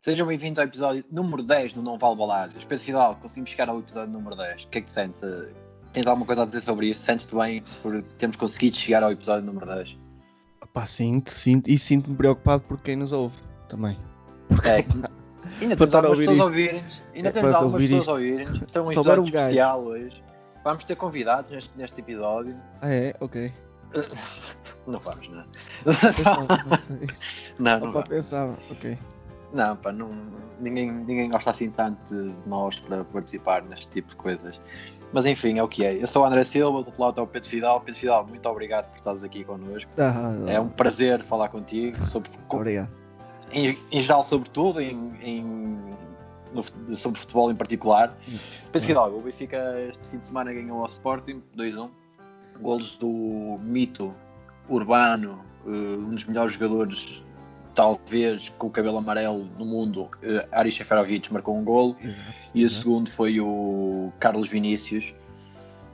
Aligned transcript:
Sejam 0.00 0.26
bem-vindos 0.26 0.58
ao 0.58 0.64
episódio 0.64 1.04
número 1.12 1.42
10 1.42 1.74
do 1.74 1.82
Não 1.82 1.98
Vale 1.98 2.16
Balásios. 2.16 2.64
Pedro 2.64 2.82
Fidal, 2.82 3.16
conseguimos 3.16 3.50
chegar 3.50 3.68
ao 3.68 3.78
episódio 3.78 4.10
número 4.10 4.34
10. 4.34 4.64
O 4.64 4.68
que 4.68 4.78
é 4.78 4.80
que 4.80 4.86
te 4.86 4.92
sentes? 4.92 5.22
Tens 5.92 6.06
alguma 6.06 6.24
coisa 6.24 6.44
a 6.44 6.46
dizer 6.46 6.62
sobre 6.62 6.88
isso? 6.88 7.02
Sentes-te 7.02 7.34
bem 7.36 7.62
por 7.82 8.02
termos 8.16 8.38
conseguido 8.38 8.76
chegar 8.76 9.02
ao 9.02 9.12
episódio 9.12 9.44
número 9.44 9.66
10? 9.66 9.98
Pá, 10.72 10.86
sinto, 10.86 11.30
sinto 11.30 11.70
e 11.70 11.76
sinto-me 11.76 12.16
preocupado 12.16 12.62
por 12.62 12.80
quem 12.80 12.96
nos 12.96 13.12
ouve 13.12 13.36
também. 13.68 13.98
Porque, 14.48 14.66
É, 14.66 14.82
ainda 15.60 15.76
temos 15.76 15.94
algumas 15.94 16.18
pessoas 16.18 16.40
a 16.40 16.44
ouvirem-nos. 16.44 17.02
Ainda 17.14 17.28
É, 17.28 17.32
temos 17.32 17.50
para 17.50 17.58
algumas 17.58 17.82
pessoas 17.82 18.08
a 18.08 18.12
ouvirem-nos. 18.12 18.62
Então, 18.62 18.86
um 18.86 18.92
episódio 18.92 19.24
especial 19.24 19.84
hoje. 19.84 20.24
Vamos 20.64 20.84
ter 20.84 20.96
convidados 20.96 21.50
neste, 21.50 21.70
neste 21.76 22.00
episódio. 22.00 22.56
ah, 22.80 22.92
é? 22.92 23.14
Ok. 23.20 23.52
Não 24.86 24.98
vamos, 24.98 25.28
não. 25.28 25.44
Não, 27.58 27.78
não 27.80 27.92
vamos. 27.92 28.08
pensava, 28.08 28.56
ok. 28.70 28.98
Não, 29.52 29.76
pá, 29.76 29.92
não, 29.92 30.08
ninguém, 30.58 30.90
ninguém 30.90 31.30
gosta 31.30 31.50
assim 31.50 31.70
tanto 31.70 32.12
de 32.12 32.48
nós 32.48 32.80
para 32.80 33.04
participar 33.04 33.62
neste 33.62 33.88
tipo 33.88 34.08
de 34.08 34.16
coisas. 34.16 34.58
Mas 35.12 35.26
enfim, 35.26 35.58
é 35.58 35.62
o 35.62 35.68
que 35.68 35.84
é. 35.84 36.02
Eu 36.02 36.06
sou 36.06 36.22
o 36.22 36.24
André 36.24 36.42
Silva, 36.42 36.80
do 36.82 36.86
outro 36.86 37.02
lado 37.02 37.20
é 37.20 37.22
o 37.22 37.26
Pedro 37.26 37.48
Fidal. 37.48 37.80
Pedro 37.80 38.00
Fidal, 38.00 38.26
muito 38.26 38.48
obrigado 38.48 38.86
por 38.88 38.96
estares 38.96 39.22
aqui 39.22 39.44
connosco. 39.44 39.90
Ah, 39.98 40.34
É 40.48 40.58
um 40.58 40.68
prazer 40.70 41.22
falar 41.22 41.48
contigo 41.50 42.02
sobre, 42.06 42.30
Obrigado. 42.48 42.88
Em, 43.52 43.78
em 43.90 44.00
geral, 44.00 44.22
sobre 44.22 44.48
tudo, 44.50 44.80
em, 44.80 45.14
em- 45.22 45.92
no 46.54 46.62
sobre 46.96 47.18
futebol 47.18 47.50
em 47.50 47.54
particular. 47.54 48.16
Pedro 48.70 48.86
Fidal, 48.88 49.14
o 49.16 49.20
Benfica 49.22 49.80
este 49.88 50.08
fim 50.08 50.18
de 50.18 50.26
semana 50.26 50.52
ganhou 50.52 50.80
ao 50.80 50.86
Sporting 50.86 51.42
2-1. 51.56 51.88
Golos 52.60 52.96
do 52.98 53.58
mito 53.62 54.14
urbano, 54.68 55.40
eh, 55.66 55.70
um 55.70 56.14
dos 56.14 56.24
melhores 56.26 56.52
jogadores, 56.52 57.24
talvez 57.74 58.50
com 58.50 58.66
o 58.66 58.70
cabelo 58.70 58.98
amarelo 58.98 59.44
no 59.58 59.64
mundo, 59.64 60.02
uh, 60.02 60.10
Aris 60.52 60.74
Seferovic 60.76 61.32
marcou 61.32 61.56
um 61.56 61.64
golo. 61.64 61.96
E 62.54 62.64
o 62.66 62.70
segundo 62.70 63.08
foi 63.10 63.40
o 63.40 64.12
Carlos 64.20 64.48
Vinícius, 64.50 65.14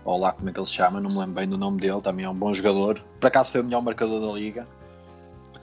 ou 0.05 0.19
lá 0.19 0.33
como 0.33 0.49
é 0.49 0.53
que 0.53 0.59
ele 0.59 0.67
se 0.67 0.73
chama, 0.73 1.01
não 1.01 1.09
me 1.11 1.19
lembro 1.19 1.35
bem 1.35 1.49
do 1.49 1.57
nome 1.57 1.79
dele, 1.79 2.01
também 2.01 2.25
é 2.25 2.29
um 2.29 2.35
bom 2.35 2.53
jogador. 2.53 3.01
Por 3.21 3.29
acaso 3.29 3.53
foi 3.53 3.61
o 3.61 3.65
melhor 3.65 3.81
marcador 3.81 4.21
da 4.21 4.33
liga. 4.33 4.67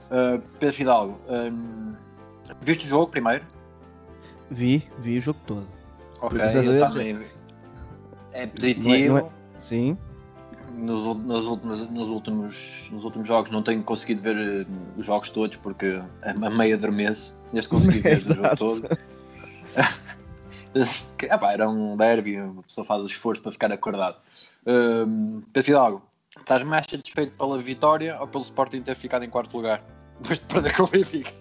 Uh, 0.06 0.40
Pedro 0.58 0.74
Fidalgo, 0.76 1.20
um, 1.28 1.94
viste 2.62 2.84
o 2.86 2.88
jogo 2.88 3.08
primeiro? 3.08 3.44
Vi, 4.50 4.88
vi 5.00 5.18
o 5.18 5.20
jogo 5.20 5.38
todo. 5.46 5.66
Ok, 6.20 6.40
a 6.40 6.52
eu 6.52 6.78
também. 6.78 7.26
É 8.32 8.38
Não 8.38 8.42
é- 8.42 8.46
positivo. 8.46 9.12
não 9.14 9.18
é- 9.18 9.30
Sim. 9.58 9.98
Nos, 10.76 11.16
nos 11.16 11.46
últimos, 11.46 11.80
nos, 11.90 12.08
últimos, 12.10 12.88
nos 12.92 13.04
últimos 13.04 13.26
jogos 13.26 13.50
não 13.50 13.62
tenho 13.62 13.82
conseguido 13.82 14.20
ver 14.20 14.36
eh, 14.36 14.66
os 14.96 15.06
jogos 15.06 15.30
todos 15.30 15.56
porque 15.56 16.00
a, 16.22 16.30
a 16.30 16.50
meia 16.50 16.74
adormeço. 16.74 17.34
Neste 17.52 17.70
consegui 17.70 18.00
ver 18.00 18.18
o 18.18 18.34
jogo 18.34 18.56
todo. 18.56 18.88
Que, 21.16 21.26
ah 21.30 21.38
pá, 21.38 21.52
era 21.52 21.66
um 21.66 21.96
derby, 21.96 22.38
uma 22.38 22.62
pessoa 22.62 22.84
faz 22.84 23.02
o 23.02 23.06
esforço 23.06 23.40
para 23.40 23.50
ficar 23.50 23.72
acordado. 23.72 24.18
Um, 24.66 25.40
Pedro 25.50 25.64
Fidalgo, 25.64 26.02
estás 26.38 26.62
mais 26.64 26.84
satisfeito 26.86 27.34
pela 27.34 27.58
vitória 27.58 28.20
ou 28.20 28.26
pelo 28.26 28.44
Sporting 28.44 28.82
ter 28.82 28.94
ficado 28.94 29.24
em 29.24 29.30
quarto 29.30 29.56
lugar? 29.56 29.82
Depois 30.20 30.38
de 30.38 30.44
perder 30.46 30.74
com 30.76 30.82
o 30.84 30.86
Benfica. 30.88 31.32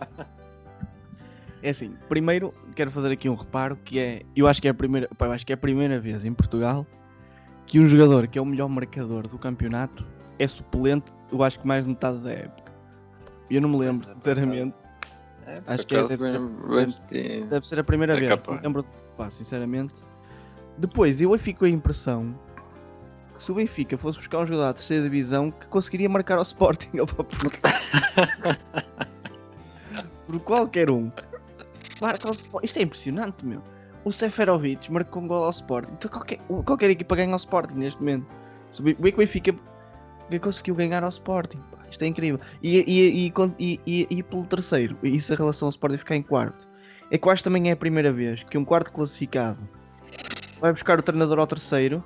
É 1.64 1.70
assim, 1.70 1.94
primeiro 2.08 2.54
quero 2.76 2.92
fazer 2.92 3.12
aqui 3.12 3.28
um 3.28 3.34
reparo 3.34 3.76
que 3.84 3.98
é, 4.00 4.22
eu 4.36 4.48
acho 4.48 4.62
que 4.62 4.68
é 4.68 4.72
a 4.72 4.74
primeira, 4.74 5.08
pá, 5.18 5.26
eu 5.26 5.32
acho 5.32 5.46
que 5.46 5.52
é 5.52 5.56
a 5.56 5.58
primeira 5.58 6.00
vez 6.00 6.24
em 6.24 6.34
Portugal 6.34 6.86
que 7.66 7.80
um 7.80 7.88
jogador 7.88 8.28
que 8.28 8.38
é 8.38 8.42
o 8.42 8.46
melhor 8.46 8.70
marcador 8.70 9.28
do 9.28 9.38
campeonato 9.40 10.06
é 10.38 10.48
suplente, 10.48 11.12
eu 11.32 11.42
acho 11.42 11.60
que 11.60 11.66
mais 11.66 11.84
de 11.86 11.90
metade 11.90 12.20
da 12.20 12.32
época. 12.32 12.72
Eu 13.50 13.62
não 13.62 13.70
me 13.70 13.78
lembro, 13.78 14.06
sinceramente. 14.08 14.76
Acho 15.66 15.88
que 15.88 15.96
é, 15.96 16.04
deve 16.08 16.24
ser- 16.92 17.46
Deve 17.46 17.68
ser 17.68 17.80
a 17.80 17.84
primeira 17.84 18.14
É 18.14 18.18
vez. 18.18 18.30
capaz. 18.30 18.58
Não 18.58 18.64
lembro, 18.64 18.86
pá, 19.18 19.30
sinceramente. 19.30 19.94
Depois, 20.78 21.22
eu 21.22 21.32
aí 21.34 21.40
fico 21.40 21.66
a 21.66 21.70
impressão 21.70 22.36
se 23.38 23.52
o 23.52 23.56
Benfica 23.56 23.98
fosse 23.98 24.18
buscar 24.18 24.40
um 24.40 24.46
jogador 24.46 24.68
da 24.68 24.74
terceira 24.74 25.04
divisão 25.04 25.52
que 25.52 25.68
conseguiria 25.68 26.10
marcar 26.10 26.38
ao 26.38 26.44
Sporting. 26.44 26.90
por... 30.28 30.40
qualquer 30.40 30.90
um. 30.90 31.12
Marca 32.02 32.28
ao 32.28 32.34
Sporting. 32.34 32.66
Isto 32.66 32.80
é 32.80 32.82
impressionante, 32.84 33.46
meu. 33.46 33.62
O 34.04 34.12
Seferovic 34.12 34.92
marcou 34.92 35.24
um 35.24 35.28
gol 35.28 35.44
ao 35.44 35.50
Sporting. 35.50 35.94
Então 35.94 36.12
qualquer, 36.12 36.40
qualquer 36.66 36.90
equipa 36.90 37.16
ganha 37.16 37.32
ao 37.32 37.38
Sporting 37.38 37.76
neste 37.76 38.00
momento. 38.00 38.26
Se 38.72 38.82
o 38.82 38.84
Ben- 38.84 38.96
o 39.00 39.18
Benfica 39.18 39.56
conseguiu 40.42 40.76
ganhar 40.76 41.04
ao 41.04 41.10
Sporting. 41.10 41.60
isto 41.90 42.04
é 42.04 42.08
incrível. 42.08 42.40
E, 42.62 42.78
e, 42.78 43.34
e, 43.60 43.80
e, 43.86 44.08
e, 44.10 44.24
pelo 44.24 44.46
terceiro, 44.46 44.98
isso 45.04 45.34
em 45.34 45.36
relação 45.36 45.68
ao 45.68 45.70
Sporting 45.70 45.98
ficar 45.98 46.16
em 46.16 46.22
quarto. 46.22 46.68
É 47.12 47.18
que 47.18 47.44
também 47.44 47.70
é 47.70 47.74
a 47.74 47.76
primeira 47.76 48.12
vez 48.12 48.44
que 48.44 48.58
um 48.58 48.66
quarto 48.66 48.92
classificado 48.92 49.60
vai 50.60 50.72
buscar 50.72 51.00
o 51.00 51.04
treinador 51.04 51.40
ao 51.40 51.48
terceiro 51.48 52.04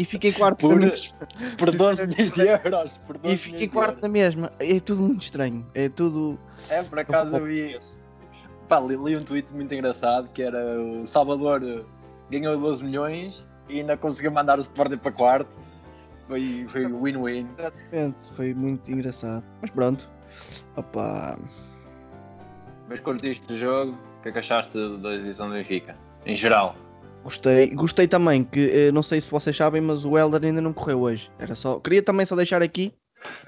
e 0.00 0.04
fica 0.04 0.28
em 0.28 0.32
quarto 0.32 0.58
Por, 0.60 0.78
na 0.80 0.86
mesma. 0.86 1.18
por 1.58 1.70
12 1.70 2.06
milhões 2.06 2.32
de 2.32 2.40
euros. 2.48 2.98
Por 2.98 3.18
12 3.18 3.34
E 3.34 3.36
fica 3.36 3.48
em 3.48 3.52
milhões 3.52 3.68
de 3.70 3.74
quarto 3.74 3.90
euros. 3.90 4.02
na 4.02 4.08
mesma. 4.08 4.52
É 4.58 4.80
tudo 4.80 5.02
muito 5.02 5.22
estranho. 5.22 5.66
É 5.74 5.88
tudo. 5.88 6.38
É, 6.68 6.82
por 6.82 6.98
acaso 6.98 7.36
eu 7.36 7.44
vi. 7.44 7.78
Pá, 8.68 8.80
li, 8.80 8.96
li 8.96 9.16
um 9.16 9.22
tweet 9.22 9.52
muito 9.52 9.74
engraçado 9.74 10.28
que 10.32 10.42
era 10.42 10.58
o 10.80 11.04
Salvador 11.06 11.60
eh, 11.62 11.82
ganhou 12.30 12.56
12 12.58 12.84
milhões 12.84 13.44
e 13.68 13.80
ainda 13.80 13.96
conseguiu 13.96 14.30
mandar 14.30 14.58
o 14.58 14.62
Sporting 14.62 14.96
para 14.98 15.12
quarto. 15.12 15.56
Foi 16.28 16.64
foi 16.68 16.86
win-win. 16.86 17.48
Exatamente, 17.58 18.32
foi 18.36 18.54
muito 18.54 18.90
engraçado. 18.90 19.44
Mas 19.60 19.70
pronto. 19.70 20.08
Opa. 20.76 21.36
Mas 22.88 23.00
curtiste 23.00 23.52
o 23.52 23.58
jogo? 23.58 23.92
O 24.18 24.22
que 24.22 24.28
é 24.28 24.32
que 24.32 24.38
achaste 24.38 24.72
da 24.98 25.14
edição 25.14 25.48
do 25.48 25.54
Benfica? 25.54 25.96
Em 26.24 26.36
geral. 26.36 26.76
Gostei, 27.22 27.68
gostei 27.74 28.08
também 28.08 28.44
que 28.44 28.70
eh, 28.70 28.92
não 28.92 29.02
sei 29.02 29.20
se 29.20 29.30
vocês 29.30 29.56
sabem, 29.56 29.80
mas 29.80 30.04
o 30.04 30.16
Helder 30.16 30.42
ainda 30.44 30.60
não 30.60 30.72
correu 30.72 31.00
hoje. 31.02 31.30
Era 31.38 31.54
só. 31.54 31.78
Queria 31.78 32.02
também 32.02 32.24
só 32.24 32.34
deixar 32.34 32.62
aqui. 32.62 32.94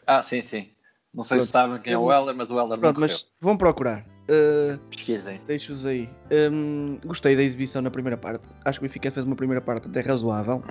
Ah, 0.07 0.23
sim, 0.23 0.43
sim. 0.43 0.69
Não 1.15 1.25
sei 1.25 1.41
se 1.41 1.51
Pronto. 1.53 1.69
sabem 1.71 1.83
quem 1.83 1.93
é 1.93 1.99
o 1.99 2.11
Heller, 2.13 2.35
mas 2.35 2.51
o 2.51 2.55
não 2.55 2.69
Pronto, 2.69 2.81
correu. 2.81 3.01
mas 3.01 3.27
vão 3.41 3.57
procurar. 3.57 4.05
Eh, 4.29 4.79
Pesquisem. 4.91 5.41
Deixo-os 5.47 5.85
aí. 5.87 6.09
Hum, 6.51 6.99
gostei 7.05 7.35
da 7.37 7.43
exibição 7.43 7.83
na 7.83 7.91
primeira 7.91 8.17
parte. 8.17 8.47
Acho 8.65 8.79
que 8.79 8.87
o 8.87 8.89
Benfica 8.89 9.11
fez 9.11 9.27
uma 9.27 9.37
primeira 9.37 9.61
parte 9.61 9.89
até 9.89 10.01
razoável. 10.01 10.63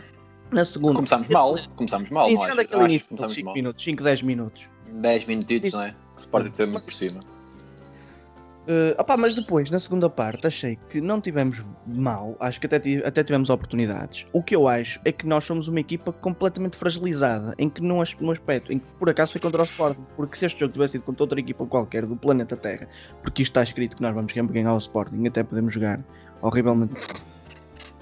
Na 0.51 0.65
segunda. 0.65 0.95
Começámos 0.95 1.27
mal. 1.29 1.55
Começámos 1.75 2.09
mal, 2.09 2.29
não 2.29 2.43
achas? 2.43 2.59
aquele 2.59 2.83
início, 2.85 3.09
começámos 3.09 3.33
5 3.35 3.45
mal. 3.45 3.55
minutos, 3.55 3.83
5, 3.83 4.03
10 4.03 4.21
minutos. 4.21 4.69
10 4.91 5.25
minutitos, 5.25 5.67
Isso. 5.69 5.77
não 5.77 5.83
é? 5.85 5.95
O 6.15 6.19
Sporting 6.19 6.51
teve 6.51 6.71
muito 6.71 6.83
por 6.85 6.93
cima. 6.93 7.19
Uh, 8.61 8.93
opá, 9.01 9.17
mas 9.17 9.33
depois, 9.33 9.71
na 9.71 9.79
segunda 9.79 10.07
parte, 10.07 10.45
achei 10.45 10.77
que 10.89 11.01
não 11.01 11.19
tivemos 11.19 11.65
mal. 11.87 12.35
Acho 12.39 12.59
que 12.59 12.67
até, 12.67 12.77
até 13.03 13.23
tivemos 13.23 13.49
oportunidades. 13.49 14.27
O 14.33 14.43
que 14.43 14.55
eu 14.55 14.67
acho 14.67 14.99
é 15.03 15.11
que 15.11 15.25
nós 15.25 15.43
somos 15.43 15.67
uma 15.67 15.79
equipa 15.79 16.13
completamente 16.13 16.77
fragilizada. 16.77 17.55
Em 17.57 17.67
que, 17.69 17.81
num, 17.81 18.01
num 18.19 18.31
aspecto, 18.31 18.71
em 18.71 18.77
que 18.77 18.85
por 18.99 19.09
acaso 19.09 19.31
foi 19.31 19.41
contra 19.41 19.61
o 19.61 19.65
Sporting. 19.65 20.05
Porque 20.15 20.35
se 20.35 20.45
este 20.45 20.59
jogo 20.59 20.73
tivesse 20.73 20.91
sido 20.93 21.03
contra 21.03 21.23
outra 21.23 21.39
equipa 21.39 21.65
qualquer 21.65 22.05
do 22.05 22.15
planeta 22.15 22.55
Terra, 22.55 22.87
porque 23.23 23.41
isto 23.41 23.51
está 23.51 23.63
escrito 23.63 23.97
que 23.97 24.01
nós 24.03 24.13
vamos 24.13 24.31
sempre 24.31 24.53
ganhar 24.53 24.73
o 24.73 24.77
Sporting, 24.77 25.25
até 25.27 25.43
podemos 25.43 25.73
jogar 25.73 25.99
horrivelmente. 26.41 26.93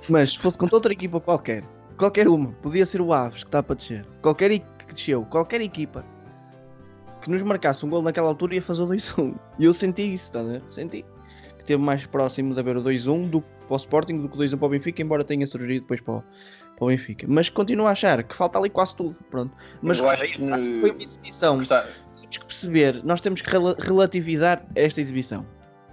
Mas 0.09 0.31
se 0.31 0.39
fosse 0.39 0.57
contra 0.57 0.75
outra 0.75 0.91
equipa 0.91 1.21
qualquer, 1.21 1.63
qualquer 1.97 2.27
uma, 2.27 2.51
podia 2.61 2.85
ser 2.85 2.99
o 3.01 3.13
Aves 3.13 3.43
que 3.43 3.47
está 3.47 3.63
para 3.63 3.75
descer, 3.75 4.05
qualquer 4.21 4.51
e- 4.51 4.59
que 4.59 4.93
desceu, 4.93 5.23
qualquer 5.25 5.61
equipa 5.61 6.03
que 7.21 7.29
nos 7.29 7.41
marcasse 7.43 7.85
um 7.85 7.89
gol 7.89 8.01
naquela 8.01 8.27
altura 8.27 8.55
ia 8.55 8.61
fazer 8.61 8.81
o 8.81 8.87
2-1. 8.87 9.35
E 9.57 9.65
eu 9.65 9.73
senti 9.73 10.13
isso, 10.13 10.37
a 10.37 10.43
ver? 10.43 10.61
Senti. 10.69 11.03
Que 11.55 11.61
esteve 11.61 11.81
mais 11.83 12.05
próximo 12.05 12.53
de 12.53 12.59
haver 12.59 12.77
o 12.77 12.83
2-1 12.83 13.29
do 13.29 13.41
que 13.41 13.47
para 13.67 13.73
o 13.73 13.77
Sporting 13.77 14.17
do 14.21 14.29
que 14.29 14.35
o 14.35 14.39
2-1 14.39 14.57
para 14.57 14.65
o 14.65 14.69
Benfica, 14.69 15.01
embora 15.01 15.23
tenha 15.23 15.45
surgido 15.45 15.81
depois 15.81 16.01
para 16.01 16.13
o, 16.15 16.23
para 16.75 16.85
o 16.85 16.87
Benfica. 16.87 17.25
Mas 17.29 17.49
continuo 17.49 17.87
a 17.87 17.91
achar 17.91 18.23
que 18.23 18.35
falta 18.35 18.57
ali 18.57 18.69
quase 18.69 18.95
tudo. 18.95 19.15
Pronto. 19.29 19.53
Mas 19.81 19.99
gostei, 19.99 20.29
que- 20.29 20.37
foi 20.81 20.91
uma 20.91 21.01
exibição. 21.03 21.57
Gostar- 21.57 21.85
Temos 22.19 22.37
que 22.37 22.45
perceber, 22.45 23.03
nós 23.03 23.21
temos 23.21 23.41
que 23.41 23.49
rela- 23.51 23.75
relativizar 23.79 24.63
esta 24.75 25.01
exibição 25.01 25.45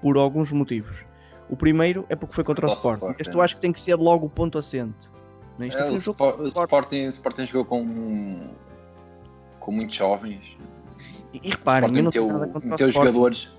por 0.02 0.16
alguns 0.18 0.52
motivos. 0.52 1.04
O 1.48 1.56
primeiro 1.56 2.04
é 2.08 2.16
porque 2.16 2.34
foi 2.34 2.44
contra 2.44 2.66
o 2.66 2.70
o 2.70 2.72
Sporting. 2.74 2.96
Sporting. 3.04 3.22
Este 3.22 3.34
eu 3.34 3.40
acho 3.42 3.54
que 3.54 3.60
tem 3.60 3.72
que 3.72 3.80
ser 3.80 3.94
logo 3.96 4.26
o 4.26 4.30
ponto 4.30 4.58
assente. 4.58 5.08
É? 5.58 5.66
Isto 5.68 5.78
É, 5.78 5.82
foi 5.82 5.90
o, 5.90 6.40
um 6.40 6.44
o 6.44 6.48
Sporting, 6.48 7.06
o 7.06 7.08
Sporting 7.08 7.46
jogou 7.46 7.64
com, 7.64 8.50
com 9.60 9.72
muitos 9.72 9.96
jovens. 9.96 10.42
E, 11.42 11.48
e 11.48 11.48
O 11.48 11.50
reparem, 11.50 11.88
Sporting 11.88 11.96
eu 11.96 12.02
não 12.02 12.04
meteu, 12.04 12.26
tenho 12.26 12.38
nada 12.38 12.52
contra 12.52 12.68
o 12.68 12.88
Sporting. 12.88 12.92
jogadores. 12.92 13.50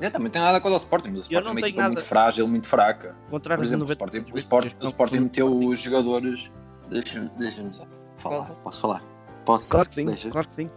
Eu 0.00 0.10
também 0.10 0.30
tenho 0.30 0.44
nada 0.44 0.60
contra 0.60 0.74
o 0.74 0.76
Sporting, 0.78 1.08
mas 1.10 1.18
o 1.18 1.22
Sporting 1.22 1.48
é 1.48 1.50
uma 1.50 1.60
equipa 1.60 1.76
nada- 1.82 1.94
muito 1.94 2.04
frágil, 2.06 2.48
muito 2.48 2.66
fraca. 2.66 3.14
Por 3.26 3.30
contrário 3.30 3.62
do 3.62 3.66
exemplo, 3.66 3.84
o 3.86 3.88
90 3.88 4.04
Sporting, 4.04 4.32
o 4.32 4.38
Sporting, 4.38 4.68
o 4.80 4.84
Sporting 4.86 5.10
foi 5.12 5.20
um 5.20 5.22
meteu 5.24 5.46
Sporting. 5.48 5.68
os 5.68 5.78
jogadores. 5.80 6.50
Deixa-me 6.90 7.28
deixa 7.38 7.72
só 7.72 7.86
falar. 8.16 8.44
Fala. 8.46 8.56
Posso 8.64 8.80
falar? 8.80 9.02
Posso? 9.44 9.66
Claro 9.68 9.88
que 9.88 9.94
sim, 9.94 10.06
Deixa. 10.06 10.28
claro 10.30 10.48
que 10.48 10.54
sim. 10.54 10.70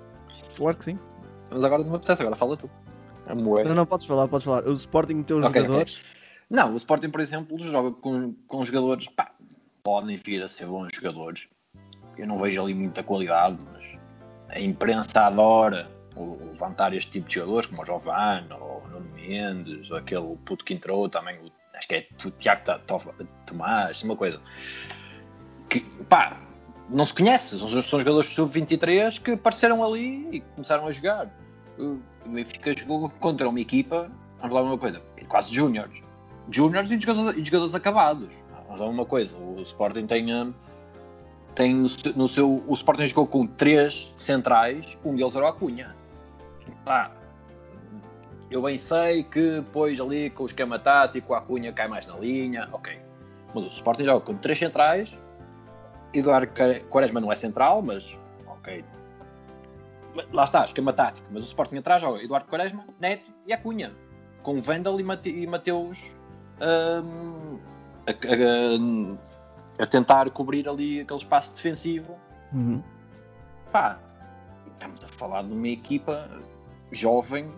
Claro 0.56 0.77
que 0.77 0.86
sim. 0.86 1.00
Mas 1.51 1.63
agora 1.63 1.83
não 1.83 1.89
me 1.92 1.95
apetece, 1.97 2.21
agora 2.21 2.36
fala 2.36 2.56
tu. 2.57 2.69
A 3.27 3.36
moer. 3.36 3.65
Não, 3.68 3.74
não 3.75 3.86
podes 3.86 4.06
falar, 4.06 4.27
podes 4.27 4.45
falar. 4.45 4.68
O 4.68 4.74
Sporting 4.74 5.15
meteu 5.15 5.39
os 5.39 5.45
Ok, 5.45 5.62
jogadores 5.62 6.03
Não, 6.50 6.74
o 6.74 6.75
Sporting, 6.75 7.09
por 7.09 7.21
exemplo, 7.21 7.59
joga 7.59 7.91
com, 7.91 8.33
com 8.48 8.63
jogadores, 8.63 9.07
pá, 9.07 9.31
podem 9.83 10.15
vir 10.18 10.44
a 10.44 10.48
ser 10.48 10.68
bons 10.68 10.89
jogadores. 10.94 11.48
Eu 12.18 12.27
não 12.27 12.38
vejo 12.38 12.62
ali 12.63 12.74
muita 12.75 13.01
qualidade, 13.03 13.57
mas 13.74 13.83
a 14.50 14.59
imprensa 14.59 15.21
adora 15.21 15.89
levantar 16.17 16.94
este 16.94 17.12
tipo 17.12 17.27
de 17.27 17.35
jogadores, 17.35 17.67
como 17.67 17.81
o 17.81 17.85
Giovanni, 17.85 18.47
ou 18.53 18.83
o 18.85 18.89
Nuno 18.89 19.09
Mendes, 19.13 19.91
ou 19.91 19.97
aquele 19.97 20.35
puto 20.45 20.63
que 20.63 20.73
entrou 20.73 21.09
também, 21.09 21.38
acho 21.73 21.88
que 21.88 21.95
é 21.95 22.07
o 22.25 22.31
Tiago 22.31 22.62
Tomás, 23.45 24.03
uma 24.03 24.15
coisa. 24.15 24.39
Que, 25.69 25.81
pá, 26.09 26.38
não 26.89 27.06
se 27.06 27.13
conhece, 27.13 27.57
são, 27.57 28.00
jogadores 28.00 28.29
sub-23 28.29 29.21
que 29.21 29.31
apareceram 29.31 29.83
ali 29.83 30.27
e 30.31 30.41
começaram 30.41 30.88
a 30.88 30.91
jogar. 30.91 31.29
O 31.77 32.00
Benfica 32.27 32.77
jogou 32.77 33.09
contra 33.19 33.50
uma 33.50 33.59
equipa, 33.59 34.09
vamos 34.38 34.53
lá 34.53 34.62
uma 34.62 34.77
coisa, 34.77 35.01
quase 35.27 35.53
júniores. 35.53 36.01
Júniores 36.50 36.91
e 36.91 37.00
jogadores, 37.00 37.45
jogadores 37.45 37.75
acabados. 37.75 38.33
Vamos 38.67 38.79
lá 38.79 38.88
uma 38.88 39.06
coisa, 39.06 39.35
o 39.35 39.62
Sporting 39.62 40.06
tem, 40.06 40.33
hum, 40.33 40.53
tem 41.56 41.73
no 42.15 42.27
seu, 42.27 42.63
o 42.67 42.73
Sporting 42.73 43.07
jogou 43.07 43.27
com 43.27 43.47
três 43.47 44.13
centrais, 44.15 44.97
um 45.03 45.15
deles 45.15 45.35
era 45.35 45.45
o 45.45 45.47
Acunha. 45.47 45.94
Pá, 46.83 47.12
eu 48.50 48.62
bem 48.62 48.77
sei 48.77 49.23
que 49.23 49.62
depois 49.62 50.00
ali 50.00 50.29
com 50.29 50.44
o 50.44 50.45
esquema 50.45 50.77
tático 50.77 51.33
a 51.33 51.41
Cunha 51.41 51.73
cai 51.73 51.88
mais 51.88 52.06
na 52.07 52.17
linha, 52.17 52.69
ok. 52.71 53.00
Mas 53.53 53.63
o 53.63 53.67
Sporting 53.67 54.03
joga 54.06 54.25
com 54.25 54.35
três 54.35 54.59
centrais, 54.59 55.17
Eduardo 56.13 56.51
Quaresma 56.89 57.19
não 57.19 57.31
é 57.31 57.35
central, 57.35 57.81
mas 57.81 58.17
ok. 58.47 58.83
Lá 60.31 60.44
está, 60.45 60.63
esquema 60.63 60.94
tático. 60.94 61.27
Mas 61.31 61.44
o 61.44 61.47
Sporting 61.47 61.77
atrás 61.77 62.01
joga 62.01 62.23
Eduardo 62.23 62.47
Quaresma, 62.47 62.85
Neto 63.00 63.31
e 63.45 63.53
a 63.53 63.57
Cunha. 63.57 63.91
Com 64.41 64.62
Vendel 64.62 65.00
e, 65.00 65.03
Mate, 65.03 65.29
e 65.29 65.47
Mateus 65.47 66.00
um, 66.62 67.59
a, 68.07 68.12
a, 68.12 69.83
a, 69.83 69.88
tentar 69.88 70.29
cobrir 70.29 70.69
ali 70.69 71.01
aquele 71.01 71.19
espaço 71.19 71.53
defensivo. 71.53 72.15
Uhum. 72.53 72.81
Pá, 73.71 74.00
estamos 74.73 75.03
a 75.03 75.07
falar 75.07 75.44
de 75.44 75.51
uma 75.51 75.67
equipa 75.67 76.29
jovem 76.92 77.52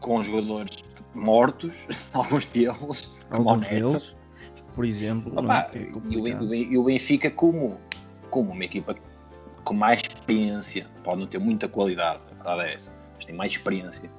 com 0.00 0.22
jogadores 0.22 0.76
mortos, 1.14 1.86
alguns 2.12 2.46
deles, 2.46 3.10
alguns. 3.30 3.68
Deles 3.68 4.16
por 4.74 4.84
exemplo. 4.84 5.32
Opa, 5.36 5.70
é? 5.74 5.78
É 5.78 5.90
e, 6.08 6.78
o, 6.78 6.84
Benfica, 6.84 7.30
como, 7.30 7.78
como 8.30 8.52
uma 8.52 8.64
equipa 8.64 8.96
com 9.64 9.74
mais 9.74 10.00
experiência, 10.00 10.86
pode 11.04 11.20
não 11.20 11.26
ter 11.26 11.38
muita 11.38 11.68
qualidade, 11.68 12.20
a 12.32 12.34
verdade 12.34 12.70
é 12.70 12.74
essa, 12.74 12.92
mas 13.14 13.24
tem 13.24 13.34
mais 13.34 13.52
experiência. 13.52 14.10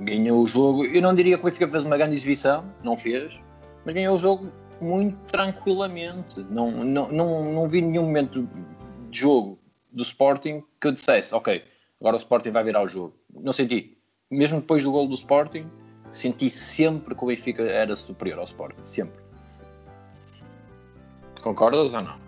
ganhou 0.00 0.42
o 0.42 0.46
jogo. 0.46 0.84
Eu 0.84 1.02
não 1.02 1.14
diria 1.14 1.36
que 1.36 1.42
o 1.42 1.46
Benfica 1.46 1.68
fez 1.68 1.84
uma 1.84 1.96
grande 1.96 2.14
exibição, 2.14 2.64
não 2.82 2.96
fez, 2.96 3.38
mas 3.84 3.94
ganhou 3.94 4.16
o 4.16 4.18
jogo 4.18 4.50
muito 4.80 5.16
tranquilamente. 5.26 6.40
Não, 6.50 6.70
não, 6.70 7.12
não, 7.12 7.52
não 7.52 7.68
vi 7.68 7.80
nenhum 7.82 8.04
momento 8.04 8.48
de 9.10 9.18
jogo 9.18 9.58
do 9.92 10.02
Sporting 10.02 10.62
que 10.80 10.88
eu 10.88 10.92
dissesse, 10.92 11.34
ok, 11.34 11.62
agora 12.00 12.16
o 12.16 12.18
Sporting 12.18 12.50
vai 12.50 12.64
virar 12.64 12.82
o 12.82 12.88
jogo. 12.88 13.14
Não 13.32 13.52
senti. 13.52 13.96
Mesmo 14.30 14.60
depois 14.60 14.82
do 14.82 14.92
gol 14.92 15.06
do 15.06 15.14
Sporting, 15.14 15.66
senti 16.12 16.48
sempre 16.48 17.14
que 17.14 17.24
o 17.24 17.26
Benfica 17.26 17.62
era 17.62 17.94
superior 17.94 18.38
ao 18.38 18.44
Sporting, 18.44 18.80
sempre. 18.84 19.20
Concordas 21.42 21.92
ou 21.92 22.02
não? 22.02 22.18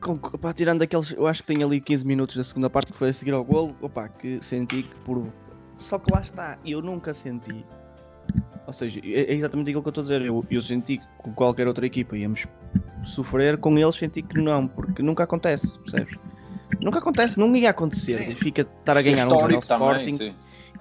Com, 0.00 0.12
opa, 0.14 0.52
tirando 0.52 0.82
aqueles, 0.82 1.12
eu 1.12 1.26
acho 1.26 1.42
que 1.42 1.48
tem 1.48 1.62
ali 1.62 1.80
15 1.80 2.04
minutos 2.04 2.36
da 2.36 2.42
segunda 2.42 2.68
parte 2.68 2.92
que 2.92 2.98
foi 2.98 3.10
a 3.10 3.12
seguir 3.12 3.32
ao 3.32 3.44
golo, 3.44 3.76
opa, 3.80 4.08
que 4.08 4.42
senti 4.42 4.82
que 4.82 4.94
por. 5.04 5.24
Só 5.76 5.98
que 5.98 6.12
lá 6.12 6.20
está, 6.20 6.58
eu 6.64 6.82
nunca 6.82 7.14
senti. 7.14 7.64
Ou 8.66 8.72
seja, 8.72 9.00
é, 9.04 9.32
é 9.32 9.34
exatamente 9.34 9.70
aquilo 9.70 9.82
que 9.82 9.88
eu 9.88 9.90
estou 9.90 10.02
a 10.02 10.04
dizer. 10.04 10.22
Eu, 10.22 10.44
eu 10.50 10.60
senti 10.60 10.98
que 10.98 11.06
com 11.18 11.32
qualquer 11.32 11.68
outra 11.68 11.86
equipa 11.86 12.16
íamos 12.16 12.46
sofrer, 13.04 13.58
com 13.58 13.78
eles 13.78 13.94
senti 13.94 14.22
que 14.22 14.40
não, 14.40 14.66
porque 14.66 15.02
nunca 15.02 15.24
acontece, 15.24 15.78
percebes? 15.80 16.16
Nunca 16.80 16.98
acontece, 16.98 17.38
não 17.38 17.54
ia 17.56 17.70
acontecer. 17.70 18.36
Fica 18.36 18.62
estar 18.62 18.96
a 18.96 19.02
ganhar 19.02 19.26
um 19.26 19.30
jogo 19.30 19.58
Sporting 19.58 20.34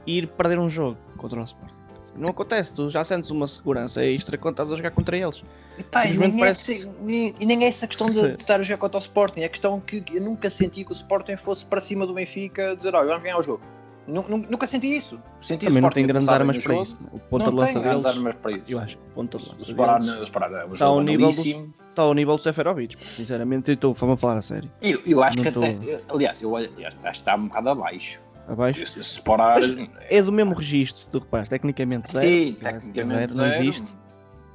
e 0.06 0.18
ir 0.18 0.28
perder 0.28 0.60
um 0.60 0.70
jogo 0.70 0.98
contra 1.18 1.40
o 1.40 1.44
Sporting. 1.44 1.82
Não 2.16 2.30
acontece, 2.30 2.74
tu 2.76 2.90
já 2.90 3.04
sentes 3.06 3.30
uma 3.30 3.48
segurança 3.48 4.04
extra 4.04 4.38
quando 4.38 4.56
estás 4.56 4.72
a 4.72 4.76
jogar 4.76 4.92
contra 4.92 5.18
eles. 5.18 5.44
E, 5.78 5.84
pá, 5.84 6.06
e, 6.06 6.18
nem, 6.18 6.36
é 6.36 6.40
parece... 6.40 6.86
é, 6.86 7.34
e 7.40 7.46
nem 7.46 7.64
é 7.64 7.68
essa 7.68 7.88
questão 7.88 8.08
de, 8.08 8.32
de, 8.32 8.38
estar 8.38 8.60
a 8.60 8.64
jogar 8.64 8.80
contra 8.80 8.98
o 8.98 9.02
Sporting, 9.02 9.42
é 9.42 9.46
a 9.46 9.50
questão 9.50 9.80
que 9.80 10.04
eu 10.12 10.22
nunca 10.22 10.50
senti 10.50 10.84
que 10.84 10.92
o 10.92 10.94
Sporting 10.94 11.38
fosse 11.38 11.66
para 11.66 11.80
cima 11.80 12.06
do 12.06 12.14
Benfica 12.14 12.76
dizer, 12.76 12.94
olha, 12.94 13.08
vamos 13.08 13.24
ganhar 13.24 13.38
o 13.38 13.44
jogo. 13.44 13.62
Nunca 14.08 14.68
senti 14.68 14.94
isso. 14.96 15.20
Senti 15.40 15.68
Também 15.68 15.82
não 15.82 15.90
tem 15.90 16.06
grandes 16.06 16.28
armas 16.28 16.62
para 16.62 16.76
isso. 16.82 16.98
O 17.12 17.20
ponta 17.20 17.50
de 17.50 17.56
lança 17.56 17.80
deles. 17.80 18.06
armas 18.06 18.36
para 18.36 18.52
isso. 18.52 18.66
Eu 18.68 18.80
acho 18.80 18.98
que 18.98 19.04
o 19.04 19.14
ponta 19.14 19.38
de 19.38 19.50
lança. 19.50 20.00
deles 20.00 20.30
está 20.74 20.86
ao 20.86 21.02
nível 21.02 21.32
do, 21.32 21.74
está 21.92 22.02
ao 22.02 22.14
nível 22.14 22.36
do 22.36 22.42
Seferovic. 22.42 23.00
Sinceramente, 23.00 23.72
estou 23.72 23.92
a 23.92 24.18
falar 24.18 24.38
a 24.38 24.42
sério. 24.42 24.72
Eu, 24.82 25.00
eu 25.06 25.24
acho 25.24 25.38
não 25.38 25.44
que 25.44 25.50
até. 25.50 26.00
Aliás, 26.10 26.42
eu 26.42 26.56
acho 26.56 26.70
que 26.70 27.08
está 27.08 27.36
um 27.36 27.48
bocado 27.48 27.70
abaixo 27.70 28.22
abaixo. 28.48 28.86
Se 28.88 29.04
separar... 29.04 29.62
É 30.10 30.22
do 30.22 30.32
mesmo 30.32 30.54
registro, 30.54 31.00
se 31.00 31.10
tu 31.10 31.20
reparas, 31.20 31.50
tecnicamente 31.50 32.12
zero. 32.12 32.26
Sim, 32.26 32.58
tecnicamente 32.62 33.34
zero, 33.34 33.36
não 33.36 33.46
existe. 33.46 33.98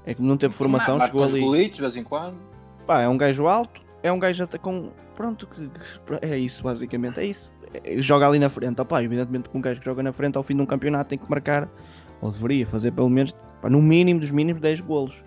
É 0.05 0.15
que 0.15 0.23
não 0.23 0.37
teve 0.37 0.55
formação, 0.55 0.99
não, 0.99 1.07
chegou 1.07 1.25
ali. 1.25 1.41
Bolitos, 1.41 1.77
de 1.77 1.83
vez 1.83 1.97
em 1.97 2.05
quando. 2.05 2.37
Pá, 2.87 3.03
é 3.03 3.09
um 3.09 3.17
gajo 3.17 3.47
alto, 3.47 3.81
é 4.03 4.13
um 4.13 4.19
gajo 4.19 4.45
até 4.45 4.59
com. 4.59 4.91
Pronto, 5.17 5.47
que, 5.47 5.69
é 6.23 6.39
isso, 6.39 6.63
basicamente, 6.63 7.19
é 7.19 7.25
isso. 7.25 7.53
É, 7.83 8.01
joga 8.01 8.29
ali 8.29 8.39
na 8.39 8.49
frente, 8.49 8.81
opá, 8.81 9.03
evidentemente 9.03 9.49
que 9.49 9.57
um 9.57 9.61
gajo 9.61 9.81
que 9.81 9.87
joga 9.87 10.03
na 10.03 10.13
frente 10.13 10.37
ao 10.37 10.43
fim 10.43 10.55
de 10.55 10.63
um 10.63 10.67
campeonato 10.67 11.11
tem 11.11 11.19
que 11.19 11.29
marcar, 11.29 11.69
ou 12.21 12.31
deveria 12.31 12.67
fazer 12.67 12.93
pelo 12.93 13.11
menos, 13.11 13.33
pá, 13.61 13.69
no 13.69 13.83
mínimo 13.83 14.21
dos 14.21 14.31
mínimos 14.31 14.61
10 14.61 14.83
golos. 14.83 15.26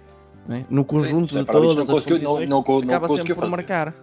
É? 0.49 0.65
No 0.69 0.83
conjunto 0.83 1.33
Sim, 1.33 1.39
de 1.39 1.45
todas 1.45 1.75
não 1.75 1.83
as 1.83 1.89
conseguiu, 1.89 2.19
não, 2.19 2.39
não, 2.39 2.63
não, 2.63 2.79
acaba 2.79 3.07
sempre 3.07 3.35
por 3.35 3.49
marcar. 3.49 3.93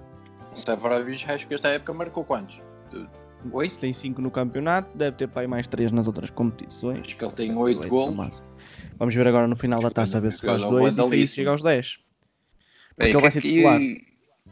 O 0.53 0.57
Severovic 0.57 1.31
acho 1.31 1.47
que 1.47 1.55
esta 1.55 1.69
época 1.69 1.93
marcou 1.93 2.25
quantos? 2.25 2.63
Oito? 3.53 3.79
Tem 3.79 3.93
5 3.93 4.21
no 4.21 4.31
campeonato, 4.31 4.97
deve 4.97 5.17
ter 5.17 5.29
pai 5.29 5.47
mais 5.47 5.67
3 5.67 5.93
nas 5.93 6.07
outras 6.07 6.31
competições. 6.31 7.01
Acho 7.01 7.17
que 7.17 7.25
ele 7.25 7.33
tem 7.33 7.57
8 7.57 7.89
gols. 7.89 8.43
Vamos 8.99 9.15
ver 9.15 9.27
agora 9.27 9.47
no 9.47 9.57
final 9.57 9.81
da 9.81 9.91
taça, 9.91 10.19
a 10.19 10.21
ver 10.21 10.33
se 10.33 10.41
faz 10.41 10.61
2 10.63 10.99
e 10.99 11.23
isso 11.23 11.35
chega 11.35 11.51
aos 11.51 11.63
10. 11.63 11.99
Porque 12.97 13.11
ele 13.11 13.21
vai 13.21 13.31
ser 13.31 13.43
titular. 13.43 13.79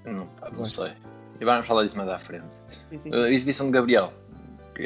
Não, 0.04 0.28
não 0.52 0.64
sei. 0.64 0.92
E 1.40 1.44
vamos 1.44 1.66
falar 1.66 1.82
disso 1.82 1.96
mais 1.96 2.08
à 2.08 2.18
frente. 2.18 2.46
Sim, 2.90 2.98
sim. 2.98 3.10
Uh, 3.10 3.26
exibição 3.26 3.66
de 3.66 3.72
Gabriel. 3.72 4.12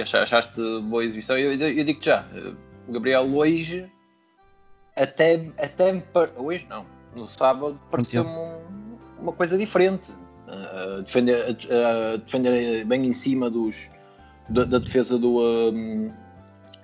Achaste 0.00 0.60
boa 0.82 1.05
exibição? 1.05 1.37
Eu, 1.37 1.55
eu, 1.55 1.69
eu 1.69 1.84
digo-te 1.84 2.06
já, 2.06 2.22
uh, 2.22 2.56
o 2.87 2.93
Gabriel 2.93 3.25
hoje, 3.25 3.90
até, 4.96 5.50
até 5.58 6.02
hoje 6.37 6.66
não, 6.69 6.87
no 7.14 7.26
sábado, 7.26 7.78
pareceu-me 7.90 8.31
uma 9.20 9.32
coisa 9.32 9.56
diferente. 9.56 10.12
Uh, 10.48 11.03
defender, 11.03 11.50
uh, 11.50 12.19
defender 12.19 12.84
bem 12.84 13.06
em 13.06 13.12
cima 13.12 13.50
dos, 13.50 13.91
da, 14.48 14.65
da 14.65 14.79
defesa 14.79 15.19
do, 15.19 15.41
um, 15.41 16.10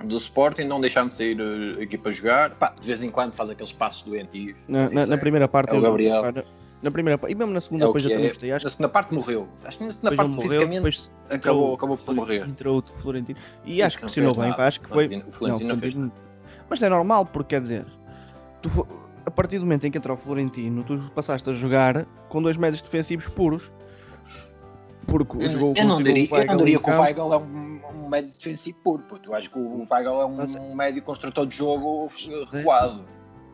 do 0.05 0.17
Sporting, 0.19 0.65
não 0.65 0.81
deixar 0.81 1.07
de 1.07 1.15
sair 1.15 1.41
a 1.41 1.83
equipa 1.83 2.11
a 2.11 2.13
jogar. 2.13 2.51
Pá, 2.57 2.75
de 2.79 2.87
vez 2.87 3.03
em 3.03 3.09
quando 3.09 3.33
faz 3.33 3.49
aqueles 3.49 3.73
passos 3.73 4.03
doentios. 4.03 4.55
Na, 4.69 4.91
na, 4.91 5.07
na 5.07 5.19
primeira 5.19 5.49
parte, 5.49 5.75
é 5.75 5.79
o 5.79 5.81
Gabriel. 5.81 6.23
Na 6.83 6.91
primeira 6.91 7.19
e 7.31 7.35
mesmo 7.35 7.55
na 7.55 7.61
segunda, 7.61 7.85
é 7.85 7.87
depois 7.87 8.05
já 8.05 8.11
é. 8.11 8.29
gostei. 8.29 8.53
Acho 8.53 8.67
na 8.67 8.71
segunda 8.71 8.89
parte 8.91 9.15
morreu. 9.15 9.49
Acho 9.65 9.79
que 9.79 9.85
na 9.85 9.93
segunda 9.93 10.17
parte 10.17 10.31
morreu, 10.33 10.69
fisicamente 10.69 11.13
acabou, 11.31 11.75
acabou 11.75 11.97
por 11.97 12.15
morrer. 12.15 12.47
Entrou 12.47 12.81
o 12.81 13.01
Florentino. 13.01 13.39
E 13.65 13.83
acho 13.83 13.97
que 13.97 14.03
funcionou 14.03 14.35
bem. 14.35 14.55
Acho 14.59 14.81
que 14.81 14.89
foi. 14.89 15.07
O 15.27 15.33
Florentino 15.33 15.71
não, 15.71 15.77
fez... 15.79 15.97
Mas 16.69 16.83
é 16.83 16.89
normal, 16.91 17.25
porque 17.25 17.55
quer 17.55 17.63
dizer, 17.63 17.87
tu, 18.61 18.87
a 19.27 19.31
partir 19.31 19.59
do 19.59 19.65
momento 19.65 19.87
em 19.87 19.91
que 19.91 19.99
entrou 19.99 20.17
o 20.17 20.21
Florentino, 20.21 20.85
tu 20.85 20.99
passaste 21.15 21.49
a 21.49 21.53
jogar 21.53 22.05
com 22.29 22.43
dois 22.43 22.57
médios 22.57 22.83
defensivos 22.83 23.29
puros. 23.29 23.73
Porque 25.07 25.45
eu, 25.45 25.51
jogou 25.51 25.75
eu, 25.77 25.85
não 25.87 26.03
diria, 26.03 26.29
eu 26.31 26.47
não 26.47 26.57
diria 26.57 26.79
que 26.79 26.91
o 26.91 27.01
Weigl 27.01 27.33
é 27.35 27.39
um, 27.39 27.81
um 27.95 28.09
médio 28.09 28.31
defensivo 28.33 28.79
puro, 28.83 29.03
porque 29.07 29.29
eu 29.29 29.35
acho 29.35 29.51
que 29.51 29.59
o 29.59 29.85
Weigl 29.91 30.21
é 30.21 30.25
um, 30.25 30.37
Mas, 30.37 30.55
um 30.55 30.75
médio 30.75 31.03
construtor 31.03 31.47
de 31.47 31.57
jogo 31.57 32.09
recuado. 32.51 33.05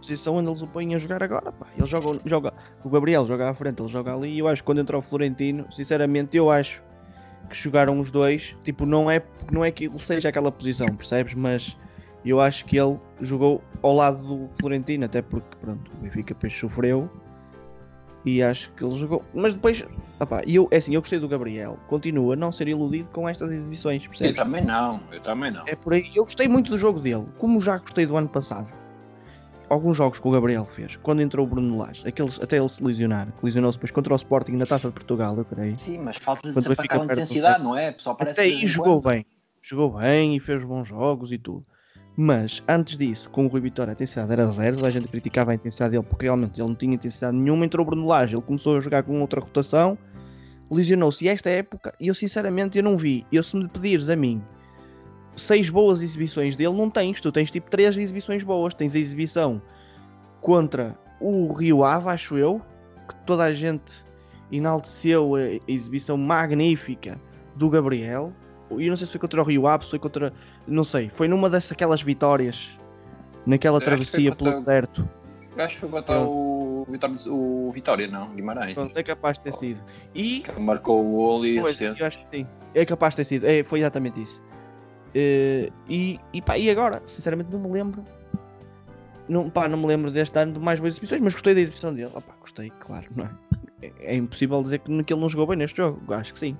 Posição 0.00 0.36
onde 0.36 0.48
eles 0.48 0.62
o 0.62 0.66
põem 0.66 0.94
a 0.94 0.98
jogar 0.98 1.22
agora, 1.22 1.52
pá. 1.52 1.66
Ele 1.76 1.86
joga, 1.86 2.20
joga, 2.24 2.54
o 2.84 2.88
Gabriel 2.88 3.26
joga 3.26 3.50
à 3.50 3.54
frente, 3.54 3.82
ele 3.82 3.88
joga 3.88 4.14
ali. 4.14 4.30
E 4.30 4.38
eu 4.38 4.48
acho 4.48 4.62
que 4.62 4.66
quando 4.66 4.80
entrou 4.80 5.00
o 5.00 5.02
Florentino, 5.02 5.66
sinceramente, 5.72 6.36
eu 6.36 6.50
acho 6.50 6.82
que 7.50 7.56
jogaram 7.56 7.98
os 7.98 8.10
dois. 8.10 8.56
Tipo, 8.62 8.86
não 8.86 9.10
é, 9.10 9.22
não 9.52 9.64
é 9.64 9.70
que 9.70 9.86
ele 9.86 9.98
seja 9.98 10.28
aquela 10.28 10.50
posição, 10.52 10.86
percebes? 10.88 11.34
Mas 11.34 11.76
eu 12.24 12.40
acho 12.40 12.64
que 12.66 12.76
ele 12.76 12.98
jogou 13.20 13.62
ao 13.82 13.94
lado 13.94 14.18
do 14.18 14.50
Florentino, 14.58 15.06
até 15.06 15.22
porque, 15.22 15.56
pronto, 15.60 15.90
o 15.92 16.02
Benfica 16.02 16.34
depois 16.34 16.52
sofreu 16.52 17.10
e 18.24 18.42
acho 18.42 18.70
que 18.72 18.84
ele 18.84 18.94
jogou. 18.96 19.24
Mas 19.34 19.54
depois, 19.54 19.84
opa, 20.18 20.42
eu, 20.46 20.68
é 20.70 20.76
assim, 20.76 20.94
eu 20.94 21.00
gostei 21.00 21.18
do 21.18 21.28
Gabriel. 21.28 21.78
Continua 21.88 22.34
a 22.34 22.36
não 22.36 22.52
ser 22.52 22.68
iludido 22.68 23.08
com 23.12 23.28
estas 23.28 23.50
exibições, 23.50 24.06
percebes? 24.06 24.32
Eu 24.32 24.44
também 24.44 24.62
não, 24.62 25.00
eu 25.10 25.20
também 25.20 25.50
não. 25.50 25.66
É 25.66 25.74
por 25.74 25.94
aí. 25.94 26.10
Eu 26.14 26.24
gostei 26.24 26.46
muito 26.46 26.70
do 26.70 26.78
jogo 26.78 27.00
dele, 27.00 27.26
como 27.38 27.60
já 27.60 27.78
gostei 27.78 28.04
do 28.04 28.16
ano 28.16 28.28
passado. 28.28 28.68
Alguns 29.70 29.96
jogos 29.96 30.18
que 30.18 30.26
o 30.26 30.32
Gabriel 30.32 30.66
fez, 30.66 30.96
quando 30.96 31.22
entrou 31.22 31.46
o 31.46 31.48
Bruno 31.48 31.78
Lage, 31.78 32.06
aqueles, 32.06 32.40
até 32.40 32.58
ele 32.58 32.68
se 32.68 32.82
lesionar, 32.82 33.32
lesionou-se 33.40 33.78
depois 33.78 33.92
contra 33.92 34.12
o 34.12 34.16
Sporting 34.16 34.52
na 34.52 34.66
Taça 34.66 34.88
de 34.88 34.94
Portugal, 34.94 35.36
eu 35.36 35.44
creio. 35.44 35.78
Sim, 35.78 35.98
mas 35.98 36.16
falta 36.16 36.52
de 36.52 36.72
aquela 36.72 37.04
intensidade, 37.04 37.62
não 37.62 37.76
é? 37.76 37.94
Só 37.96 38.12
parece 38.12 38.40
até 38.40 38.50
aí 38.50 38.66
jogou 38.66 39.00
bem, 39.00 39.24
jogou 39.62 39.92
bem 39.96 40.34
e 40.34 40.40
fez 40.40 40.64
bons 40.64 40.88
jogos 40.88 41.30
e 41.30 41.38
tudo. 41.38 41.64
Mas 42.16 42.62
antes 42.68 42.98
disso, 42.98 43.30
com 43.30 43.46
o 43.46 43.48
Rui 43.48 43.60
Vitória, 43.60 43.92
a 43.92 43.94
intensidade 43.94 44.32
era 44.32 44.50
zero. 44.50 44.84
A 44.84 44.90
gente 44.90 45.08
criticava 45.08 45.52
a 45.52 45.54
intensidade 45.54 45.92
dele 45.92 46.06
porque 46.08 46.26
realmente 46.26 46.60
ele 46.60 46.68
não 46.68 46.74
tinha 46.74 46.94
intensidade 46.94 47.36
nenhuma. 47.36 47.64
Entrou 47.64 47.86
o 47.86 47.88
Bruno 47.88 48.06
Lage, 48.06 48.34
ele 48.34 48.42
começou 48.42 48.76
a 48.76 48.80
jogar 48.80 49.02
com 49.02 49.20
outra 49.20 49.40
rotação, 49.40 49.96
lesionou-se. 50.70 51.24
E 51.24 51.28
esta 51.28 51.48
época, 51.48 51.94
eu 52.00 52.14
sinceramente 52.14 52.76
eu 52.78 52.84
não 52.84 52.96
vi. 52.96 53.24
Eu, 53.32 53.42
se 53.42 53.56
me 53.56 53.68
pedires 53.68 54.10
a 54.10 54.16
mim 54.16 54.42
seis 55.34 55.70
boas 55.70 56.02
exibições 56.02 56.56
dele, 56.56 56.74
não 56.74 56.90
tens. 56.90 57.20
Tu 57.20 57.32
tens 57.32 57.50
tipo 57.50 57.70
três 57.70 57.96
exibições 57.96 58.42
boas. 58.42 58.74
Tens 58.74 58.94
a 58.94 58.98
exibição 58.98 59.62
contra 60.40 60.98
o 61.20 61.52
Rio 61.52 61.84
Ave, 61.84 62.08
acho 62.08 62.36
eu, 62.36 62.60
que 63.08 63.14
toda 63.24 63.44
a 63.44 63.52
gente 63.52 64.04
enalteceu 64.50 65.36
a 65.36 65.40
exibição 65.68 66.16
magnífica 66.16 67.20
do 67.56 67.68
Gabriel 67.68 68.32
e 68.78 68.88
não 68.88 68.96
sei 68.96 69.06
se 69.06 69.12
foi 69.12 69.20
contra 69.20 69.40
o 69.40 69.44
Rio 69.44 69.66
Ave, 69.66 69.84
se 69.84 69.90
foi 69.90 69.98
contra. 69.98 70.32
Não 70.66 70.84
sei. 70.84 71.10
Foi 71.14 71.28
numa 71.28 71.48
daquelas 71.48 72.02
vitórias. 72.02 72.78
Naquela 73.46 73.80
travessia 73.80 74.34
pelo 74.34 74.52
deserto. 74.52 75.08
Acho 75.56 75.74
que 75.74 75.80
foi 75.80 75.88
contra 75.88 76.20
o 76.20 76.86
Vitória, 76.88 77.16
o 77.28 77.70
Vitória, 77.70 78.06
não, 78.08 78.28
Guimarães. 78.30 78.74
Pronto, 78.74 78.96
é 78.96 79.02
capaz 79.02 79.38
de 79.38 79.44
ter 79.44 79.52
sido. 79.52 79.80
E. 80.14 80.40
Que 80.40 80.60
marcou 80.60 81.00
o 81.00 81.10
gol 81.10 81.46
e 81.46 81.60
pois, 81.60 81.80
Eu 81.80 81.94
acho 82.00 82.18
que 82.18 82.36
sim. 82.38 82.46
É 82.74 82.84
capaz 82.84 83.14
de 83.14 83.16
ter 83.18 83.24
sido. 83.24 83.46
É, 83.46 83.62
foi 83.62 83.80
exatamente 83.80 84.22
isso. 84.22 84.42
Uh, 85.10 85.72
e, 85.88 86.20
e, 86.32 86.40
pá, 86.40 86.56
e 86.56 86.70
agora? 86.70 87.02
Sinceramente 87.04 87.50
não 87.50 87.60
me 87.60 87.70
lembro. 87.70 88.04
Não, 89.28 89.50
pá, 89.50 89.68
não 89.68 89.78
me 89.78 89.86
lembro 89.86 90.10
deste 90.10 90.38
ano 90.38 90.54
de 90.54 90.60
mais 90.60 90.80
boas 90.80 90.94
exibições, 90.94 91.20
mas 91.20 91.32
gostei 91.32 91.54
da 91.54 91.60
exibição 91.60 91.94
dele. 91.94 92.10
Opá, 92.14 92.34
gostei, 92.40 92.70
claro, 92.80 93.06
não 93.14 93.24
é? 93.24 93.30
é? 93.82 93.92
É 94.00 94.16
impossível 94.16 94.62
dizer 94.62 94.78
que 94.78 94.90
ele 94.90 95.20
não 95.20 95.28
jogou 95.28 95.46
bem 95.46 95.56
neste 95.56 95.76
jogo. 95.76 96.12
Acho 96.12 96.32
que 96.32 96.38
sim. 96.38 96.56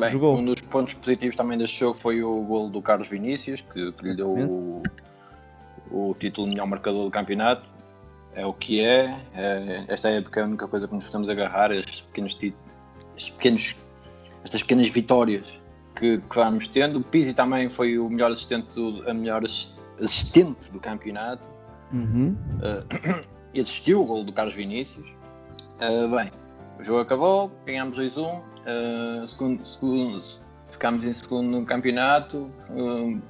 Bem, 0.00 0.10
Jogou. 0.10 0.38
um 0.38 0.44
dos 0.44 0.60
pontos 0.62 0.94
positivos 0.94 1.36
também 1.36 1.58
deste 1.58 1.78
jogo 1.78 1.94
foi 1.94 2.22
o 2.22 2.42
gol 2.42 2.70
do 2.70 2.80
Carlos 2.80 3.08
Vinícius, 3.08 3.60
que, 3.60 3.92
que 3.92 4.04
lhe 4.04 4.14
deu 4.14 4.30
o, 4.30 4.82
o, 5.90 6.14
título 6.18 6.46
de 6.46 6.54
melhor 6.54 6.66
marcador 6.66 7.04
do 7.04 7.10
campeonato. 7.10 7.68
É 8.34 8.46
o 8.46 8.52
que 8.52 8.80
é. 8.80 9.20
é. 9.34 9.84
Esta 9.88 10.08
época 10.08 10.40
é 10.40 10.42
a 10.42 10.46
única 10.46 10.66
coisa 10.66 10.88
que 10.88 10.94
nos 10.94 11.04
podemos 11.04 11.28
agarrar, 11.28 11.70
estes 11.70 12.00
pequenos, 12.00 12.34
estes 13.16 13.30
pequenos 13.30 13.76
estas 14.44 14.62
pequenas 14.62 14.88
vitórias 14.88 15.44
que, 15.96 16.18
que, 16.18 16.36
vamos 16.36 16.66
tendo. 16.68 16.98
O 16.98 17.02
Pizzi 17.02 17.34
também 17.34 17.68
foi 17.68 17.98
o 17.98 18.08
melhor 18.08 18.32
assistente 18.32 18.68
do, 18.74 19.08
a 19.08 19.14
melhor 19.14 19.42
assistente 19.44 20.70
do 20.72 20.80
campeonato. 20.80 21.48
Uhum. 21.92 22.36
Uh, 22.56 23.24
e 23.52 23.60
assistiu 23.60 24.02
o 24.02 24.06
gol 24.06 24.24
do 24.24 24.32
Carlos 24.32 24.54
Vinícius. 24.54 25.10
Uh, 25.80 26.08
bem, 26.14 26.30
o 26.80 26.84
jogo 26.84 27.00
acabou, 27.00 27.52
ganhamos 27.66 27.98
2-1. 27.98 28.42
Uh, 28.42 29.26
segundo, 29.26 29.66
segundo, 29.66 30.22
ficámos 30.70 31.04
em 31.04 31.12
segundo 31.12 31.60
no 31.60 31.66
campeonato. 31.66 32.50
Uh, 32.70 33.20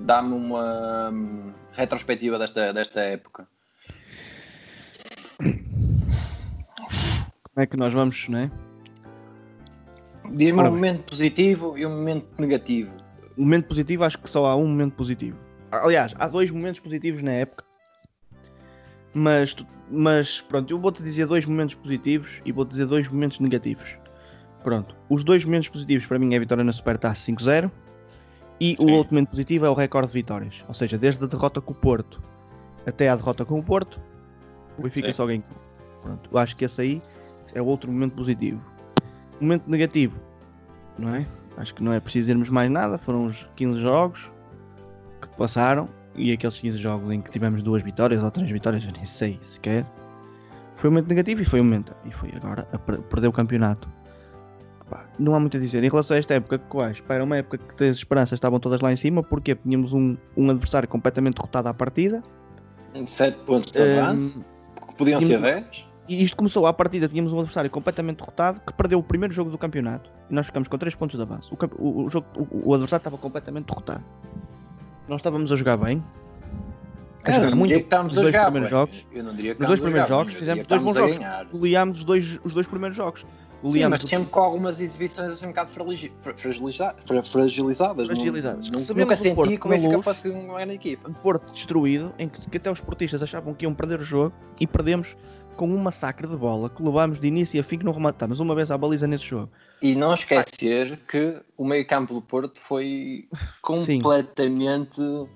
Dá-me 0.00 0.34
uma 0.34 1.10
um, 1.10 1.52
retrospectiva 1.72 2.36
desta, 2.36 2.72
desta 2.72 3.00
época. 3.00 3.46
Como 5.38 5.54
é 7.56 7.66
que 7.66 7.76
nós 7.76 7.92
vamos, 7.92 8.28
não 8.28 8.40
é? 8.40 8.50
Diz-me 10.32 10.62
um 10.62 10.64
momento 10.64 11.04
positivo 11.04 11.78
e 11.78 11.86
um 11.86 11.90
momento 11.90 12.26
negativo. 12.40 12.96
O 13.36 13.42
momento 13.42 13.68
positivo, 13.68 14.02
acho 14.02 14.18
que 14.18 14.28
só 14.28 14.46
há 14.46 14.56
um 14.56 14.66
momento 14.66 14.96
positivo. 14.96 15.38
Aliás, 15.70 16.12
há 16.18 16.26
dois 16.26 16.50
momentos 16.50 16.80
positivos 16.80 17.22
na 17.22 17.32
época. 17.32 17.64
Mas, 19.12 19.54
mas 19.90 20.40
pronto, 20.40 20.72
eu 20.72 20.78
vou-te 20.78 21.02
dizer 21.02 21.26
dois 21.26 21.44
momentos 21.46 21.74
positivos 21.74 22.40
e 22.44 22.52
vou-te 22.52 22.70
dizer 22.70 22.86
dois 22.86 23.08
momentos 23.08 23.40
negativos. 23.40 23.96
Pronto, 24.62 24.96
os 25.08 25.22
dois 25.22 25.44
momentos 25.44 25.68
positivos 25.68 26.06
para 26.06 26.18
mim 26.18 26.32
é 26.32 26.36
a 26.36 26.40
vitória 26.40 26.64
na 26.64 26.72
Supertaça 26.72 27.30
5-0 27.30 27.70
e 28.60 28.76
Sim. 28.76 28.86
o 28.86 28.92
outro 28.92 29.14
momento 29.14 29.30
positivo 29.30 29.66
é 29.66 29.70
o 29.70 29.74
recorde 29.74 30.08
de 30.08 30.14
vitórias. 30.14 30.64
Ou 30.66 30.74
seja, 30.74 30.96
desde 30.96 31.22
a 31.24 31.26
derrota 31.26 31.60
com 31.60 31.72
o 31.72 31.74
Porto 31.74 32.22
até 32.86 33.08
a 33.08 33.16
derrota 33.16 33.44
com 33.44 33.58
o 33.58 33.62
Porto, 33.62 34.00
o 34.78 34.82
Benfica 34.82 35.12
só 35.12 35.26
ganhou. 35.26 35.44
Pronto, 36.02 36.28
eu 36.32 36.38
acho 36.38 36.56
que 36.56 36.64
esse 36.64 36.80
aí 36.80 37.02
é 37.54 37.62
o 37.62 37.66
outro 37.66 37.90
momento 37.90 38.14
positivo. 38.14 38.60
Momento 39.40 39.68
negativo, 39.68 40.18
não 40.98 41.14
é? 41.14 41.26
Acho 41.56 41.74
que 41.74 41.82
não 41.82 41.92
é 41.92 42.00
preciso 42.00 42.24
dizermos 42.24 42.48
mais 42.48 42.70
nada. 42.70 42.98
Foram 42.98 43.26
os 43.26 43.46
15 43.56 43.80
jogos 43.80 44.30
que 45.20 45.28
passaram 45.36 45.88
e 46.16 46.32
aqueles 46.32 46.58
15 46.58 46.78
jogos 46.78 47.10
em 47.10 47.20
que 47.20 47.30
tivemos 47.30 47.62
duas 47.62 47.82
vitórias 47.82 48.22
ou 48.22 48.30
três 48.30 48.50
vitórias, 48.50 48.84
eu 48.84 48.92
nem 48.92 49.04
sei 49.04 49.38
sequer. 49.42 49.86
Foi 50.74 50.90
um 50.90 50.92
momento 50.92 51.08
negativo 51.08 51.42
e 51.42 51.44
foi 51.44 51.60
um 51.60 51.64
momento. 51.64 51.94
E 52.04 52.10
foi 52.10 52.32
agora 52.34 52.68
a 52.72 52.78
perder 52.78 53.28
o 53.28 53.32
campeonato 53.32 53.88
pá, 54.88 55.06
não 55.18 55.34
há 55.34 55.40
muito 55.40 55.56
a 55.56 55.60
dizer. 55.60 55.82
Em 55.82 55.88
relação 55.88 56.14
a 56.16 56.18
esta 56.18 56.34
época, 56.34 56.58
que 56.58 56.74
eu 56.74 56.80
acho, 56.80 57.02
pá, 57.02 57.14
era 57.14 57.24
uma 57.24 57.36
época 57.36 57.58
que 57.58 57.84
as 57.84 57.96
esperanças 57.96 58.36
estavam 58.36 58.60
todas 58.60 58.80
lá 58.80 58.92
em 58.92 58.96
cima, 58.96 59.22
porque 59.22 59.54
tínhamos 59.54 59.92
um, 59.92 60.16
um 60.36 60.50
adversário 60.50 60.88
completamente 60.88 61.34
derrotado 61.34 61.68
à 61.68 61.74
partida. 61.74 62.22
7 63.04 63.38
pontos 63.44 63.72
de 63.72 63.80
avanço, 63.80 64.38
um, 64.38 64.86
que 64.86 64.94
podiam 64.94 65.20
ser 65.20 65.40
10. 65.40 65.88
E 66.06 66.22
isto 66.22 66.36
começou 66.36 66.66
à 66.66 66.72
partida, 66.72 67.08
tínhamos 67.08 67.32
um 67.32 67.38
adversário 67.38 67.70
completamente 67.70 68.18
derrotado 68.18 68.60
que 68.60 68.72
perdeu 68.74 68.98
o 68.98 69.02
primeiro 69.02 69.32
jogo 69.32 69.50
do 69.50 69.56
campeonato 69.56 70.10
e 70.30 70.34
nós 70.34 70.44
ficamos 70.44 70.68
com 70.68 70.76
3 70.76 70.94
pontos 70.94 71.16
de 71.16 71.22
avanço. 71.22 71.54
O, 71.54 71.82
o, 71.82 72.04
o, 72.04 72.10
jogo, 72.10 72.26
o, 72.36 72.68
o 72.68 72.74
adversário 72.74 73.00
estava 73.00 73.16
completamente 73.16 73.66
derrotado. 73.66 74.04
Nós 75.08 75.20
estávamos 75.20 75.52
a 75.52 75.56
jogar 75.56 75.76
bem, 75.76 76.02
a 77.24 77.32
jogar 77.32 77.56
muito. 77.56 77.74
Que 77.74 77.80
estávamos 77.80 78.16
os 78.16 78.22
dois 78.22 78.36
primeiros 78.36 78.70
jogos. 78.70 79.06
Eu 79.12 79.24
não 79.24 79.34
diria 79.34 79.54
que 79.54 79.62
os 79.62 79.66
dois 79.66 79.80
primeiros 79.80 80.08
jogos 80.08 80.34
fizemos 80.34 80.66
dois 80.66 80.82
bons 80.82 80.94
jogos. 80.94 81.18
Goleámos 81.52 81.98
os 81.98 82.04
dois, 82.04 82.40
os 82.44 82.54
dois 82.54 82.66
primeiros 82.66 82.96
jogos. 82.96 83.24
Sim, 83.66 83.86
mas 83.88 84.02
sempre 84.02 84.28
com 84.28 84.40
algumas 84.40 84.78
exibições 84.78 85.30
assim 85.30 85.46
um 85.46 85.48
bocado 85.48 85.70
fragilizadas. 85.70 87.04
fragilizadas. 87.30 88.06
fragilizadas. 88.06 88.68
Não, 88.68 88.96
nunca 88.96 89.16
senti 89.16 89.56
como 89.56 89.72
é 89.72 89.78
que 89.78 90.02
fosse 90.02 90.28
uma 90.28 90.56
grande 90.56 90.74
equipa. 90.74 91.08
Um 91.08 91.14
Porto 91.14 91.50
destruído, 91.50 92.12
em 92.18 92.28
que, 92.28 92.50
que, 92.50 92.56
até 92.58 92.70
os 92.70 92.80
portistas 92.80 93.22
achavam 93.22 93.54
que 93.54 93.64
iam 93.64 93.72
perder 93.72 94.00
o 94.00 94.02
jogo 94.02 94.34
e 94.60 94.66
perdemos 94.66 95.16
com 95.56 95.66
um 95.66 95.78
massacre 95.78 96.26
de 96.26 96.36
bola 96.36 96.68
que 96.68 96.82
levámos 96.82 97.18
de 97.18 97.26
início 97.26 97.58
a 97.58 97.62
fim 97.64 97.78
que 97.78 97.84
não 97.86 97.92
rematámos 97.92 98.38
uma 98.38 98.54
vez 98.54 98.70
à 98.70 98.76
baliza 98.76 99.06
nesse 99.06 99.24
jogo. 99.24 99.48
E 99.82 99.94
não 99.94 100.14
esquecer 100.14 100.98
que 101.08 101.36
o 101.56 101.64
meio 101.64 101.86
campo 101.86 102.14
do 102.14 102.22
Porto 102.22 102.60
foi 102.60 103.28
completamente... 103.62 104.96
Sim 104.96 105.28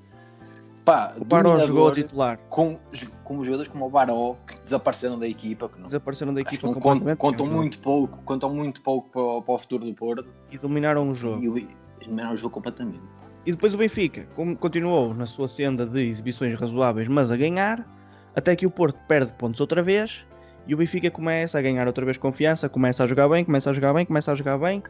pá, 0.89 1.13
o 1.21 1.25
Baró 1.25 1.59
jogou 1.67 1.93
titular. 1.93 2.39
Com, 2.49 2.79
com 3.23 3.45
jogadores 3.45 3.71
como 3.71 3.87
o 3.87 3.91
Baró, 3.91 4.37
que 4.47 4.59
desapareceram 4.63 5.19
da 5.19 5.29
equipa. 5.29 5.69
Que 5.69 5.77
não, 5.77 5.85
desapareceram 5.85 6.33
da 6.33 6.41
equipa 6.41 6.73
contam, 6.73 7.17
contam 7.17 7.47
muito 7.47 7.79
pouco, 7.81 8.23
contam 8.23 8.55
muito 8.55 8.81
pouco 8.81 9.11
para, 9.11 9.21
o, 9.21 9.43
para 9.43 9.55
o 9.55 9.59
futuro 9.59 9.85
do 9.85 9.95
Porto. 9.95 10.27
E 10.51 10.57
dominaram 10.57 11.11
o 11.11 11.15
jogo. 11.15 11.59
E, 11.59 11.69
dominaram 12.01 12.33
o 12.33 12.37
jogo 12.37 12.55
completamente. 12.55 13.03
E 13.45 13.53
depois 13.53 13.75
o 13.75 13.79
Benfica 13.79 14.27
continuou 14.59 15.13
na 15.13 15.27
sua 15.27 15.47
senda 15.47 15.87
de 15.87 16.01
exibições 16.01 16.59
razoáveis, 16.59 17.07
mas 17.07 17.31
a 17.31 17.37
ganhar, 17.37 17.87
até 18.35 18.57
que 18.57 18.67
o 18.67 18.71
Porto 18.71 18.99
perde 19.07 19.33
pontos 19.33 19.61
outra 19.61 19.83
vez 19.83 20.27
e 20.69 20.75
o 20.75 20.77
Benfica 20.77 21.11
começa 21.11 21.59
a 21.59 21.63
ganhar 21.63 21.87
outra 21.87 22.05
vez 22.05 22.17
confiança, 22.17 22.69
começa 22.69 23.03
a 23.03 23.07
jogar 23.07 23.29
bem, 23.29 23.45
começa 23.45 23.71
a 23.71 23.73
jogar 23.73 23.95
bem, 23.95 24.07
começa 24.07 24.31
a 24.31 24.35
jogar 24.35 24.59
bem 24.59 24.83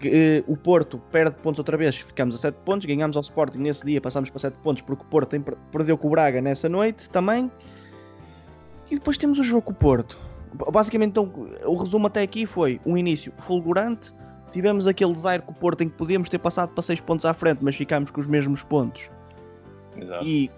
Uh, 0.00 0.50
o 0.50 0.56
Porto 0.56 0.98
perde 1.12 1.36
pontos 1.36 1.58
outra 1.58 1.76
vez, 1.76 1.96
ficamos 1.96 2.34
a 2.34 2.38
7 2.38 2.54
pontos, 2.64 2.86
ganhamos 2.86 3.16
ao 3.16 3.20
Sporting 3.20 3.58
nesse 3.58 3.84
dia, 3.84 4.00
passamos 4.00 4.30
para 4.30 4.38
7 4.38 4.56
pontos 4.62 4.82
porque 4.82 5.02
o 5.02 5.06
Porto 5.06 5.28
tem, 5.28 5.44
perdeu 5.70 5.98
com 5.98 6.08
o 6.08 6.10
Braga 6.10 6.40
nessa 6.40 6.70
noite 6.70 7.10
também. 7.10 7.50
E 8.90 8.94
depois 8.94 9.18
temos 9.18 9.38
o 9.38 9.42
jogo 9.42 9.62
com 9.62 9.72
o 9.72 9.74
Porto. 9.74 10.18
Basicamente, 10.72 11.10
então, 11.10 11.30
o 11.64 11.76
resumo 11.76 12.06
até 12.06 12.22
aqui 12.22 12.46
foi 12.46 12.80
um 12.86 12.96
início 12.96 13.32
fulgurante. 13.38 14.12
Tivemos 14.50 14.86
aquele 14.86 15.12
desaire 15.12 15.42
com 15.42 15.52
o 15.52 15.54
Porto 15.54 15.82
em 15.82 15.88
que 15.88 15.96
podíamos 15.96 16.30
ter 16.30 16.38
passado 16.38 16.70
para 16.70 16.82
6 16.82 17.00
pontos 17.00 17.26
à 17.26 17.34
frente, 17.34 17.62
mas 17.62 17.76
ficámos 17.76 18.10
com 18.10 18.20
os 18.20 18.26
mesmos 18.26 18.64
pontos. 18.64 19.10
Exato. 19.96 20.24
E, 20.24 20.50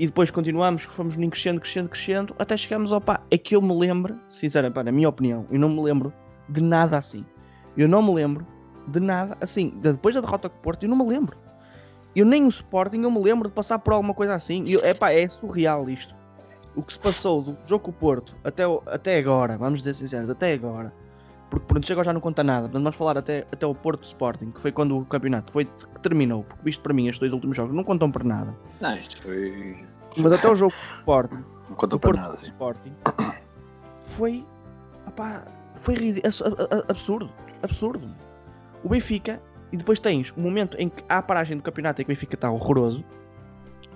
e 0.00 0.06
depois 0.06 0.30
continuamos, 0.30 0.84
fomos 0.84 1.14
crescendo, 1.14 1.60
crescendo, 1.60 1.90
crescendo, 1.90 2.34
até 2.38 2.56
chegamos 2.56 2.90
ao 2.90 3.02
pá. 3.02 3.20
É 3.30 3.36
que 3.36 3.54
eu 3.54 3.60
me 3.60 3.78
lembro, 3.78 4.18
sinceramente, 4.30 4.74
pá, 4.74 4.82
na 4.82 4.90
minha 4.90 5.06
opinião, 5.06 5.46
eu 5.50 5.60
não 5.60 5.68
me 5.68 5.82
lembro 5.82 6.10
de 6.48 6.62
nada 6.62 6.96
assim. 6.96 7.22
Eu 7.76 7.86
não 7.86 8.00
me 8.00 8.14
lembro 8.14 8.46
de 8.88 8.98
nada. 8.98 9.36
Assim, 9.42 9.74
depois 9.76 10.14
da 10.14 10.22
derrota 10.22 10.48
com 10.48 10.56
o 10.56 10.60
Porto, 10.62 10.84
eu 10.84 10.88
não 10.88 10.96
me 10.96 11.04
lembro. 11.04 11.36
Eu 12.16 12.24
nem 12.24 12.46
o 12.46 12.48
Sporting 12.48 13.02
eu 13.02 13.10
me 13.10 13.20
lembro 13.20 13.50
de 13.50 13.54
passar 13.54 13.78
por 13.78 13.92
alguma 13.92 14.14
coisa 14.14 14.34
assim. 14.34 14.64
Eu, 14.66 14.80
epá, 14.82 15.12
é 15.12 15.28
surreal 15.28 15.90
isto. 15.90 16.14
O 16.74 16.82
que 16.82 16.94
se 16.94 16.98
passou 16.98 17.42
do 17.42 17.58
jogo 17.62 17.84
com 17.84 17.90
o 17.90 17.94
Porto 17.94 18.34
até, 18.42 18.62
até 18.86 19.18
agora, 19.18 19.58
vamos 19.58 19.80
dizer 19.80 19.92
sinceros, 19.92 20.30
até 20.30 20.54
agora. 20.54 20.94
Porque 21.50 21.66
pronto, 21.66 21.86
chegou 21.86 22.04
já 22.04 22.12
não 22.12 22.20
conta 22.20 22.44
nada. 22.44 22.62
Portanto, 22.62 22.82
vamos 22.82 22.96
falar 22.96 23.18
até, 23.18 23.46
até 23.52 23.66
o 23.66 23.74
Porto 23.74 24.04
Sporting, 24.04 24.52
que 24.52 24.60
foi 24.60 24.70
quando 24.70 24.98
o 24.98 25.04
campeonato 25.04 25.52
foi, 25.52 25.64
que 25.64 26.00
terminou. 26.00 26.44
Porque 26.44 26.64
visto 26.64 26.80
para 26.80 26.94
mim, 26.94 27.08
estes 27.08 27.18
dois 27.18 27.32
últimos 27.32 27.56
jogos 27.56 27.74
não 27.74 27.82
contam 27.82 28.10
para 28.10 28.24
nada. 28.24 28.56
Não, 28.80 28.96
isto 28.96 29.22
foi. 29.22 29.84
Mas 30.18 30.32
até 30.32 30.48
o 30.48 30.54
jogo 30.54 30.74
Sporting. 30.98 31.44
Não 31.68 31.76
contou 31.76 31.98
para 31.98 32.10
Porto 32.10 32.22
nada. 32.22 32.36
Sim. 32.36 32.46
Sporting 32.46 32.92
foi. 34.02 34.46
Opá, 35.06 35.42
foi 35.82 36.22
absurdo. 36.88 37.30
Absurdo 37.62 38.08
o 38.82 38.88
Benfica, 38.88 39.40
e 39.72 39.76
depois 39.76 40.00
tens 40.00 40.30
o 40.30 40.40
um 40.40 40.42
momento 40.42 40.76
em 40.78 40.88
que 40.88 41.04
há 41.08 41.18
a 41.18 41.22
paragem 41.22 41.56
do 41.56 41.62
campeonato 41.62 42.00
em 42.00 42.04
que 42.04 42.10
o 42.10 42.14
Benfica 42.14 42.34
está 42.34 42.50
horroroso. 42.50 43.04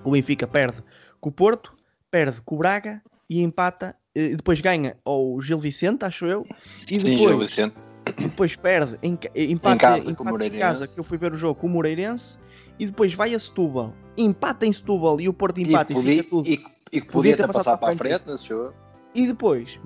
O 0.05 0.11
Benfica 0.13 0.47
perde 0.47 0.83
com 1.21 1.31
o 1.31 1.33
Porto, 1.33 1.75
perde 2.11 2.41
com 2.43 2.55
o 2.55 2.59
Braga 2.59 3.03
e 3.29 3.43
empata, 3.43 3.97
e 4.15 4.37
depois 4.37 4.61
ganha 4.61 4.97
ao 5.05 5.41
Gil 5.41 5.59
Vicente, 5.59 6.05
acho 6.05 6.27
eu. 6.27 6.47
E 6.91 6.99
depois, 6.99 7.03
Sim, 7.03 7.19
Gil 7.19 7.39
Vicente. 7.39 7.75
Depois 8.19 8.55
perde 8.55 8.99
em, 9.03 9.19
empata, 9.35 9.75
em 9.75 9.79
casa, 9.79 10.11
empata 10.11 10.47
em 10.47 10.51
casa, 10.51 10.87
que 10.87 11.01
eu 11.01 11.05
fui 11.05 11.19
ver 11.19 11.33
o 11.33 11.37
jogo 11.37 11.61
com 11.61 11.67
o 11.67 11.71
Moreirense. 11.71 12.39
E 12.79 12.87
depois 12.87 13.15
vai 13.15 13.35
a 13.35 13.39
Setúbal 13.39 13.95
empata 14.17 14.67
em 14.67 14.73
Setúbal 14.73 15.21
e 15.21 15.29
o 15.29 15.33
Porto 15.33 15.61
empata 15.61 15.93
e, 15.93 15.95
podia, 15.95 16.17
fica 16.23 16.31
tudo. 16.31 16.49
e, 16.49 16.65
e 16.93 17.01
que 17.01 17.09
podia, 17.09 17.37
ter 17.37 17.47
passado 17.47 17.79
para 17.79 17.93
a 17.93 17.97
frente 17.97 18.23
nesse 18.27 18.49
jogo. 18.49 18.73
E 19.15 19.27
depois 19.27 19.79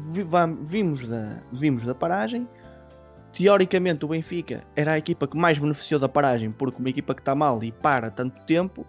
vimos 0.62 1.06
da, 1.06 1.42
vimos 1.52 1.84
da 1.84 1.94
paragem. 1.94 2.48
Teoricamente, 3.32 4.04
o 4.04 4.08
Benfica 4.08 4.62
era 4.74 4.92
a 4.92 4.98
equipa 4.98 5.26
que 5.26 5.36
mais 5.36 5.58
beneficiou 5.58 6.00
da 6.00 6.08
paragem, 6.08 6.50
porque 6.50 6.78
uma 6.78 6.88
equipa 6.88 7.14
que 7.14 7.20
está 7.20 7.34
mal 7.34 7.62
e 7.62 7.70
para 7.70 8.10
tanto 8.10 8.40
tempo, 8.46 8.86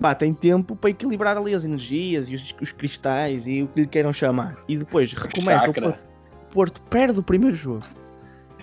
pá, 0.00 0.14
tem 0.14 0.32
tempo 0.34 0.74
para 0.76 0.90
equilibrar 0.90 1.36
ali 1.36 1.54
as 1.54 1.64
energias 1.64 2.28
e 2.28 2.34
os, 2.34 2.54
os 2.60 2.72
cristais 2.72 3.46
e 3.46 3.62
o 3.62 3.68
que 3.68 3.80
lhe 3.82 3.86
queiram 3.86 4.12
chamar. 4.12 4.56
E 4.68 4.76
depois 4.76 5.12
recomeça 5.12 5.70
o. 5.70 5.74
Porto, 5.74 6.04
Porto 6.52 6.82
perde 6.82 7.18
o 7.18 7.22
primeiro 7.22 7.54
jogo. 7.56 7.84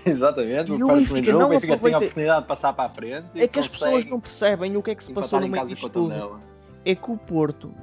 Exatamente, 0.06 0.70
E 0.72 0.84
o 0.84 0.88
Benfica 0.88 1.24
jogo, 1.24 1.40
não 1.40 1.46
o 1.46 1.50
Benfica 1.50 1.62
tem 1.68 1.72
a 1.72 1.76
aproveita- 1.76 1.98
oportunidade 1.98 2.42
de 2.42 2.48
passar 2.48 2.74
para 2.74 2.86
a 2.86 2.94
frente. 2.94 3.26
É 3.36 3.48
que 3.48 3.60
as 3.60 3.68
pessoas 3.70 4.06
não 4.06 4.20
percebem 4.20 4.76
o 4.76 4.84
que 4.84 4.92
é 4.92 4.96
que 4.96 5.04
se 5.04 5.14
passou 5.14 5.40
no 5.40 5.48
meio 5.48 5.66
disto 5.66 5.90
tudo. 5.90 6.40
É 6.84 6.94
que 6.94 7.10
o 7.12 7.16
Porto, 7.16 7.74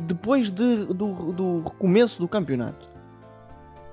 depois 0.00 0.50
de- 0.50 0.86
do, 0.86 1.32
do 1.32 1.62
recomeço 1.62 2.20
do 2.20 2.26
campeonato, 2.26 2.88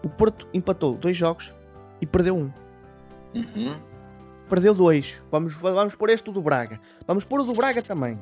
o 0.04 0.10
Porto 0.10 0.48
empatou 0.54 0.96
dois 0.96 1.16
jogos 1.16 1.54
e 2.02 2.06
perdeu 2.08 2.36
um. 2.36 2.52
Uhum. 3.36 3.80
Perdeu 4.50 4.74
dois. 4.74 5.22
Vamos, 5.32 5.54
vamos 5.54 5.94
pôr 5.96 6.10
este 6.10 6.32
do 6.32 6.42
Braga. 6.42 6.80
Vamos 7.06 7.26
pôr 7.26 7.42
o 7.42 7.44
do 7.44 7.54
Braga 7.54 7.82
também. 7.82 8.18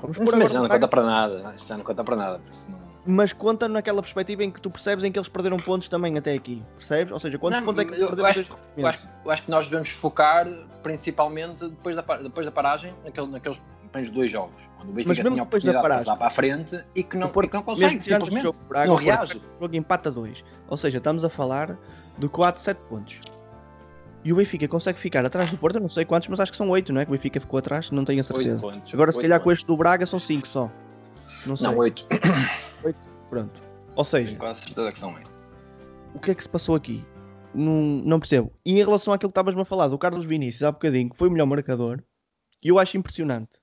Vamos 0.00 0.18
Mas 0.18 0.28
agora 0.28 0.48
já 0.48 0.60
não 0.60 0.68
conta 0.68 0.88
para 0.88 1.02
nada. 1.04 1.54
Já 1.56 1.76
não 1.76 1.84
conta 1.84 2.04
para 2.04 2.16
nada. 2.16 2.40
não- 2.68 2.88
mas 3.10 3.32
conta 3.32 3.68
naquela 3.68 4.02
perspectiva 4.02 4.44
em 4.44 4.50
que 4.50 4.60
tu 4.60 4.70
percebes 4.70 5.02
em 5.04 5.10
que 5.10 5.18
eles 5.18 5.28
perderam 5.28 5.56
pontos 5.58 5.88
também 5.88 6.18
até 6.18 6.34
aqui. 6.34 6.62
Percebes? 6.76 7.12
Ou 7.12 7.18
seja, 7.18 7.38
quantos 7.38 7.58
Não, 7.58 7.64
pontos 7.66 7.80
é 7.80 7.84
que 7.86 7.90
eles 7.92 8.00
eu 8.02 8.06
perderam 8.08 8.28
acho- 8.28 8.38
desde 8.40 8.52
o 8.54 8.58
Eu 8.76 8.86
acho, 8.86 9.08
eu 9.24 9.30
acho 9.30 9.42
que 9.44 9.50
nós 9.50 9.66
devemos 9.66 9.88
focar 9.88 10.46
principalmente 10.82 11.68
depois 11.68 11.96
da, 11.96 12.02
depois 12.02 12.46
da 12.46 12.52
paragem 12.52 12.92
naquele, 13.04 13.26
naqueles 13.28 13.60
primeiros 13.90 14.10
dois 14.14 14.30
jogos. 14.30 14.62
Quando 14.76 14.90
o 14.90 14.92
Benfica 14.92 15.14
mesmo 15.30 15.30
tinha 15.30 15.42
a 15.42 15.58
de 15.58 15.82
paragem, 15.82 16.04
passar 16.04 16.16
para 16.16 16.26
a 16.26 16.30
frente 16.30 16.84
e 16.94 17.02
que 17.02 17.16
não, 17.16 17.30
Porto, 17.30 17.46
e 17.46 17.50
que 17.50 17.56
não 17.56 17.62
mesmo 17.62 17.74
consegue, 17.74 18.04
simplesmente. 18.04 18.56
Braga, 18.68 18.86
Não 18.88 18.94
reage. 18.96 19.38
o 19.38 19.62
jogo 19.62 19.74
empata 19.76 20.10
dois. 20.10 20.44
Ou 20.68 20.76
seja, 20.76 20.98
estamos 20.98 21.24
a 21.24 21.28
falar 21.30 21.78
de 22.18 22.28
4, 22.28 22.60
7 22.60 22.78
pontos. 22.90 23.20
E 24.24 24.32
o 24.32 24.36
Benfica 24.36 24.66
consegue 24.68 24.98
ficar 24.98 25.24
atrás 25.24 25.50
do 25.50 25.56
Porto, 25.56 25.76
eu 25.76 25.80
não 25.80 25.88
sei 25.88 26.04
quantos, 26.04 26.28
mas 26.28 26.40
acho 26.40 26.50
que 26.52 26.58
são 26.58 26.68
8, 26.68 26.92
não 26.92 27.00
é? 27.00 27.04
Que 27.04 27.10
o 27.10 27.14
Benfica 27.14 27.40
ficou 27.40 27.58
atrás, 27.58 27.90
não 27.90 28.04
tenho 28.04 28.20
a 28.20 28.24
certeza. 28.24 28.60
pontos. 28.60 28.92
Agora, 28.92 29.12
se 29.12 29.20
calhar 29.20 29.38
com 29.38 29.44
pontos. 29.44 29.58
este 29.58 29.66
do 29.66 29.76
Braga 29.76 30.06
são 30.06 30.18
5 30.18 30.48
só. 30.48 30.70
Não 31.46 31.56
sei. 31.56 31.66
Não, 31.68 31.76
oito. 31.78 32.06
Pronto. 33.28 33.60
Ou 33.94 34.04
seja, 34.04 34.26
Tenho 34.26 34.38
quase 34.38 34.60
certeza 34.60 34.88
que 34.90 34.98
são 34.98 35.14
oito. 35.14 35.32
o 36.14 36.18
que 36.18 36.30
é 36.30 36.34
que 36.34 36.42
se 36.42 36.48
passou 36.48 36.74
aqui? 36.74 37.04
Não, 37.54 37.72
não 38.04 38.18
percebo. 38.20 38.52
E 38.64 38.72
em 38.72 38.76
relação 38.84 39.12
àquilo 39.14 39.28
que 39.30 39.32
estavas-me 39.32 39.60
a 39.62 39.64
falar 39.64 39.88
do 39.88 39.96
Carlos 39.98 40.24
Vinícius 40.26 40.62
há 40.62 40.72
bocadinho, 40.72 41.10
que 41.10 41.16
foi 41.16 41.28
o 41.28 41.30
melhor 41.30 41.46
marcador, 41.46 42.02
que 42.60 42.70
eu 42.70 42.78
acho 42.78 42.96
impressionante. 42.96 43.58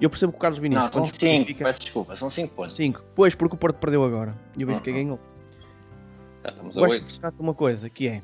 Eu 0.00 0.10
percebo 0.10 0.32
que 0.32 0.38
o 0.38 0.40
Carlos 0.40 0.58
Não, 0.58 0.62
Vinícius. 0.62 0.92
são 0.92 1.02
quando 1.02 1.14
cinco. 1.20 1.46
fica- 1.46 1.64
Peço 1.64 1.80
desculpa, 1.80 2.16
são 2.16 2.28
cinco 2.30 2.54
pontos. 2.54 2.74
Cinco. 2.76 3.02
Pois, 3.14 3.34
porque 3.34 3.54
o 3.54 3.58
Porto 3.58 3.76
perdeu 3.76 4.02
agora. 4.04 4.36
E 4.56 4.64
o 4.64 4.66
Benfica 4.66 4.90
Uhum. 4.90 4.96
ganhou. 4.96 5.20
Já 6.42 6.50
estamos 6.50 6.76
a 6.76 6.80
Eu 6.80 6.84
acho 6.84 6.94
que 6.96 7.00
oito. 7.02 7.12
se 7.12 7.20
trata 7.20 7.36
de 7.36 7.42
uma 7.42 7.54
coisa, 7.54 7.88
que 7.88 8.08
é... 8.08 8.22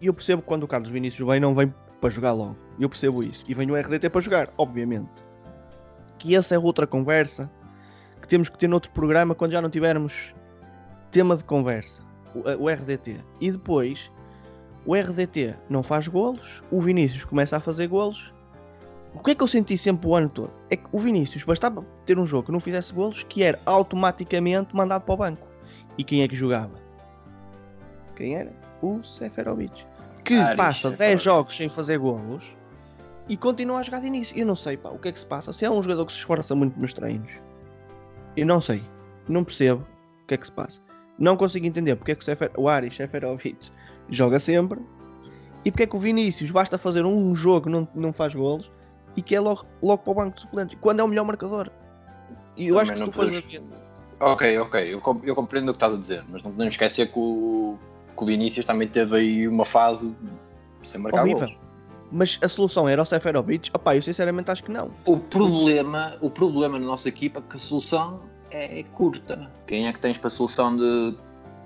E 0.00 0.06
eu 0.06 0.14
percebo 0.14 0.42
quando 0.42 0.64
o 0.64 0.68
Carlos 0.68 0.90
Vinícius 0.90 1.26
vem, 1.28 1.38
não 1.38 1.54
vem 1.54 1.72
para 2.00 2.10
jogar 2.10 2.32
logo. 2.32 2.56
Eu 2.80 2.88
percebo 2.88 3.22
isso. 3.22 3.44
E 3.46 3.54
vem 3.54 3.70
o 3.70 3.76
RDT 3.76 4.10
para 4.10 4.20
jogar, 4.20 4.50
obviamente. 4.58 5.08
Que 6.18 6.34
essa 6.34 6.54
é 6.54 6.58
outra 6.58 6.86
conversa 6.86 7.50
que 8.20 8.26
temos 8.26 8.48
que 8.48 8.58
ter 8.58 8.66
noutro 8.66 8.90
programa 8.90 9.34
quando 9.34 9.52
já 9.52 9.62
não 9.62 9.70
tivermos 9.70 10.34
tema 11.12 11.36
de 11.36 11.44
conversa. 11.44 12.02
O, 12.34 12.64
o 12.64 12.68
RDT. 12.68 13.20
E 13.40 13.52
depois, 13.52 14.10
o 14.84 14.96
RDT 14.96 15.54
não 15.70 15.82
faz 15.82 16.08
golos, 16.08 16.62
o 16.72 16.80
Vinícius 16.80 17.24
começa 17.24 17.56
a 17.56 17.60
fazer 17.60 17.86
golos. 17.86 18.32
O 19.14 19.20
que 19.20 19.30
é 19.30 19.34
que 19.34 19.42
eu 19.44 19.48
senti 19.48 19.78
sempre 19.78 20.08
o 20.08 20.16
ano 20.16 20.28
todo? 20.28 20.52
É 20.70 20.76
que 20.76 20.88
o 20.90 20.98
Vinícius 20.98 21.44
bastava 21.44 21.86
ter 22.04 22.18
um 22.18 22.26
jogo 22.26 22.46
que 22.46 22.52
não 22.52 22.58
fizesse 22.58 22.92
golos 22.92 23.22
que 23.22 23.44
era 23.44 23.60
automaticamente 23.64 24.74
mandado 24.74 25.02
para 25.02 25.14
o 25.14 25.16
banco. 25.16 25.46
E 25.96 26.02
quem 26.02 26.22
é 26.22 26.28
que 26.28 26.34
jogava? 26.34 26.82
Quem 28.16 28.34
era? 28.34 28.52
O 28.82 29.02
Seferovic. 29.04 29.93
Que 30.24 30.34
Aris 30.34 30.56
passa 30.56 30.88
10 30.90 30.98
Seferovic. 30.98 31.24
jogos 31.24 31.56
sem 31.56 31.68
fazer 31.68 31.98
golos 31.98 32.44
e 33.28 33.36
continua 33.36 33.78
a 33.78 33.82
jogar 33.82 34.00
de 34.00 34.06
início. 34.06 34.36
Eu 34.36 34.46
não 34.46 34.56
sei 34.56 34.76
pá, 34.76 34.88
o 34.90 34.98
que 34.98 35.08
é 35.08 35.12
que 35.12 35.18
se 35.18 35.26
passa. 35.26 35.52
Se 35.52 35.64
é 35.64 35.70
um 35.70 35.82
jogador 35.82 36.06
que 36.06 36.12
se 36.12 36.18
esforça 36.18 36.54
muito 36.54 36.78
nos 36.78 36.92
treinos, 36.92 37.30
eu 38.36 38.46
não 38.46 38.60
sei. 38.60 38.82
Não 39.28 39.44
percebo 39.44 39.82
o 40.22 40.26
que 40.26 40.34
é 40.34 40.36
que 40.36 40.46
se 40.46 40.52
passa. 40.52 40.80
Não 41.18 41.36
consigo 41.36 41.64
entender 41.66 41.96
porque 41.96 42.12
é 42.12 42.14
que 42.14 42.22
o, 42.22 42.24
Sefer... 42.24 42.50
o 42.56 42.68
Aris 42.68 42.96
Seferovic 42.96 43.70
joga 44.10 44.38
sempre 44.38 44.80
e 45.64 45.70
porque 45.70 45.84
é 45.84 45.86
que 45.86 45.96
o 45.96 45.98
Vinícius 45.98 46.50
basta 46.50 46.76
fazer 46.76 47.06
um 47.06 47.34
jogo 47.34 47.70
não 47.70 47.88
não 47.94 48.12
faz 48.12 48.34
golos 48.34 48.70
e 49.16 49.22
que 49.22 49.34
é 49.34 49.40
logo, 49.40 49.64
logo 49.82 50.02
para 50.02 50.10
o 50.10 50.14
banco 50.14 50.34
de 50.34 50.40
suplentes 50.42 50.76
quando 50.80 51.00
é 51.00 51.04
o 51.04 51.08
melhor 51.08 51.24
marcador. 51.24 51.70
E 52.56 52.68
eu 52.68 52.74
Também 52.76 52.82
acho 52.82 52.92
que 52.92 52.98
se 52.98 53.04
não 53.04 53.10
tu 53.12 53.26
ver- 53.26 53.62
Ok, 54.20 54.58
ok, 54.58 54.94
eu 55.24 55.34
compreendo 55.34 55.68
o 55.70 55.72
que 55.72 55.76
estás 55.76 55.92
a 55.92 55.96
dizer, 55.96 56.24
mas 56.28 56.42
não 56.42 56.50
podemos 56.52 56.74
esquecer 56.74 57.10
que 57.12 57.18
o, 57.18 57.76
que 58.16 58.22
o 58.22 58.26
Vinícius 58.26 58.64
também 58.64 58.88
teve 58.88 59.16
aí 59.16 59.48
uma 59.48 59.64
fase 59.64 60.14
sem 60.82 61.00
marcar 61.00 61.22
horrível. 61.22 61.48
gols. 61.48 61.58
Mas 62.12 62.38
a 62.42 62.48
solução 62.48 62.88
era 62.88 63.02
o 63.02 63.04
Seferovic? 63.04 63.70
Opá, 63.74 63.96
eu 63.96 64.02
sinceramente 64.02 64.50
acho 64.50 64.62
que 64.62 64.70
não. 64.70 64.86
O 65.04 65.18
problema, 65.18 66.16
o 66.20 66.30
problema 66.30 66.78
na 66.78 66.86
nossa 66.86 67.08
equipa 67.08 67.40
é 67.40 67.42
que 67.50 67.56
a 67.56 67.58
solução 67.58 68.20
é 68.52 68.84
curta. 68.94 69.50
Quem 69.66 69.88
é 69.88 69.92
que 69.92 69.98
tens 69.98 70.16
para 70.16 70.28
a 70.28 70.30
solução 70.30 70.76
de 70.76 71.16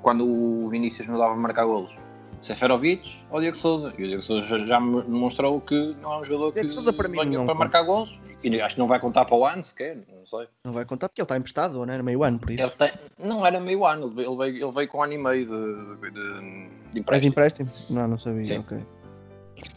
quando 0.00 0.24
o 0.26 0.68
Vinícius 0.70 1.06
não 1.06 1.18
dava 1.18 1.34
a 1.34 1.36
marcar 1.36 1.66
golos? 1.66 1.94
Seferovic 2.40 3.16
ou 3.30 3.40
Diego 3.40 3.56
Souza? 3.56 3.92
E 3.98 4.04
o 4.04 4.06
Diego 4.06 4.22
Souza 4.22 4.42
já, 4.42 4.58
já 4.58 4.80
me 4.80 5.02
demonstrou 5.02 5.60
que 5.60 5.94
não 6.00 6.14
é 6.14 6.18
um 6.20 6.24
jogador 6.24 6.52
Diego 6.52 6.68
que 6.68 6.72
Sousa 6.72 6.92
para 6.92 7.08
mim 7.08 7.18
venha 7.18 7.38
não 7.38 7.46
para 7.46 7.54
marcar 7.54 7.82
golos. 7.82 8.16
E 8.44 8.60
acho 8.60 8.74
que 8.76 8.80
não 8.80 8.86
vai 8.86 9.00
contar 9.00 9.24
para 9.24 9.36
o 9.36 9.44
ano 9.44 9.62
sequer, 9.62 9.96
não 9.96 10.26
sei. 10.26 10.46
Não 10.64 10.72
vai 10.72 10.84
contar 10.84 11.08
porque 11.08 11.20
ele 11.20 11.24
está 11.24 11.36
emprestado, 11.36 11.84
não 11.84 11.92
é? 11.92 11.98
No 11.98 12.04
meio 12.04 12.22
ano, 12.22 12.38
por 12.38 12.50
isso. 12.50 12.70
Tem- 12.76 12.92
não 13.18 13.44
era 13.44 13.58
meio 13.58 13.84
ano, 13.84 14.06
ele 14.06 14.14
veio, 14.36 14.64
ele 14.64 14.72
veio, 14.72 14.88
com 14.88 14.98
um 14.98 15.02
ano 15.02 15.12
e 15.12 15.18
meio 15.18 15.46
de, 15.46 16.00
de, 16.00 16.10
de 16.10 16.20
É 16.20 16.92
de 16.92 17.00
empréstimo. 17.00 17.30
empréstimo? 17.30 17.70
Não, 17.90 18.06
não 18.08 18.18
sabia. 18.18 18.44
Sim. 18.44 18.58
Ok. 18.58 18.78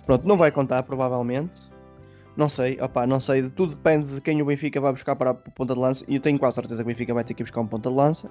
Pronto, 0.06 0.28
não 0.28 0.38
vai 0.38 0.52
contar, 0.52 0.84
provavelmente. 0.84 1.60
Não 2.38 2.48
sei, 2.48 2.80
opá, 2.80 3.08
não 3.08 3.20
sei. 3.20 3.50
Tudo 3.50 3.76
depende 3.76 4.14
de 4.14 4.22
quem 4.22 4.42
o 4.42 4.46
Benfica 4.46 4.80
vai 4.80 4.92
buscar 4.92 5.16
para 5.16 5.32
a 5.32 5.34
ponta 5.34 5.74
de 5.74 5.80
lança. 5.80 6.06
E 6.08 6.16
eu 6.16 6.22
tenho 6.22 6.38
quase 6.38 6.56
certeza 6.56 6.78
que 6.84 6.84
o 6.84 6.94
Benfica 6.94 7.14
vai 7.14 7.24
ter 7.24 7.34
que 7.34 7.44
buscar 7.44 7.62
um 7.62 7.68
ponta 7.68 7.90
de 7.90 7.96
lança. 7.96 8.30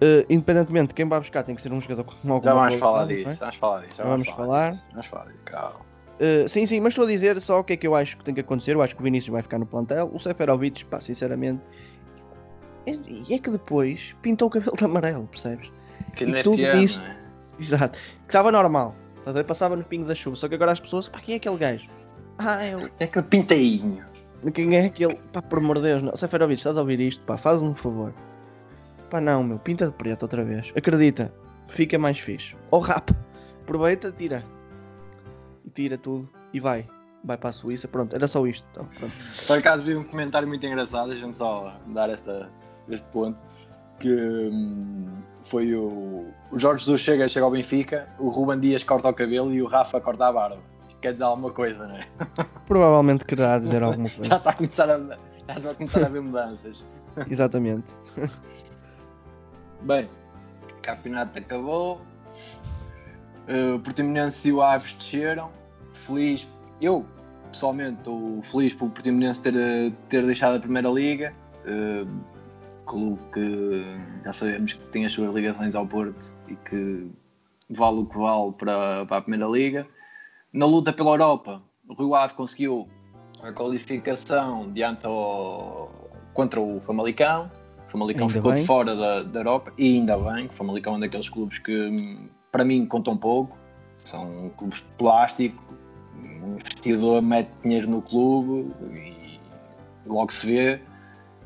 Eh, 0.00 0.24
independentemente 0.30 0.88
de 0.88 0.94
quem 0.94 1.08
vai 1.08 1.18
buscar, 1.18 1.42
tem 1.42 1.54
que 1.56 1.60
ser 1.60 1.72
um 1.72 1.80
jogador 1.80 2.04
com 2.04 2.12
alguma 2.32 2.40
Já 2.52 2.54
vamos 2.54 2.74
falar 2.76 3.02
é? 3.10 3.16
disso, 3.16 3.36
vamos 3.40 3.56
falar 3.56 3.80
disso. 3.80 3.96
já 3.96 4.04
Vamos 4.04 4.28
falar. 4.28 4.84
Vamos 4.92 5.06
falar 5.06 5.24
disso, 5.26 5.38
calma. 5.44 5.87
Uh, 6.20 6.48
sim, 6.48 6.66
sim, 6.66 6.80
mas 6.80 6.92
estou 6.92 7.04
a 7.04 7.08
dizer 7.08 7.40
só 7.40 7.60
o 7.60 7.64
que 7.64 7.74
é 7.74 7.76
que 7.76 7.86
eu 7.86 7.94
acho 7.94 8.16
que 8.18 8.24
tem 8.24 8.34
que 8.34 8.40
acontecer. 8.40 8.74
Eu 8.74 8.82
acho 8.82 8.94
que 8.94 9.00
o 9.00 9.04
Vinícius 9.04 9.32
vai 9.32 9.42
ficar 9.42 9.58
no 9.58 9.66
plantel. 9.66 10.10
O 10.12 10.18
Seferovic, 10.18 10.84
pá, 10.86 11.00
sinceramente. 11.00 11.62
E 12.86 13.34
é 13.34 13.38
que 13.38 13.50
depois 13.50 14.14
pintou 14.22 14.48
o 14.48 14.50
cabelo 14.50 14.76
de 14.76 14.84
amarelo, 14.84 15.26
percebes? 15.26 15.70
Que 16.16 16.24
E 16.24 16.34
é 16.34 16.42
tudo 16.42 16.56
piano, 16.56 16.82
isso- 16.82 17.08
é? 17.10 17.16
Exato. 17.60 17.98
Que 17.98 18.26
estava 18.28 18.50
normal. 18.50 18.94
Ver? 19.26 19.44
Passava 19.44 19.76
no 19.76 19.84
pingo 19.84 20.06
da 20.06 20.14
chuva. 20.14 20.36
Só 20.36 20.48
que 20.48 20.54
agora 20.54 20.72
as 20.72 20.80
pessoas, 20.80 21.06
pá, 21.06 21.20
quem 21.20 21.34
é 21.34 21.36
aquele 21.36 21.58
gajo? 21.58 21.86
Ah, 22.38 22.64
eu. 22.64 22.88
É 22.98 23.04
aquele 23.04 23.26
pinteinho. 23.26 24.02
Quem 24.54 24.74
é 24.76 24.86
aquele? 24.86 25.16
Pá, 25.32 25.42
por 25.42 25.58
amor 25.58 25.76
de 25.76 25.82
Deus, 25.82 26.02
não. 26.02 26.16
Seferovic, 26.16 26.58
estás 26.60 26.78
a 26.78 26.80
ouvir 26.80 26.98
isto? 27.00 27.22
Pá, 27.24 27.36
faz-me 27.36 27.68
um 27.68 27.74
favor. 27.74 28.14
Pá, 29.10 29.20
não, 29.20 29.42
meu, 29.44 29.58
pinta 29.58 29.86
de 29.86 29.92
preto 29.92 30.22
outra 30.22 30.42
vez. 30.44 30.72
Acredita, 30.74 31.32
fica 31.68 31.98
mais 31.98 32.18
fixe. 32.18 32.54
Ou 32.70 32.80
rapa. 32.80 33.14
Aproveita, 33.62 34.10
tira. 34.10 34.42
Tira 35.74 35.98
tudo. 35.98 36.28
E 36.52 36.60
vai. 36.60 36.86
Vai 37.24 37.36
para 37.36 37.50
a 37.50 37.52
Suíça. 37.52 37.88
Pronto, 37.88 38.14
era 38.14 38.26
só 38.28 38.46
isto. 38.46 38.66
Então, 38.70 38.86
pronto. 38.98 39.12
Por 39.46 39.58
acaso 39.58 39.84
vi 39.84 39.96
um 39.96 40.04
comentário 40.04 40.46
muito 40.46 40.64
engraçado, 40.64 41.08
deixa-me 41.10 41.34
só 41.34 41.76
dar 41.88 42.08
esta, 42.10 42.48
este 42.88 43.06
ponto, 43.08 43.42
que 43.98 44.10
hum, 44.52 45.08
foi 45.44 45.74
o, 45.74 46.26
o 46.52 46.58
Jorge 46.58 46.84
Jesus 46.84 47.00
chega, 47.02 47.28
chega 47.28 47.44
ao 47.44 47.50
Benfica, 47.50 48.08
o 48.18 48.28
Ruben 48.28 48.60
Dias 48.60 48.84
corta 48.84 49.08
o 49.08 49.14
cabelo 49.14 49.52
e 49.52 49.60
o 49.60 49.66
Rafa 49.66 50.00
corta 50.00 50.26
a 50.28 50.32
barba. 50.32 50.58
Isto 50.88 51.00
quer 51.00 51.12
dizer 51.12 51.24
alguma 51.24 51.50
coisa, 51.50 51.86
não 51.86 51.96
é? 51.96 52.00
Provavelmente 52.66 53.24
quererá 53.24 53.58
dizer 53.58 53.82
alguma 53.82 54.08
Já 54.08 54.16
coisa. 54.16 54.34
está 54.36 54.50
a 54.50 54.54
começar 54.54 54.90
a, 54.90 54.98
já 54.98 55.54
está 55.56 55.70
a, 55.70 55.74
começar 55.74 56.02
a 56.02 56.06
haver 56.06 56.22
mudanças. 56.22 56.84
Exatamente. 57.28 57.92
Bem, 59.82 60.08
o 60.70 60.80
campeonato 60.82 61.38
acabou. 61.38 62.00
Uh, 63.48 63.76
O 63.76 63.80
Portimonense 63.80 64.48
e 64.48 64.52
o 64.52 64.60
Aves 64.60 64.94
desceram. 64.94 65.50
Feliz, 65.94 66.46
eu 66.80 67.04
pessoalmente 67.50 67.98
estou 67.98 68.42
feliz 68.42 68.74
por 68.74 68.86
o 68.86 68.90
Portimonense 68.90 69.40
ter, 69.40 69.54
uh, 69.54 69.90
ter 70.08 70.24
deixado 70.26 70.56
a 70.56 70.60
Primeira 70.60 70.88
Liga. 70.90 71.32
Uh, 71.64 72.08
clube 72.84 73.18
que 73.32 73.84
já 74.24 74.32
sabemos 74.32 74.72
que 74.72 74.84
tem 74.86 75.04
as 75.04 75.12
suas 75.12 75.34
ligações 75.34 75.74
ao 75.74 75.86
Porto 75.86 76.32
e 76.48 76.54
que 76.56 77.10
vale 77.70 78.00
o 78.00 78.06
que 78.06 78.16
vale 78.16 78.52
para, 78.52 79.06
para 79.06 79.16
a 79.18 79.20
Primeira 79.20 79.46
Liga. 79.46 79.86
Na 80.52 80.66
luta 80.66 80.92
pela 80.92 81.10
Europa, 81.10 81.62
o 81.86 81.94
Rio 81.94 82.14
Ave 82.14 82.34
conseguiu 82.34 82.88
a 83.42 83.52
qualificação 83.52 84.72
diante 84.72 85.06
ao, 85.06 86.10
contra 86.32 86.60
o 86.60 86.80
Famalicão. 86.80 87.50
O 87.86 87.90
Famalicão 87.90 88.22
Ainda 88.22 88.34
ficou 88.34 88.52
bem. 88.52 88.60
de 88.60 88.66
fora 88.66 88.94
da, 88.96 89.22
da 89.22 89.40
Europa 89.40 89.72
e 89.78 89.94
ainda 89.94 90.16
bem, 90.18 90.48
que 90.48 90.54
o 90.54 90.56
Famalicão 90.56 90.94
é 90.94 90.96
um 90.96 91.00
daqueles 91.00 91.28
clubes 91.28 91.58
que 91.58 92.28
para 92.50 92.64
mim 92.64 92.86
contam 92.86 93.16
pouco. 93.16 93.56
São 94.04 94.50
clubes 94.56 94.78
de 94.78 94.86
plástico, 94.96 95.62
um 96.42 96.54
investidor 96.54 97.20
mete 97.20 97.50
dinheiro 97.62 97.88
no 97.88 98.00
clube 98.00 98.72
e 98.90 99.38
logo 100.06 100.32
se 100.32 100.46
vê 100.46 100.80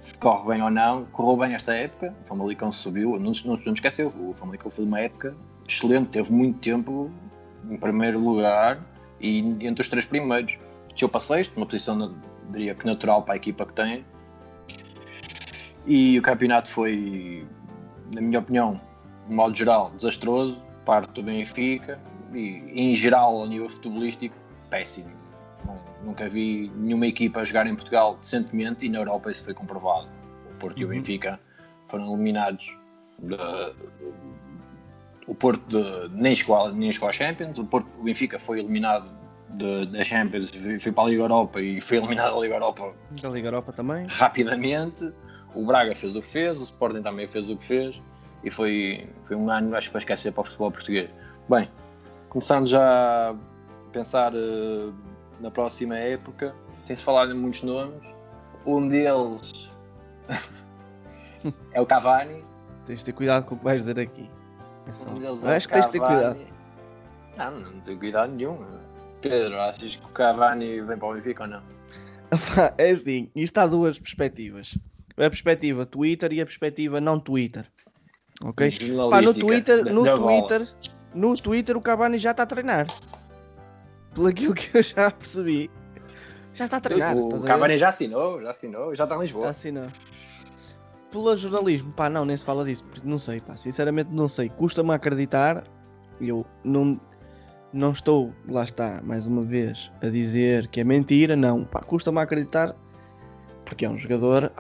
se 0.03 0.19
corre 0.19 0.49
bem 0.49 0.62
ou 0.62 0.71
não. 0.71 1.05
Correu 1.07 1.37
bem 1.37 1.55
esta 1.55 1.73
época, 1.75 2.15
o 2.23 2.27
Famalicão 2.27 2.71
subiu, 2.71 3.12
não, 3.12 3.33
não 3.45 3.57
podemos 3.57 3.79
esquecer, 3.79 4.07
o 4.07 4.35
Famalicão 4.35 4.71
foi 4.71 4.85
uma 4.85 5.01
época 5.01 5.35
excelente, 5.67 6.09
teve 6.11 6.33
muito 6.33 6.59
tempo 6.59 7.11
em 7.71 7.77
primeiro 7.77 8.19
lugar 8.19 8.81
e 9.21 9.38
entre 9.67 9.81
os 9.81 9.88
três 9.88 10.05
primeiros. 10.05 10.59
Desceu 10.91 11.09
para 11.09 11.21
sexto, 11.21 11.57
uma 11.57 11.65
posição, 11.65 12.15
diria 12.51 12.75
que 12.75 12.85
natural 12.85 13.23
para 13.23 13.35
a 13.35 13.37
equipa 13.37 13.65
que 13.65 13.73
tem. 13.73 14.05
E 15.87 16.19
o 16.19 16.23
campeonato 16.23 16.69
foi, 16.69 17.47
na 18.12 18.21
minha 18.21 18.41
opinião, 18.41 18.81
de 19.29 19.35
modo 19.35 19.57
geral, 19.57 19.91
desastroso, 19.97 20.61
parte 20.85 21.12
do 21.12 21.23
Benfica 21.23 21.99
e, 22.33 22.62
em 22.75 22.95
geral, 22.95 23.37
ao 23.38 23.47
nível 23.47 23.68
futebolístico, 23.68 24.37
péssimo. 24.71 25.11
nunca 26.05 26.29
vi 26.29 26.71
nenhuma 26.77 27.07
equipa 27.07 27.45
jogar 27.45 27.66
em 27.66 27.75
Portugal 27.75 28.16
decentemente 28.21 28.87
e 28.87 28.88
na 28.88 28.99
Europa 28.99 29.31
isso 29.31 29.45
foi 29.45 29.55
comprovado. 29.55 30.09
O 30.51 30.55
Porto 30.57 30.77
uhum. 30.77 30.83
e 30.83 30.85
o 30.85 30.88
uhum. 30.88 30.95
Benfica 30.95 31.40
foram 31.87 32.12
eliminados 32.12 32.75
de, 33.18 33.37
o 35.27 35.35
Porto 35.35 35.62
de, 35.68 36.09
nem, 36.14 36.35
chegou, 36.35 36.73
nem 36.73 36.90
chegou 36.90 37.09
à 37.09 37.12
Champions, 37.12 37.59
o, 37.59 37.64
Porto, 37.64 37.88
o 37.99 38.05
Benfica 38.05 38.38
foi 38.38 38.61
eliminado 38.61 39.11
da 39.90 40.03
Champions, 40.03 40.51
foi 40.81 40.92
para 40.92 41.05
a 41.05 41.07
Liga 41.09 41.23
Europa 41.23 41.61
e 41.61 41.81
foi 41.81 41.99
eliminado 41.99 42.35
da 42.35 42.40
Liga 42.40 42.55
Europa. 42.55 42.95
Da 43.21 43.29
Liga 43.29 43.49
Europa 43.49 43.73
também. 43.73 44.07
Rapidamente. 44.09 45.12
O 45.55 45.66
Braga 45.66 45.95
fez 45.95 46.16
o 46.16 46.23
que 46.23 46.27
fez, 46.27 46.59
o 46.59 46.64
Sporting 46.64 47.03
também 47.03 47.29
fez 47.29 47.51
o 47.51 47.57
que 47.59 47.64
fez 47.66 48.01
e 48.44 48.50
foi, 48.50 49.09
foi 49.26 49.37
um 49.37 49.50
ano, 49.50 49.74
acho 49.76 49.88
que 49.88 49.92
para 49.92 50.00
esquecer 50.00 50.33
para 50.33 50.40
o 50.40 50.44
futebol 50.44 50.70
português. 50.70 51.11
Bem, 51.48 51.68
começamos 52.28 52.70
já 52.70 53.31
a 53.31 53.35
pensar 53.92 54.33
uh, 54.35 54.94
na 55.40 55.50
próxima 55.50 55.96
época. 55.96 56.55
Tem-se 56.87 57.02
falado 57.02 57.33
em 57.33 57.35
muitos 57.35 57.62
nomes. 57.62 57.94
Um 58.66 58.88
deles 58.88 59.70
é 61.72 61.81
o 61.81 61.87
Cavani. 61.87 62.44
Tens 62.87 63.00
de 63.00 63.05
ter 63.07 63.12
cuidado 63.12 63.44
com 63.46 63.55
o 63.55 63.59
que 63.59 63.64
vais 63.64 63.78
dizer 63.78 64.00
aqui. 64.00 64.28
É 64.88 64.92
só... 64.92 65.11
Um 65.11 65.18
deles 65.18 65.44
é 65.44 65.57
Acho 65.57 65.68
que 65.68 65.74
tens 65.74 65.87
de 65.87 65.92
ter 65.92 66.00
cuidado. 66.00 66.38
Não, 67.37 67.50
não 67.61 67.81
tenho 67.81 67.98
cuidado 67.98 68.33
nenhum. 68.33 68.59
Pedro, 69.20 69.61
achas 69.61 69.96
que 69.96 70.05
o 70.05 70.09
Cavani 70.09 70.81
vem 70.81 70.98
para 70.98 71.09
o 71.09 71.14
Benfica 71.14 71.44
ou 71.44 71.48
não? 71.48 71.62
é 72.78 72.90
assim, 72.90 73.31
isto 73.37 73.59
há 73.59 73.66
duas 73.66 73.98
perspectivas. 73.98 74.76
A 75.16 75.28
perspectiva 75.28 75.87
Twitter 75.87 76.33
e 76.33 76.40
a 76.40 76.46
perspectiva 76.46 77.00
não 77.00 77.20
Twitter. 77.20 77.66
Ok? 78.44 78.70
Pá, 79.11 79.22
no 79.22 79.35
Twitter, 79.35 79.85
no 79.92 80.02
Twitter, 80.02 80.68
no 81.14 81.37
Twitter 81.37 81.76
o 81.76 81.81
Cavani 81.81 82.18
já 82.18 82.33
está 82.33 82.42
a 82.42 82.46
treinar. 82.46 82.87
Pelo 84.14 84.26
aquilo 84.26 84.55
que 84.55 84.76
eu 84.76 84.83
já 84.83 85.11
percebi. 85.11 85.70
Já 86.55 86.64
está 86.64 86.76
a 86.78 86.81
treinar. 86.81 87.16
O, 87.16 87.28
o 87.28 87.42
Cavani 87.42 87.78
já 87.78 87.88
assinou, 87.88 88.40
já 88.42 88.50
assinou, 88.50 88.94
já 88.94 89.05
está 89.05 89.16
em 89.16 89.20
Lisboa. 89.20 89.44
Já 89.44 89.50
assinou. 89.50 89.87
Pelo 91.11 91.37
jornalismo, 91.37 91.92
pá, 91.92 92.09
não, 92.09 92.24
nem 92.24 92.37
se 92.37 92.44
fala 92.44 92.64
disso. 92.64 92.85
Não 93.05 93.18
sei, 93.18 93.40
pá, 93.40 93.57
sinceramente 93.57 94.11
não 94.11 94.28
sei. 94.28 94.48
Custa-me 94.48 94.92
acreditar. 94.92 95.64
Eu 96.20 96.46
não, 96.62 97.00
não 97.72 97.92
estou, 97.92 98.33
lá 98.48 98.64
está, 98.64 99.00
mais 99.02 99.26
uma 99.26 99.42
vez, 99.42 99.90
a 100.00 100.09
dizer 100.09 100.68
que 100.68 100.81
é 100.81 100.85
mentira. 100.85 101.37
Não, 101.37 101.64
pá, 101.64 101.81
custa-me 101.81 102.18
acreditar. 102.20 102.74
Porque 103.64 103.85
é 103.85 103.90
um 103.90 103.98
jogador, 103.98 104.52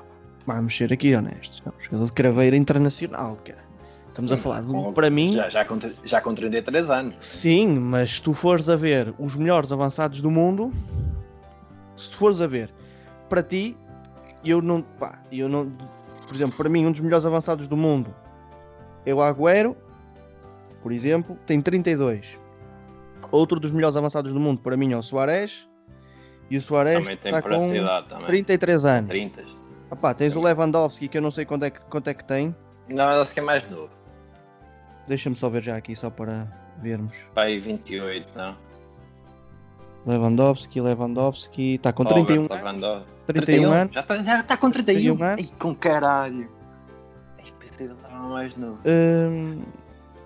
vamos 0.46 0.76
ser 0.76 0.92
aqui 0.92 1.14
honestos, 1.14 1.62
é 1.66 1.68
um 1.68 1.84
jogador 1.84 2.06
de 2.06 2.12
craveira 2.12 2.56
internacional, 2.56 3.36
cara. 3.44 3.71
Estamos 4.12 4.30
Sim, 4.30 4.36
a 4.36 4.40
falar 4.40 4.60
de, 4.60 4.92
para 4.92 5.08
mim. 5.08 5.32
Já, 5.32 5.48
já, 5.48 5.64
com, 5.64 5.78
já 6.04 6.20
com 6.20 6.34
33 6.34 6.90
anos. 6.90 7.14
Sim, 7.20 7.78
mas 7.78 8.16
se 8.16 8.22
tu 8.22 8.34
fores 8.34 8.68
a 8.68 8.76
ver 8.76 9.14
os 9.18 9.34
melhores 9.34 9.72
avançados 9.72 10.20
do 10.20 10.30
mundo, 10.30 10.70
se 11.96 12.10
tu 12.10 12.18
fores 12.18 12.42
a 12.42 12.46
ver, 12.46 12.70
para 13.30 13.42
ti, 13.42 13.74
eu 14.44 14.60
não. 14.60 14.82
Pá, 14.82 15.18
eu 15.32 15.48
não. 15.48 15.72
Por 16.26 16.36
exemplo, 16.36 16.56
para 16.58 16.68
mim, 16.68 16.84
um 16.84 16.92
dos 16.92 17.00
melhores 17.00 17.24
avançados 17.24 17.66
do 17.66 17.76
mundo 17.76 18.14
é 19.06 19.14
o 19.14 19.22
Agüero, 19.22 19.74
por 20.82 20.92
exemplo, 20.92 21.38
tem 21.46 21.62
32. 21.62 22.26
Outro 23.30 23.58
dos 23.58 23.72
melhores 23.72 23.96
avançados 23.96 24.34
do 24.34 24.38
mundo, 24.38 24.60
para 24.60 24.76
mim, 24.76 24.92
é 24.92 24.96
o 24.96 25.02
Soares. 25.02 25.66
E 26.50 26.56
o 26.58 26.60
Soares 26.60 27.08
está 27.08 27.40
com 27.40 27.48
também. 27.48 28.26
33 28.26 28.84
anos. 28.84 29.08
30. 29.08 29.42
Epá, 29.90 30.12
tens 30.12 30.34
também. 30.34 30.44
o 30.44 30.54
Lewandowski, 30.54 31.08
que 31.08 31.16
eu 31.16 31.22
não 31.22 31.30
sei 31.30 31.46
quanto 31.46 31.64
é 31.64 31.70
que, 31.70 31.80
quanto 31.80 32.08
é 32.08 32.14
que 32.14 32.24
tem. 32.24 32.54
Não, 32.90 33.08
acho 33.08 33.32
que 33.32 33.40
é 33.40 33.42
mais 33.42 33.68
novo. 33.70 34.01
Deixa-me 35.06 35.36
só 35.36 35.48
ver 35.48 35.62
já 35.62 35.76
aqui, 35.76 35.94
só 35.96 36.10
para 36.10 36.46
vermos. 36.80 37.14
Pai 37.34 37.58
28, 37.58 38.26
não? 38.36 38.56
Lewandowski, 40.06 40.80
Lewandowski, 40.80 41.74
está 41.74 41.92
com 41.92 42.04
31 42.04 42.52
anos. 42.52 43.06
31 43.26 43.72
anos. 43.72 43.94
Já 43.94 44.00
está 44.00 44.22
já 44.22 44.42
tá 44.42 44.56
com 44.56 44.70
31. 44.70 45.16
31 45.16 45.24
anos. 45.24 45.44
Ai, 45.44 45.58
com 45.58 45.74
caralho. 45.74 46.48
Ai, 47.38 47.52
pensei 47.58 47.86
que 47.86 47.92
estava 47.92 48.28
mais 48.28 48.56
novo. 48.56 48.78
Hum, 48.84 49.62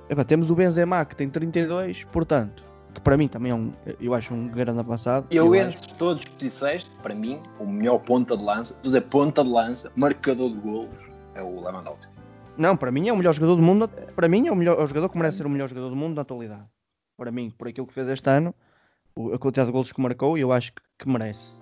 epa, 0.09 0.25
temos 0.25 0.51
o 0.51 0.55
Benzema 0.55 1.05
que 1.05 1.15
tem 1.15 1.29
32, 1.29 2.05
portanto, 2.05 2.65
que 2.95 3.01
para 3.01 3.17
mim 3.19 3.29
também 3.29 3.53
é 3.53 3.55
um, 3.55 3.73
eu 4.01 4.15
acho 4.15 4.33
um 4.33 4.49
grande 4.49 4.81
avançado. 4.81 5.27
Eu, 5.31 5.55
eu 5.55 5.55
entre 5.55 5.75
acho. 5.75 5.95
todos 5.95 6.25
que 6.25 6.47
disseste, 6.47 6.91
para 7.03 7.15
mim, 7.15 7.43
o 7.59 7.67
melhor 7.67 7.99
ponta 7.99 8.37
de 8.37 8.43
lança, 8.43 8.75
tu 8.75 8.85
dizer 8.85 9.03
ponta 9.03 9.45
de 9.45 9.51
lança, 9.51 9.93
marcador 9.95 10.49
de 10.49 10.57
golos, 10.57 10.89
é 11.35 11.43
o 11.43 11.63
Lewandowski. 11.63 12.16
Não, 12.59 12.77
para 12.77 12.91
mim 12.91 13.09
é 13.09 13.13
o 13.13 13.17
melhor 13.17 13.35
jogador 13.35 13.57
do 13.57 13.63
mundo. 13.63 13.89
Para 13.89 14.29
mim 14.29 14.47
é 14.47 14.53
o, 14.53 14.57
melhor, 14.57 14.83
o 14.83 14.87
jogador 14.87 15.09
que 15.09 15.17
merece 15.17 15.39
ser 15.39 15.47
o 15.47 15.51
melhor 15.51 15.69
jogador 15.69 15.91
do 15.91 15.97
mundo 15.97 16.15
na 16.17 16.23
atualidade. 16.23 16.67
Para 17.17 17.31
mim, 17.31 17.51
por 17.51 17.69
aquilo 17.69 17.87
que 17.87 17.93
fez 17.93 18.09
este 18.09 18.29
ano, 18.29 18.55
a 19.33 19.39
quantidade 19.39 19.69
de 19.69 19.73
gols 19.73 19.93
que 19.93 20.01
marcou, 20.01 20.37
eu 20.37 20.53
acho 20.53 20.73
que, 20.73 20.83
que, 20.99 21.09
merece. 21.09 21.55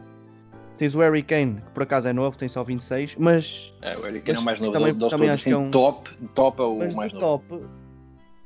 Tens 0.77 0.95
o 0.95 0.99
Harry 0.99 1.23
Kane, 1.23 1.61
que 1.61 1.71
por 1.71 1.85
acaso 1.85 2.09
é 2.09 2.13
novo, 2.13 2.37
tem 2.37 2.49
só 2.49 2.65
26, 2.65 3.17
mas. 3.17 3.73
É, 3.83 3.97
o 3.97 4.03
Harry 4.03 4.21
Kane 4.21 4.39
é 4.39 4.41
o 4.41 4.45
mais 4.45 4.59
novo 4.59 4.73
também, 4.73 4.95
dos 4.95 5.11
também 5.11 5.31
acho 5.31 5.45
que 5.45 5.51
é 5.51 5.57
um 5.57 5.71
top, 5.71 6.11
top 6.35 6.61
é 6.61 6.65
o 6.65 6.79
mas 6.79 6.95
mais 6.95 7.13
novo. 7.13 7.45
Top, 7.49 7.69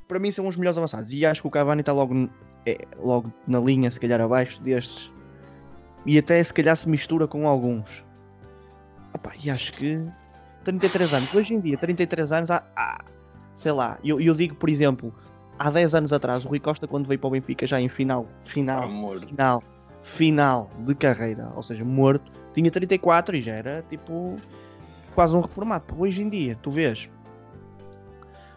para 0.06 0.18
mim 0.18 0.30
são 0.30 0.46
os 0.46 0.56
melhores 0.56 0.76
avançados. 0.76 1.12
E 1.12 1.24
acho 1.24 1.42
que 1.42 1.48
o 1.48 1.50
Cavani 1.50 1.80
está 1.80 1.92
logo, 1.92 2.28
é, 2.66 2.78
logo 2.98 3.32
na 3.46 3.60
linha, 3.60 3.90
se 3.90 4.00
calhar 4.00 4.20
abaixo 4.20 4.62
destes. 4.62 5.10
E 6.06 6.18
até 6.18 6.42
se 6.42 6.52
calhar 6.52 6.76
se 6.76 6.88
mistura 6.88 7.26
com 7.26 7.46
alguns. 7.46 8.04
Opa, 9.14 9.32
e 9.42 9.50
acho 9.50 9.72
que 9.74 10.02
33 10.68 11.14
anos. 11.14 11.34
Hoje 11.34 11.54
em 11.54 11.60
dia, 11.60 11.78
33 11.78 12.32
anos, 12.32 12.50
há, 12.50 12.62
há 12.76 13.02
sei 13.54 13.72
lá, 13.72 13.98
eu, 14.04 14.20
eu 14.20 14.34
digo, 14.34 14.54
por 14.54 14.68
exemplo, 14.68 15.14
há 15.58 15.70
10 15.70 15.94
anos 15.94 16.12
atrás, 16.12 16.44
o 16.44 16.48
Rui 16.48 16.60
Costa, 16.60 16.86
quando 16.86 17.06
veio 17.06 17.18
para 17.18 17.28
o 17.28 17.30
Benfica, 17.30 17.66
já 17.66 17.80
em 17.80 17.88
final, 17.88 18.26
final, 18.44 18.84
ah, 18.84 19.18
final, 19.18 19.62
final 20.02 20.70
de 20.80 20.94
carreira, 20.94 21.50
ou 21.56 21.62
seja, 21.62 21.84
morto, 21.84 22.30
tinha 22.52 22.70
34 22.70 23.36
e 23.36 23.42
já 23.42 23.52
era 23.52 23.82
tipo 23.88 24.36
quase 25.14 25.34
um 25.34 25.40
reformado. 25.40 25.84
Hoje 25.96 26.22
em 26.22 26.28
dia, 26.28 26.56
tu 26.60 26.70
vês 26.70 27.08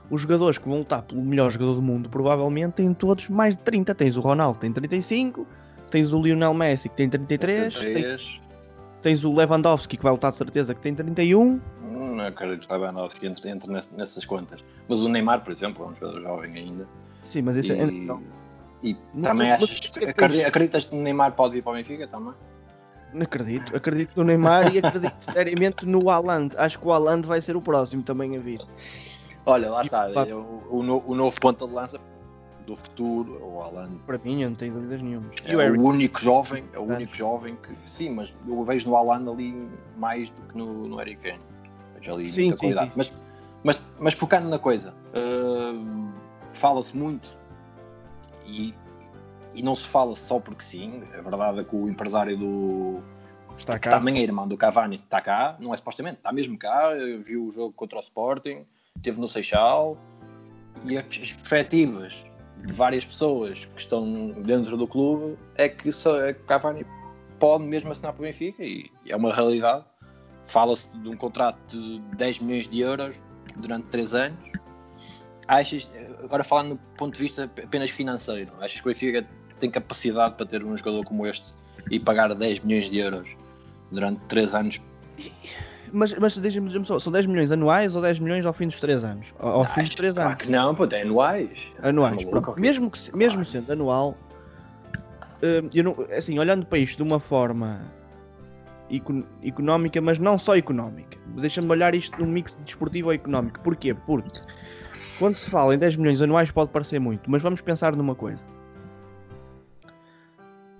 os 0.10 0.22
jogadores 0.22 0.58
que 0.58 0.68
vão 0.68 0.80
lutar 0.80 1.04
pelo 1.04 1.22
melhor 1.22 1.50
jogador 1.50 1.76
do 1.76 1.82
mundo, 1.82 2.10
provavelmente 2.10 2.74
têm 2.74 2.94
todos 2.94 3.30
mais 3.30 3.56
de 3.56 3.64
30. 3.64 3.96
Tens 3.96 4.18
o 4.18 4.20
Ronaldo, 4.20 4.60
tem 4.60 4.72
35, 4.72 5.48
tens 5.90 6.12
o 6.12 6.22
Lionel 6.22 6.54
Messi, 6.54 6.90
que 6.90 6.96
tem 6.98 7.10
33, 7.10 7.74
33. 7.74 8.04
Tens, 8.04 8.41
tens 9.02 9.24
o 9.24 9.34
Lewandowski, 9.34 9.98
que 9.98 10.04
vai 10.04 10.12
lutar 10.12 10.32
de 10.32 10.38
certeza, 10.38 10.74
que 10.74 10.82
tem 10.82 10.96
31 10.96 11.60
não 12.22 12.28
acredito 12.28 12.68
que 12.68 12.74
Lewandowski 12.74 13.26
entre, 13.26 13.50
entre 13.50 13.72
nessas 13.72 14.26
contas. 14.26 14.64
Mas 14.88 15.00
o 15.00 15.10
Neymar, 15.10 15.42
por 15.44 15.52
exemplo, 15.52 15.86
é 15.86 15.88
um 15.88 15.96
jogador 15.96 16.22
jovem 16.22 16.56
ainda. 16.56 16.88
Sim, 17.24 17.42
mas 17.42 17.56
isso 17.58 17.74
é- 17.74 17.86
e, 17.86 18.10
é. 18.10 18.18
E 18.84 18.98
não, 19.14 19.24
também 19.24 19.52
achas, 19.52 19.80
acreditas, 19.96 20.48
acreditas 20.48 20.86
que 20.86 20.96
o 20.96 21.02
Neymar 21.02 21.34
pode 21.34 21.54
vir 21.54 21.64
para 21.64 21.72
o 21.72 21.76
Benfica 21.76 22.08
também? 22.08 22.34
Não 23.14 23.24
acredito, 23.24 23.76
acredito 23.76 24.12
no 24.16 24.24
Neymar 24.24 24.74
e 24.74 24.80
acredito 24.80 25.14
seriamente 25.20 25.86
no 25.86 26.10
Haaland. 26.10 26.56
Acho 26.58 26.80
que 26.80 26.88
o 26.88 26.92
Haaland 26.92 27.28
vai 27.28 27.42
ser 27.42 27.56
o 27.56 27.62
próximo 27.62 28.02
também 28.02 28.38
a 28.38 28.40
vir. 28.40 28.62
Olha, 29.46 29.70
lá 29.70 29.82
está, 29.82 30.08
o, 30.08 30.78
o, 30.78 31.12
o, 31.12 31.16
novo 31.16 31.40
ponta 31.40 31.68
de 31.68 31.74
lança 31.74 32.00
do 32.66 32.76
futuro, 32.76 33.44
o 33.44 33.62
Haaland. 33.62 33.98
Para 34.06 34.18
mim, 34.18 34.42
eu 34.42 34.50
não 34.50 34.56
tenho 34.56 34.74
dúvidas 34.74 35.02
nenhuma. 35.02 35.32
É 35.46 35.56
o, 35.56 35.80
o 35.80 35.88
único 35.88 36.20
jovem, 36.20 36.64
é 36.74 36.80
o 36.80 36.84
único 36.84 37.16
jovem 37.16 37.56
que, 37.56 37.74
sim, 37.88 38.10
mas 38.12 38.34
eu 38.48 38.64
vejo 38.64 38.90
no 38.90 38.96
Haaland 38.96 39.30
ali 39.30 39.70
mais 39.98 40.30
do 40.30 40.42
que 40.44 40.58
no, 40.58 40.88
no 40.88 41.02
Eric 41.02 41.22
Kane 41.22 41.52
ali 42.10 42.32
sim, 42.32 42.42
muita 42.42 42.58
sim, 42.58 42.62
qualidade. 42.62 42.92
Sim, 42.92 42.98
mas, 42.98 43.12
mas, 43.64 43.82
mas 44.00 44.14
focando 44.14 44.50
na 44.50 44.58
coisa, 44.58 44.94
uh, 45.14 46.12
fala-se 46.52 46.96
muito 46.96 47.30
e, 48.46 48.74
e 49.54 49.62
não 49.62 49.76
se 49.76 49.88
fala 49.88 50.16
só 50.16 50.40
porque 50.40 50.64
sim. 50.64 51.04
A 51.18 51.22
verdade 51.22 51.60
é 51.60 51.64
que 51.64 51.76
o 51.76 51.88
empresário 51.88 52.38
do. 52.38 53.04
Está 53.58 53.78
cá, 53.78 54.00
também 54.00 54.18
é 54.18 54.22
irmão 54.22 54.48
do 54.48 54.58
Cavani, 54.58 54.96
está 54.96 55.22
cá, 55.22 55.56
não 55.60 55.74
é 55.74 55.78
supostamente, 55.78 56.18
está 56.18 56.32
mesmo 56.32 56.58
cá. 56.58 56.90
Viu 57.24 57.48
o 57.48 57.52
jogo 57.52 57.74
contra 57.74 58.00
o 58.00 58.02
Sporting, 58.02 58.66
esteve 58.96 59.20
no 59.20 59.28
Seixal 59.28 59.98
e 60.84 60.98
as 60.98 61.06
perspectivas 61.06 62.26
de 62.66 62.74
várias 62.74 63.06
pessoas 63.06 63.66
que 63.76 63.82
estão 63.82 64.32
dentro 64.44 64.78
do 64.78 64.88
clube 64.88 65.38
é 65.56 65.68
que 65.70 65.92
só, 65.92 66.20
é 66.22 66.34
Cavani 66.34 66.86
pode 67.40 67.64
mesmo 67.64 67.92
assinar 67.92 68.14
para 68.14 68.22
o 68.22 68.24
Benfica 68.24 68.64
e 68.64 68.90
é 69.08 69.16
uma 69.16 69.34
realidade 69.34 69.84
Fala-se 70.44 70.88
de 70.90 71.08
um 71.08 71.16
contrato 71.16 71.58
de 71.70 72.00
10 72.18 72.40
milhões 72.42 72.68
de 72.68 72.82
euros 72.82 73.20
durante 73.56 73.86
3 73.88 74.14
anos. 74.14 74.52
Achas, 75.48 75.90
agora 76.24 76.44
falando 76.44 76.76
do 76.76 76.80
ponto 76.98 77.14
de 77.14 77.22
vista 77.22 77.46
apenas 77.46 77.90
financeiro, 77.90 78.52
achas 78.60 78.80
que 78.80 78.88
o 78.88 78.92
Benfica 78.92 79.28
tem 79.60 79.70
capacidade 79.70 80.36
para 80.36 80.46
ter 80.46 80.64
um 80.64 80.76
jogador 80.76 81.04
como 81.06 81.26
este 81.26 81.54
e 81.90 82.00
pagar 82.00 82.34
10 82.34 82.62
milhões 82.62 82.90
de 82.90 82.98
euros 82.98 83.36
durante 83.92 84.20
3 84.28 84.56
anos? 84.56 84.82
Mas, 85.94 86.14
mas 86.18 86.38
deixa-me 86.38 86.86
só, 86.86 86.98
são 87.00 87.12
10 87.12 87.26
milhões 87.26 87.52
anuais 87.52 87.96
ou 87.96 88.02
10 88.02 88.20
milhões 88.20 88.46
ao 88.46 88.54
fim 88.54 88.68
dos 88.68 88.80
3 88.80 89.04
anos? 89.04 89.34
Ao, 89.38 89.60
ao 89.60 89.66
fim 89.66 89.82
dos 89.82 89.96
3 89.96 90.16
claro 90.16 90.30
anos. 90.30 90.44
que 90.44 90.52
não, 90.52 90.74
pô, 90.74 90.86
é 90.86 91.02
anuais. 91.02 91.60
Anuais. 91.82 92.16
Maluco, 92.16 92.42
pronto. 92.42 92.60
Mesmo, 92.62 92.90
que, 92.90 93.16
mesmo 93.16 93.44
sendo 93.44 93.72
anual, 93.74 94.18
hum, 95.44 95.70
eu 95.74 95.84
não, 95.84 95.96
assim, 96.16 96.40
olhando 96.40 96.66
para 96.66 96.78
isto 96.80 97.04
de 97.04 97.04
uma 97.04 97.20
forma 97.20 97.82
eco- 98.90 99.26
económica, 99.44 100.00
mas 100.00 100.18
não 100.18 100.38
só 100.38 100.56
económica. 100.56 101.18
Deixa-me 101.40 101.70
olhar 101.70 101.94
isto 101.94 102.18
num 102.20 102.32
mix 102.32 102.56
desportivo 102.64 103.10
ou 103.10 103.14
económico. 103.14 103.60
Porquê? 103.60 103.94
Porque 103.94 104.40
quando 105.20 105.36
se 105.36 105.50
fala 105.50 105.76
em 105.76 105.78
10 105.78 105.98
milhões 105.98 106.22
anuais 106.22 106.52
pode 106.52 106.72
parecer 106.72 107.00
muito, 107.00 107.30
mas 107.30 107.42
vamos 107.42 107.60
pensar 107.60 107.96
numa 107.96 108.16
coisa. 108.16 108.44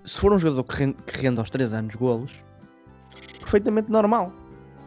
Se 0.04 0.18
for 0.18 0.32
um 0.32 0.38
jogador 0.38 0.64
que 0.64 0.74
rende, 0.76 0.96
que 1.06 1.18
rende 1.20 1.38
aos 1.38 1.48
3 1.50 1.72
anos 1.72 1.94
golos, 1.94 2.42
perfeitamente 3.40 3.90
normal. 3.90 4.32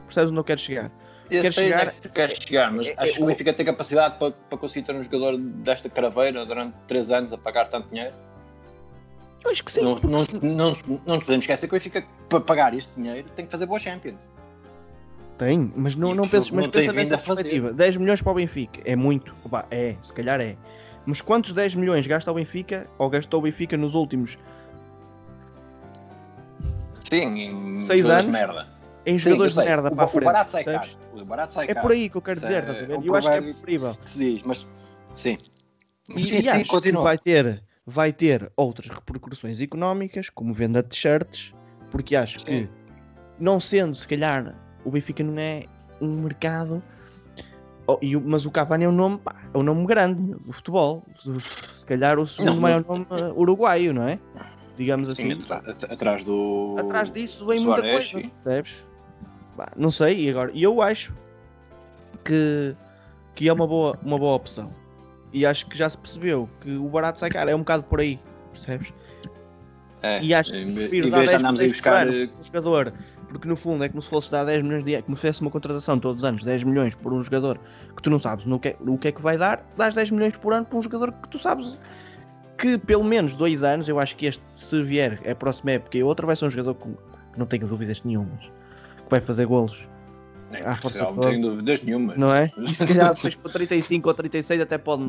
Percebes 0.06 0.32
onde 0.32 0.40
eu 0.40 0.44
quero 0.44 0.60
chegar? 0.60 0.92
Eu 1.30 1.42
Quero 1.42 1.54
sei 1.54 1.64
chegar- 1.66 1.80
onde 1.82 1.90
é 1.90 1.92
que 1.94 2.02
tu 2.02 2.10
queres 2.10 2.38
chegar, 2.40 2.72
mas 2.72 2.88
É- 2.88 2.94
acho 2.98 3.12
é 3.12 3.16
que 3.16 3.24
o 3.24 3.26
Benfica 3.26 3.54
tem 3.54 3.66
capacidade 3.66 4.20
para, 4.20 4.32
para 4.32 4.58
conseguir 4.58 4.86
ter 4.86 4.96
um 4.96 5.04
jogador 5.04 5.38
desta 5.38 5.90
craveira 5.90 6.46
durante 6.46 6.76
3 6.88 7.10
anos 7.12 7.34
a 7.34 7.38
pagar 7.38 7.68
tanto 7.70 7.90
dinheiro. 7.90 8.14
Eu 9.44 9.52
acho 9.52 9.64
que 9.64 9.72
sim. 9.72 9.84
não, 9.84 9.94
porque 9.94 10.08
não, 10.08 10.20
se- 10.20 10.36
não, 10.56 10.74
não 11.06 11.16
nos 11.16 11.24
podemos 11.26 11.44
esquecer 11.44 11.68
que 11.68 11.74
o 11.76 11.78
Benfica, 11.78 12.06
para 12.30 12.40
pagar 12.42 12.74
este 12.76 12.92
dinheiro, 12.96 13.28
tem 13.36 13.46
que 13.46 13.52
fazer 13.52 13.66
boas 13.66 13.82
Champions. 13.82 14.20
Tem, 15.38 15.72
mas 15.76 15.96
não, 15.96 16.12
E 16.12 16.16
não 16.16 16.28
penses, 16.28 16.50
mas 16.52 16.68
pensa 16.68 16.94
nessa 16.94 17.18
perspectiva. 17.18 17.74
10 17.74 17.98
milhões 17.98 18.22
para 18.22 18.32
o 18.32 18.36
Benfica 18.36 18.80
é 18.86 18.96
muito. 18.96 19.36
Opa, 19.44 19.66
é, 19.70 19.96
se 20.02 20.14
calhar 20.14 20.40
é. 20.40 20.56
Mas 21.06 21.22
quantos 21.22 21.54
10 21.54 21.76
milhões 21.76 22.08
gasta 22.08 22.32
o 22.32 22.36
Benfica 22.36 22.88
ou 22.98 23.10
gastou 23.10 23.40
o 23.40 23.44
Benfica 23.44 23.76
nos 23.78 23.94
últimos 23.96 24.38
Sim, 27.10 27.76
em 27.76 27.80
Seis 27.80 28.10
anos? 28.10 28.26
de 28.26 28.32
merda. 28.32 28.68
Em 29.06 29.18
Sim, 29.18 29.24
jogadores 29.30 29.56
eu 29.56 29.62
de 29.64 29.70
merda 29.70 29.88
o, 29.92 29.96
para 29.96 30.04
a 30.04 30.08
o 30.08 30.10
frente? 30.10 30.24
barato 30.26 30.52
sai 30.52 30.64
caro. 30.64 30.90
O 31.14 31.26
barato 31.26 31.54
sai 31.54 31.66
É 31.66 31.74
caro. 31.74 31.82
por 31.82 31.92
aí 31.92 32.10
que 32.10 32.18
eu 32.18 32.22
quero 32.22 32.38
Isso 32.40 32.48
dizer, 32.48 32.64
é- 32.64 32.98
um 32.98 33.04
Eu 33.04 33.16
acho 33.16 33.28
que 33.30 33.34
é 33.38 33.42
preferível. 33.42 33.96
que 33.96 34.10
se 34.10 34.20
diz, 34.20 34.44
mas 34.44 34.68
sim. 35.16 35.38
E, 36.10 36.20
sim, 36.28 36.38
e 36.38 36.42
sim, 36.42 36.50
acho 36.50 36.64
que 36.64 36.68
continua. 36.70 37.04
vai 37.04 37.18
ter, 37.18 37.64
vai 37.86 38.14
ter 38.14 38.52
outras 38.56 38.90
repercussões 38.90 39.60
económicas, 39.62 40.30
como 40.30 40.54
venda 40.54 40.82
de 40.84 40.90
t-shirts, 40.90 41.54
porque 41.92 42.16
acho 42.16 42.40
que, 42.46 42.66
Sim. 42.66 42.70
não 43.40 43.60
sendo, 43.60 43.96
se 43.96 44.08
calhar, 44.08 44.56
o 44.84 44.92
Benfica 44.92 45.24
não 45.24 45.38
é 45.40 45.66
um 46.02 46.22
mercado, 46.22 46.84
oh, 47.88 47.98
e 48.02 48.16
o- 48.16 48.22
mas 48.22 48.46
o 48.46 48.52
Cavani 48.52 48.86
é 48.86 48.90
um 48.90 48.92
nome, 48.92 49.18
pá, 49.18 49.36
é 49.54 49.58
um 49.58 49.64
nome 49.64 49.86
grande 49.86 50.22
do 50.36 50.52
futebol. 50.54 51.04
Se 51.18 51.86
calhar 51.86 52.20
o 52.20 52.26
segundo 52.28 52.54
Não, 52.54 52.62
maior 52.62 52.84
nome 52.86 53.06
uh, 53.10 53.34
uruguaio, 53.40 53.94
não 53.94 54.04
é? 54.08 54.20
Digamos 54.78 55.10
Sim, 55.16 55.32
assim. 55.34 55.44
atra- 55.44 55.72
at- 55.72 55.92
atrás 55.92 56.24
do. 56.24 56.76
Atrás 56.78 57.12
disso 57.12 57.46
vem 57.46 57.60
muita 57.62 57.82
coisa, 57.82 58.08
sim. 58.08 58.30
percebes? 58.44 58.84
Bah, 59.56 59.72
não 59.76 59.92
sei, 59.92 60.26
e 60.26 60.30
agora, 60.30 60.52
e 60.54 60.64
eu 60.64 60.82
acho 60.82 61.14
que, 62.24 62.76
que 63.34 63.48
é 63.48 63.54
uma 63.54 63.66
boa, 63.68 63.98
uma 64.04 64.18
boa 64.18 64.36
opção. 64.36 64.74
E 65.32 65.46
acho 65.46 65.66
que 65.68 65.78
já 65.78 65.90
se 65.90 65.98
percebeu 65.98 66.50
que 66.62 66.76
o 66.76 66.88
barato 66.90 67.20
sai 67.20 67.30
caro, 67.30 67.50
é 67.50 67.56
um 67.56 67.60
bocado 67.60 67.84
por 67.84 68.00
aí, 68.00 68.20
percebes? 68.52 68.94
É, 70.02 70.22
E 70.22 70.34
acho 70.34 70.52
que 70.52 70.72
prefiro 70.74 71.10
dar 71.10 71.18
vez 71.20 71.30
10 71.30 71.30
de 71.30 71.36
andarmos 71.38 71.60
a 71.60 71.64
ir 71.64 71.68
milhões 71.68 71.78
buscar. 71.78 72.06
por 72.06 72.14
um 72.14 72.44
jogador, 72.44 72.94
porque 73.28 73.48
no 73.48 73.56
fundo 73.56 73.84
é 73.84 73.90
como 73.90 74.02
se 74.02 74.10
fosse 74.10 74.32
dar 74.32 74.46
10 74.46 74.64
milhões 74.64 74.80
de 74.80 74.86
dinheiro, 74.86 75.04
como 75.06 75.18
se 75.18 75.28
fosse 75.28 75.42
uma 75.42 75.52
contratação 75.52 76.00
todos 76.00 76.24
os 76.24 76.26
anos, 76.26 76.46
10 76.46 76.64
milhões 76.64 76.96
por 76.96 77.12
um 77.12 77.22
jogador 77.22 77.60
que 77.96 78.04
tu 78.04 78.10
não 78.10 78.20
sabes 78.20 78.46
no 78.46 78.60
que, 78.60 78.76
o 78.80 78.98
que 78.98 79.08
é 79.08 79.12
que 79.12 79.22
vai 79.22 79.38
dar, 79.38 79.66
dás 79.76 79.96
10 79.96 80.12
milhões 80.12 80.38
por 80.38 80.54
ano 80.54 80.66
por 80.66 80.78
um 80.78 80.82
jogador 80.82 81.12
que 81.12 81.30
tu 81.30 81.40
sabes 81.40 81.78
que 82.58 82.78
pelo 82.78 83.04
menos 83.04 83.36
dois 83.36 83.64
anos, 83.64 83.90
eu 83.90 84.00
acho 84.00 84.16
que 84.16 84.28
este, 84.28 84.44
se 84.54 84.82
vier 84.82 85.20
a 85.30 85.36
próxima 85.36 85.72
época 85.72 85.98
e 85.98 86.04
outra, 86.04 86.26
vai 86.26 86.36
ser 86.36 86.46
um 86.46 86.50
jogador 86.50 86.76
que 86.76 86.88
não 87.38 87.46
tenho 87.46 87.68
dúvidas 87.68 88.02
nenhumas, 88.04 88.46
que 89.06 89.12
vai 89.12 89.22
fazer 89.22 89.46
golos, 89.46 89.88
É, 90.52 90.64
à 90.66 90.76
força 90.76 91.04
não 91.04 91.18
tenho 91.22 91.42
dúvidas 91.42 91.82
nenhuma. 91.84 92.14
não 92.16 92.34
é? 92.34 92.52
E 92.58 92.68
se 92.76 92.86
calhar 92.86 93.14
depois 93.14 93.36
para 93.36 93.52
35 93.52 94.08
ou 94.10 94.14
36 94.16 94.62
até 94.62 94.78
pode 94.78 95.04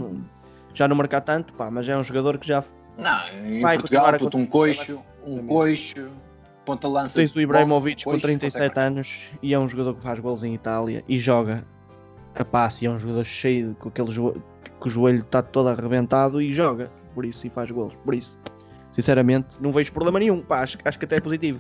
já 0.75 0.87
não 0.87 0.95
marcar 0.97 1.21
tanto, 1.23 1.53
pá, 1.55 1.71
mas 1.71 1.89
é 1.89 1.97
um 1.97 2.05
jogador 2.05 2.39
que 2.39 2.47
já 2.47 2.63
Não, 2.99 3.29
em 3.47 3.61
Vai 3.63 3.77
Portugal, 3.79 4.13
puto, 4.19 4.37
um 4.39 4.47
coixo, 4.47 4.99
um 5.27 5.47
coixo, 5.47 6.11
ponta-lança. 6.65 7.17
Tens 7.17 7.35
o 7.35 7.41
Ibrahimovic 7.41 8.05
com 8.05 8.11
coixo, 8.11 8.27
37 8.27 8.53
consegue 8.69 8.81
anos 8.87 9.19
e 9.43 9.55
é 9.55 9.59
um 9.59 9.69
jogador 9.69 9.95
que 9.95 10.03
faz 10.03 10.19
gols 10.21 10.43
em 10.45 10.55
Itália 10.55 11.03
e 11.09 11.19
joga 11.19 11.65
a 12.35 12.45
passe 12.45 12.85
e 12.85 12.89
é 12.89 12.91
um 12.91 12.99
jogador 12.99 13.25
cheio 13.25 13.69
de- 13.71 13.75
com 13.77 13.89
aquele 13.89 14.11
jo 14.11 14.35
que 14.81 14.87
o 14.89 14.91
joelho 14.91 15.21
está 15.21 15.41
todo 15.43 15.69
arrebentado 15.71 16.41
e 16.43 16.53
joga 16.53 16.91
por 17.15 17.25
isso 17.25 17.47
e 17.47 17.51
faz 17.51 17.71
gols. 17.71 17.95
Por 18.05 18.15
isso, 18.15 18.39
sinceramente, 18.93 19.57
não 19.61 19.73
vejo 19.73 19.91
problema 19.93 20.19
nenhum. 20.19 20.43
Pá, 20.43 20.61
acho, 20.61 20.77
acho 20.85 20.99
que 20.99 21.05
até 21.07 21.17
é 21.17 21.21
positivo. 21.21 21.59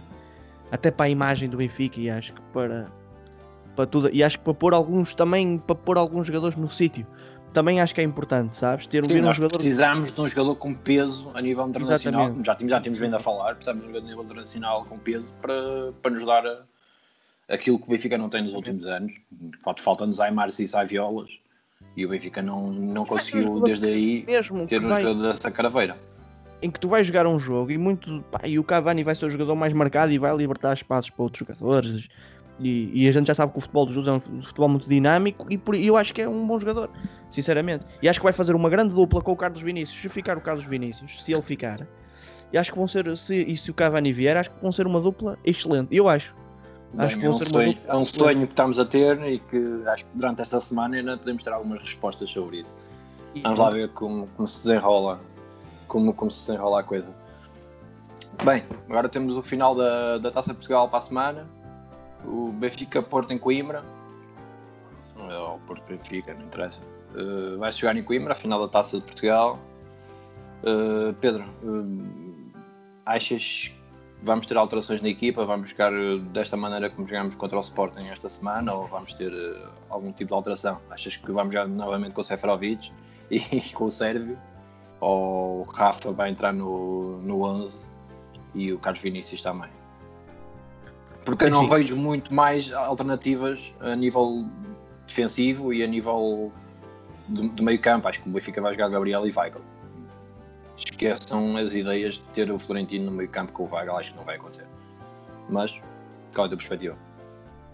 Até 0.70 0.90
para 0.90 1.06
a 1.06 1.08
imagem 1.08 1.48
do 1.48 1.56
Benfica 1.56 2.00
e 2.00 2.10
acho 2.10 2.32
que 2.32 2.40
para, 2.52 2.90
para 3.74 3.86
tudo. 3.86 4.10
E 4.12 4.22
acho 4.22 4.38
que 4.38 4.44
para 4.44 4.54
pôr 4.54 4.74
alguns 4.74 5.14
também, 5.14 5.58
para 5.58 5.74
pôr 5.74 5.96
alguns 5.98 6.26
jogadores 6.26 6.56
no 6.56 6.70
sítio. 6.70 7.06
Também 7.52 7.80
acho 7.80 7.94
que 7.94 8.00
é 8.02 8.04
importante, 8.04 8.56
sabes? 8.56 8.86
Ter 8.86 9.02
Sim, 9.04 9.14
ver 9.14 9.20
um 9.22 9.26
nós 9.26 9.36
jogador. 9.36 9.54
precisamos 9.56 10.12
de 10.12 10.20
um 10.20 10.28
jogador 10.28 10.56
com 10.56 10.74
peso 10.74 11.30
a 11.32 11.40
nível 11.40 11.66
internacional. 11.66 12.22
Exatamente. 12.24 12.46
Já 12.46 12.54
tínhamos, 12.54 12.70
já 12.72 12.80
tínhamos 12.80 12.98
vindo 12.98 13.16
a 13.16 13.18
falar, 13.18 13.54
precisamos 13.54 13.82
de 13.84 13.88
um 13.88 13.92
jogador 13.92 14.06
a 14.06 14.10
nível 14.10 14.24
internacional 14.24 14.84
com 14.84 14.98
peso 14.98 15.32
para, 15.40 15.54
para 16.02 16.10
nos 16.10 16.26
dar 16.26 16.46
a- 16.46 16.62
aquilo 17.48 17.78
que 17.78 17.84
o 17.86 17.88
Benfica 17.90 18.18
não 18.18 18.28
tem 18.28 18.42
nos 18.42 18.52
últimos 18.52 18.84
anos. 18.84 19.12
Falta- 19.62 19.82
Falta-nos 19.82 20.20
Aymars 20.20 20.58
e 20.58 20.68
Saviolas 20.68 21.30
e 21.96 22.04
o 22.04 22.08
Benfica 22.10 22.42
não, 22.42 22.70
não 22.70 23.06
conseguiu 23.06 23.60
desde 23.60 23.86
aí 23.86 24.24
Mesmo 24.26 24.66
ter 24.66 24.84
um 24.84 24.88
vai- 24.88 25.00
jogador 25.00 25.28
dessa 25.32 25.50
caraveira. 25.50 25.96
Em 26.62 26.70
que 26.70 26.80
tu 26.80 26.88
vais 26.88 27.06
jogar 27.06 27.26
um 27.26 27.38
jogo 27.38 27.70
e 27.70 27.78
muito 27.78 28.22
pá, 28.30 28.40
e 28.46 28.58
o 28.58 28.64
Cavani 28.64 29.04
vai 29.04 29.14
ser 29.14 29.26
o 29.26 29.30
jogador 29.30 29.54
mais 29.54 29.72
marcado 29.72 30.12
e 30.12 30.18
vai 30.18 30.34
libertar 30.36 30.72
espaços 30.72 31.10
para 31.10 31.22
outros 31.22 31.40
jogadores 31.40 32.08
e, 32.58 33.02
e 33.02 33.08
a 33.08 33.12
gente 33.12 33.26
já 33.26 33.34
sabe 33.34 33.52
que 33.52 33.58
o 33.58 33.60
futebol 33.60 33.84
dos 33.84 33.94
Jus 33.94 34.08
é 34.08 34.12
um 34.12 34.20
futebol 34.20 34.68
muito 34.68 34.88
dinâmico 34.88 35.46
e 35.50 35.58
por, 35.58 35.74
e 35.74 35.86
eu 35.86 35.96
acho 35.96 36.14
que 36.14 36.22
é 36.22 36.28
um 36.28 36.46
bom 36.46 36.58
jogador, 36.58 36.90
sinceramente. 37.28 37.84
E 38.02 38.08
acho 38.08 38.18
que 38.18 38.24
vai 38.24 38.32
fazer 38.32 38.54
uma 38.54 38.70
grande 38.70 38.94
dupla 38.94 39.20
com 39.20 39.32
o 39.32 39.36
Carlos 39.36 39.60
Vinícius, 39.60 40.00
se 40.00 40.08
ficar 40.08 40.38
o 40.38 40.40
Carlos 40.40 40.64
Vinícius, 40.64 41.22
se 41.22 41.32
ele 41.32 41.42
ficar. 41.42 41.86
E 42.52 42.56
acho 42.56 42.72
que 42.72 42.78
vão 42.78 42.88
ser, 42.88 43.16
se, 43.16 43.42
e 43.42 43.56
se 43.56 43.70
o 43.70 43.74
Cavani 43.74 44.12
vier, 44.12 44.36
acho 44.36 44.50
que 44.50 44.62
vão 44.62 44.72
ser 44.72 44.86
uma 44.86 45.00
dupla 45.00 45.36
excelente. 45.44 45.94
Eu 45.94 46.08
acho. 46.08 46.34
Acho 46.96 47.16
Bem, 47.16 47.18
que 47.18 47.26
é, 47.26 47.28
vão 47.28 47.36
um 47.36 47.38
ser 47.38 47.48
sonho, 47.50 47.74
dupla 47.74 47.92
é 47.92 47.96
um 47.96 48.04
sonho 48.04 48.46
que 48.46 48.52
estamos 48.52 48.78
a 48.78 48.84
ter 48.86 49.20
e 49.26 49.38
que 49.38 49.82
acho 49.88 50.04
que 50.04 50.10
durante 50.14 50.40
esta 50.40 50.60
semana 50.60 50.96
ainda 50.96 51.18
podemos 51.18 51.42
ter 51.42 51.52
algumas 51.52 51.80
respostas 51.82 52.30
sobre 52.30 52.60
isso. 52.60 52.74
Vamos 53.42 53.58
lá 53.58 53.68
ver 53.68 53.90
como, 53.90 54.28
como 54.28 54.48
se 54.48 54.66
desenrola 54.66 55.20
como, 55.86 56.12
como 56.12 56.30
se 56.30 56.46
desenrola 56.46 56.80
a 56.80 56.82
coisa. 56.82 57.14
Bem, 58.44 58.64
agora 58.88 59.08
temos 59.08 59.34
o 59.34 59.42
final 59.42 59.74
da, 59.74 60.18
da 60.18 60.30
Taça 60.30 60.50
de 60.50 60.56
Portugal 60.56 60.88
para 60.88 60.98
a 60.98 61.00
semana. 61.00 61.46
O 62.24 62.52
Benfica 62.52 63.02
Porto 63.02 63.32
em 63.32 63.38
Coimbra. 63.38 63.84
Ou 65.16 65.58
Porto 65.60 65.82
Benfica, 65.88 66.34
não 66.34 66.42
interessa. 66.42 66.82
Uh, 67.14 67.58
vai-se 67.58 67.80
jogar 67.80 67.96
em 67.96 68.02
Coimbra, 68.02 68.32
a 68.32 68.36
final 68.36 68.60
da 68.60 68.68
Taça 68.68 68.98
de 68.98 69.04
Portugal. 69.04 69.58
Uh, 70.62 71.14
Pedro, 71.14 71.44
uh, 71.62 72.52
achas 73.06 73.72
que 74.18 74.24
vamos 74.24 74.46
ter 74.46 74.56
alterações 74.56 75.00
na 75.00 75.08
equipa? 75.08 75.44
Vamos 75.46 75.70
jogar 75.70 75.92
desta 76.32 76.56
maneira 76.56 76.90
como 76.90 77.08
jogamos 77.08 77.36
contra 77.36 77.56
o 77.56 77.60
Sporting 77.60 78.06
esta 78.08 78.28
semana? 78.28 78.74
Ou 78.74 78.86
vamos 78.86 79.14
ter 79.14 79.32
algum 79.88 80.12
tipo 80.12 80.28
de 80.28 80.34
alteração? 80.34 80.78
Achas 80.90 81.16
que 81.16 81.32
vamos 81.32 81.54
jogar 81.54 81.66
novamente 81.66 82.12
com 82.12 82.20
o 82.20 82.24
Seferovic 82.24 82.92
e 83.30 83.40
com 83.72 83.84
o 83.84 83.90
Sérvio? 83.90 84.36
Ou 85.00 85.60
o 85.60 85.66
Rafa 85.74 86.12
vai 86.12 86.30
entrar 86.30 86.52
no, 86.52 87.18
no 87.18 87.42
11 87.42 87.86
e 88.54 88.72
o 88.72 88.78
Carlos 88.78 89.02
Vinícius 89.02 89.42
também? 89.42 89.70
Porque 91.24 91.44
eu 91.44 91.50
não 91.50 91.66
vejo 91.66 91.96
muito 91.96 92.32
mais 92.32 92.72
alternativas 92.72 93.74
a 93.80 93.96
nível 93.96 94.48
defensivo 95.06 95.72
e 95.72 95.82
a 95.82 95.86
nível 95.86 96.52
de, 97.28 97.48
de 97.48 97.62
meio 97.62 97.80
campo. 97.80 98.08
Acho 98.08 98.22
que 98.22 98.28
o 98.28 98.32
Benfica 98.32 98.60
vai 98.60 98.72
jogar 98.72 98.88
Gabriel 98.88 99.26
e 99.26 99.32
Weigl. 99.36 99.60
Esqueçam 100.76 101.56
as 101.56 101.72
ideias 101.72 102.14
de 102.14 102.20
ter 102.32 102.50
o 102.50 102.58
Florentino 102.58 103.06
no 103.06 103.10
meio 103.10 103.28
campo 103.28 103.52
com 103.52 103.64
o 103.64 103.68
Weigl, 103.68 103.96
acho 103.96 104.12
que 104.12 104.16
não 104.16 104.24
vai 104.24 104.36
acontecer. 104.36 104.66
Mas, 105.48 105.72
qual 106.34 106.44
é 106.44 106.46
a 106.46 106.48
tua 106.48 106.56
perspectiva 106.56 106.96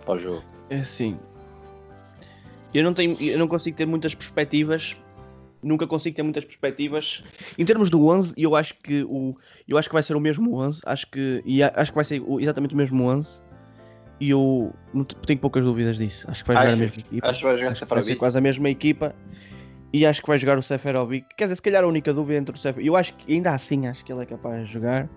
para 0.04 0.14
o 0.14 0.18
jogo? 0.18 0.42
É 0.70 0.78
assim. 0.78 1.18
Eu 2.72 2.84
não 2.84 2.94
tenho, 2.94 3.16
eu 3.20 3.38
não 3.38 3.46
consigo 3.46 3.76
ter 3.76 3.86
muitas 3.86 4.14
perspectivas. 4.14 4.96
Nunca 5.62 5.86
consigo 5.86 6.16
ter 6.16 6.22
muitas 6.22 6.44
perspectivas. 6.44 7.22
Em 7.56 7.64
termos 7.64 7.88
do 7.88 8.06
11, 8.08 8.34
eu 8.36 8.56
acho 8.56 8.74
que 8.78 9.04
o 9.04 9.36
eu 9.68 9.78
acho 9.78 9.88
que 9.88 9.94
vai 9.94 10.02
ser 10.02 10.16
o 10.16 10.20
mesmo 10.20 10.54
11, 10.56 10.80
acho 10.84 11.08
que 11.10 11.42
e 11.46 11.62
acho 11.62 11.92
que 11.92 11.96
vai 11.96 12.04
ser 12.04 12.20
o- 12.26 12.40
exatamente 12.40 12.74
o 12.74 12.76
mesmo 12.76 13.04
11. 13.04 13.40
E 14.20 14.30
eu 14.30 14.72
não 14.94 15.04
te- 15.04 15.16
tenho 15.16 15.38
poucas 15.38 15.64
dúvidas 15.64 15.98
disso. 15.98 16.26
Acho 16.30 16.42
que 16.44 16.48
vai 16.52 16.56
jogar 16.56 16.72
a 16.72 16.76
mesma 16.76 17.00
equipa. 17.00 17.28
Acho 17.28 17.38
que 17.40 17.44
vai 17.46 17.56
jogar 17.56 17.68
Acho 17.72 17.86
que 17.86 17.94
vai 17.94 18.02
ser 18.02 18.16
quase 18.16 18.38
a 18.38 18.40
mesma 18.40 18.70
equipa. 18.70 19.14
E 19.92 20.06
acho 20.06 20.22
que 20.22 20.28
vai 20.28 20.38
jogar 20.38 20.58
o 20.58 20.62
Seferovic. 20.62 21.26
Quer 21.36 21.44
dizer, 21.44 21.56
se 21.56 21.62
calhar 21.62 21.84
a 21.84 21.86
única 21.86 22.12
dúvida 22.14 22.38
entre 22.38 22.54
o 22.54 22.58
Seferovic. 22.58 22.86
Eu 22.86 22.96
acho 22.96 23.14
que 23.14 23.32
ainda 23.32 23.52
assim 23.54 23.86
acho 23.86 24.04
que 24.04 24.12
ele 24.12 24.22
é 24.22 24.26
capaz 24.26 24.66
de 24.66 24.72
jogar. 24.72 25.08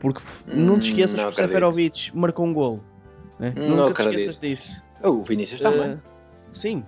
Porque 0.00 0.22
não 0.46 0.74
Hum, 0.76 0.78
te 0.78 0.90
esqueças 0.90 1.16
não 1.22 1.30
que 1.30 1.40
o. 1.40 1.44
Seferovic 1.46 2.16
marcou 2.16 2.46
um 2.46 2.52
golo. 2.52 2.84
né? 3.38 3.52
Não 3.56 3.76
Nunca 3.86 3.94
te 4.02 4.08
esqueças 4.08 4.40
disso. 4.40 4.82
O 5.02 5.22
Vinícius 5.22 5.60
também. 5.60 5.90
Eh, 5.92 5.98
sim. 6.52 6.84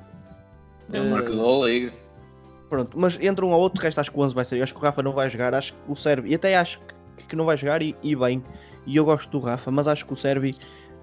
é 0.92 1.00
o 1.00 1.04
eh, 1.04 1.10
marcador 1.10 1.60
da 1.60 1.66
Liga. 1.66 1.92
Pronto, 2.70 2.96
mas 2.96 3.18
entre 3.20 3.44
um 3.44 3.50
ou 3.50 3.60
outro, 3.60 3.82
resto 3.82 4.00
acho 4.00 4.12
que 4.12 4.16
o 4.16 4.22
11 4.22 4.32
vai 4.32 4.44
ser. 4.44 4.58
Eu 4.58 4.62
acho 4.62 4.72
que 4.72 4.78
o 4.78 4.82
Rafa 4.82 5.02
não 5.02 5.12
vai 5.12 5.28
jogar, 5.28 5.52
acho 5.56 5.74
que 5.74 5.78
o 5.88 5.96
Servi, 5.96 6.30
e 6.30 6.34
até 6.36 6.56
acho 6.56 6.80
que, 7.28 7.34
não 7.34 7.44
vai 7.44 7.56
jogar 7.56 7.82
e, 7.82 7.96
e 8.00 8.14
bem. 8.14 8.42
E 8.86 8.96
eu 8.96 9.04
gosto 9.04 9.28
do 9.28 9.44
Rafa, 9.44 9.72
mas 9.72 9.88
acho 9.88 10.06
que 10.06 10.12
o 10.12 10.16
Servi 10.16 10.54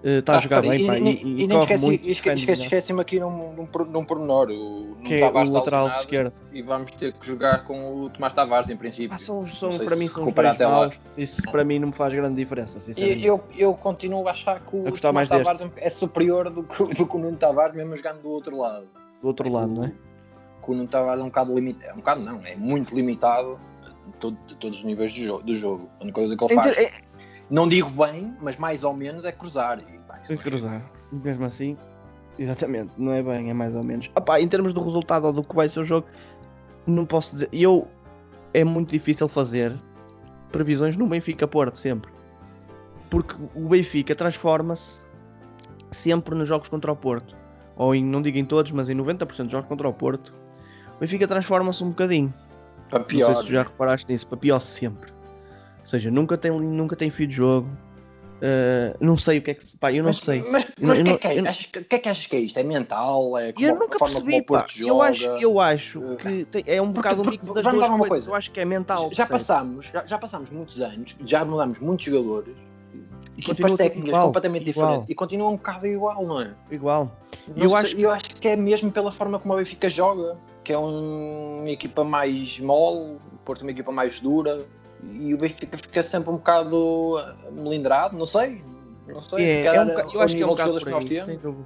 está 0.01 0.34
uh, 0.34 0.36
a 0.38 0.39
jogar 0.39 0.62
bem. 0.62 0.84
E, 0.84 0.88
pá, 0.88 0.97
e, 0.97 1.01
e, 1.01 1.43
e 1.43 1.47
nem 1.47 1.60
esqueci, 1.60 2.01
esquece, 2.06 2.51
esquece-me 2.51 3.01
aqui 3.01 3.19
num, 3.19 3.53
num, 3.53 3.86
num 3.86 4.06
pormenor. 4.06 4.49
O, 4.49 4.95
que 5.03 5.15
é 5.15 5.30
o 5.30 5.51
lateral 5.51 5.89
esquerdo. 5.89 6.32
E 6.53 6.62
vamos 6.62 6.89
ter 6.91 7.12
que 7.12 7.27
jogar 7.27 7.65
com 7.65 8.03
o 8.03 8.10
Tomás 8.12 8.34
Tavares, 8.34 8.69
em 8.69 8.77
princípio. 8.77 9.13
Ah, 9.13 9.19
são, 9.19 9.45
são, 9.45 9.69
para 9.69 9.97
mim 9.97 10.08
são 10.08 10.32
maus, 10.69 11.01
Isso 11.17 11.41
para 11.51 11.65
mim 11.65 11.80
não 11.80 11.89
me 11.89 11.93
faz 11.93 12.13
grande 12.13 12.36
diferença, 12.36 12.80
sinceramente. 12.80 13.25
Eu, 13.25 13.43
eu 13.58 13.73
continuo 13.73 14.25
a 14.30 14.32
achar 14.32 14.62
que 14.62 14.73
o 14.73 14.91
Tomás 14.93 15.27
Tavares 15.27 15.60
deste. 15.60 15.80
é 15.80 15.89
superior 15.89 16.49
do 16.49 16.63
que, 16.63 16.82
do 16.95 17.06
que 17.06 17.15
o 17.15 17.19
Nuno 17.19 17.36
Tavares, 17.36 17.75
mesmo 17.75 17.93
jogando 17.93 18.21
do 18.21 18.30
outro 18.30 18.58
lado. 18.58 18.88
Do 19.21 19.27
outro 19.27 19.51
lado, 19.51 19.73
não 19.73 19.84
é? 19.84 19.91
Que 20.67 20.73
o 20.73 20.75
Nuno 20.75 20.89
Tavares 20.89 21.21
é 21.21 21.23
um 21.23 21.27
bocado 21.27 21.56
limitado. 21.56 21.89
É 21.89 21.93
um 21.93 21.97
bocado 21.97 22.21
não, 22.21 22.45
é 22.45 22.56
muito 22.56 22.93
limitado 22.93 23.58
de, 24.06 24.13
todo, 24.19 24.38
todos 24.60 24.80
os 24.80 24.84
níveis 24.84 25.13
do 25.13 25.21
jogo. 25.21 25.43
Do 25.43 25.53
jogo. 25.53 25.89
A 25.99 26.03
única 26.03 26.19
coisa 26.19 26.36
que 26.36 26.43
ele 26.43 26.56
faz... 26.56 26.77
É... 26.77 26.91
Não 27.49 27.67
digo 27.67 27.89
bem, 27.89 28.36
mas 28.41 28.58
mais 28.58 28.84
ou 28.84 28.93
menos 28.93 29.23
é 29.23 29.32
cruzar. 29.32 29.80
E, 29.80 30.34
é 30.34 30.36
cruzar. 30.36 30.84
Mesmo 31.12 31.45
assim, 31.45 31.77
exatamente, 32.38 32.91
não 32.97 33.13
é 33.13 33.23
bem, 33.23 33.49
é 33.49 33.53
mais 33.53 33.73
ou 33.73 33.84
menos. 33.84 34.12
Opa, 34.13 34.41
em 34.41 34.47
termos 34.49 34.73
do 34.73 34.84
resultado 34.84 35.27
ou 35.27 35.32
do 35.32 35.41
que 35.41 35.56
vai 35.56 35.69
ser 35.69 35.80
o 35.80 35.84
jogo, 35.86 36.06
não 36.86 37.06
posso 37.06 37.34
dizer. 37.34 37.49
Eu 37.53 37.88
é 38.53 38.65
muito 38.65 38.91
difícil 38.91 39.30
fazer 39.30 39.73
previsões 40.51 40.97
no 40.97 41.08
Benfica 41.08 41.47
Porto 41.47 41.77
sempre. 41.77 42.12
Porque 43.10 43.36
o 43.56 43.69
Benfica 43.69 44.13
transforma-se 44.13 45.01
sempre 45.91 46.36
nos 46.36 46.49
jogos 46.49 46.67
contra 46.67 46.91
o 46.91 46.95
Porto. 46.95 47.36
Ou 47.77 47.95
em, 47.95 48.03
não 48.03 48.21
digo 48.21 48.38
em 48.38 48.45
todos, 48.45 48.71
mas 48.71 48.89
em 48.89 48.95
90% 48.95 49.43
dos 49.43 49.51
jogos 49.51 49.69
contra 49.69 49.88
o 49.88 49.93
Porto. 49.93 50.34
O 50.97 50.99
Benfica 50.99 51.27
transforma-se 51.27 51.83
um 51.83 51.89
bocadinho. 51.89 52.33
Para 52.89 53.01
pior. 53.01 53.27
Não 53.27 53.36
sei 53.36 53.43
se 53.43 53.47
tu 53.47 53.53
já 53.53 53.63
reparaste 53.63 54.12
nisso, 54.12 54.27
para 54.27 54.38
pior 54.38 54.60
sempre. 54.60 55.12
Ou 55.81 55.88
seja, 55.88 56.10
nunca 56.12 56.38
tem, 56.38 56.51
nunca 56.51 56.95
tem 56.95 57.10
fio 57.10 57.27
de 57.27 57.36
jogo. 57.36 57.69
Uh, 58.38 58.93
não 58.99 59.17
sei 59.17 59.39
o 59.39 59.41
que 59.41 59.51
é 59.51 59.53
que 59.53 59.65
se. 59.65 59.77
Pá, 59.77 59.91
eu 59.91 60.03
não 60.03 60.10
mas, 60.10 60.19
sei. 60.19 60.43
Mas, 60.43 60.71
mas 60.79 60.99
o 60.99 61.03
que, 61.03 61.10
é 61.10 61.17
que, 61.17 61.27
é? 61.27 61.81
que, 61.81 61.95
é 61.95 61.99
que 61.99 62.10
achas 62.10 62.27
que 62.27 62.36
é 62.36 62.39
isto? 62.39 62.60
É 62.60 62.63
mental? 62.63 63.38
É 63.38 63.51
como, 63.51 63.65
eu 63.65 63.75
nunca 63.75 63.97
percebi, 63.97 64.41
pá. 64.43 64.65
Eu 64.77 65.01
acho, 65.01 65.25
eu 65.25 65.60
acho 65.60 65.99
uh, 65.99 66.17
que 66.17 66.45
tem, 66.45 66.63
é 66.67 66.81
um 66.81 66.91
bocado 66.91 67.23
porque, 67.23 67.29
um 67.29 67.31
mix 67.31 67.53
das 67.53 67.63
duas 67.63 67.88
coisas. 67.88 68.07
Coisa. 68.07 68.29
Eu 68.29 68.36
acho 68.36 68.51
que 68.51 68.60
é 68.60 68.65
mental. 68.65 69.10
Já 69.12 69.25
passámos, 69.25 69.88
já, 69.88 70.05
já 70.05 70.17
passámos 70.19 70.49
muitos 70.51 70.79
anos, 70.79 71.15
já 71.25 71.43
mudamos 71.43 71.79
muitos 71.79 72.05
jogadores 72.05 72.55
equipas 73.38 73.73
técnicas 73.75 74.10
igual, 74.10 74.25
completamente 74.25 74.69
igual. 74.69 74.88
diferentes 74.88 75.10
e 75.10 75.15
continua 75.15 75.49
um 75.49 75.55
bocado 75.55 75.88
igual, 75.88 76.25
não 76.25 76.41
é? 76.41 76.53
Igual. 76.71 77.12
Eu 77.55 77.75
acho, 77.75 77.97
eu 77.97 78.12
acho 78.12 78.36
que 78.36 78.47
é 78.47 78.55
mesmo 78.55 78.91
pela 78.91 79.12
forma 79.12 79.39
como 79.39 79.53
a 79.53 79.57
Benfica 79.57 79.89
joga, 79.89 80.38
que 80.67 80.73
é 80.73 80.77
um, 80.77 81.60
uma 81.62 81.69
equipa 81.69 82.03
mais 82.03 82.60
mole, 82.60 83.15
o 83.15 83.38
Porto 83.45 83.62
é 83.62 83.63
uma 83.63 83.71
equipa 83.71 83.89
mais 83.89 84.19
dura 84.19 84.65
e 85.13 85.34
o 85.34 85.38
Benfica 85.38 85.77
fica 85.77 86.03
sempre 86.03 86.30
um 86.30 86.34
bocado 86.34 87.15
melindrado, 87.53 88.17
não 88.17 88.25
sei. 88.25 88.62
Não 89.08 89.21
sei, 89.21 89.45
é, 89.45 89.65
é 89.67 89.82
um, 89.82 89.88
eu 89.88 90.21
acho 90.21 90.36
que 90.36 90.41
é 90.41 90.45
um 90.45 90.49
bocado 90.49 90.77
por 90.77 90.93
aí, 90.93 91.21
sem 91.21 91.38
dúvida. 91.38 91.65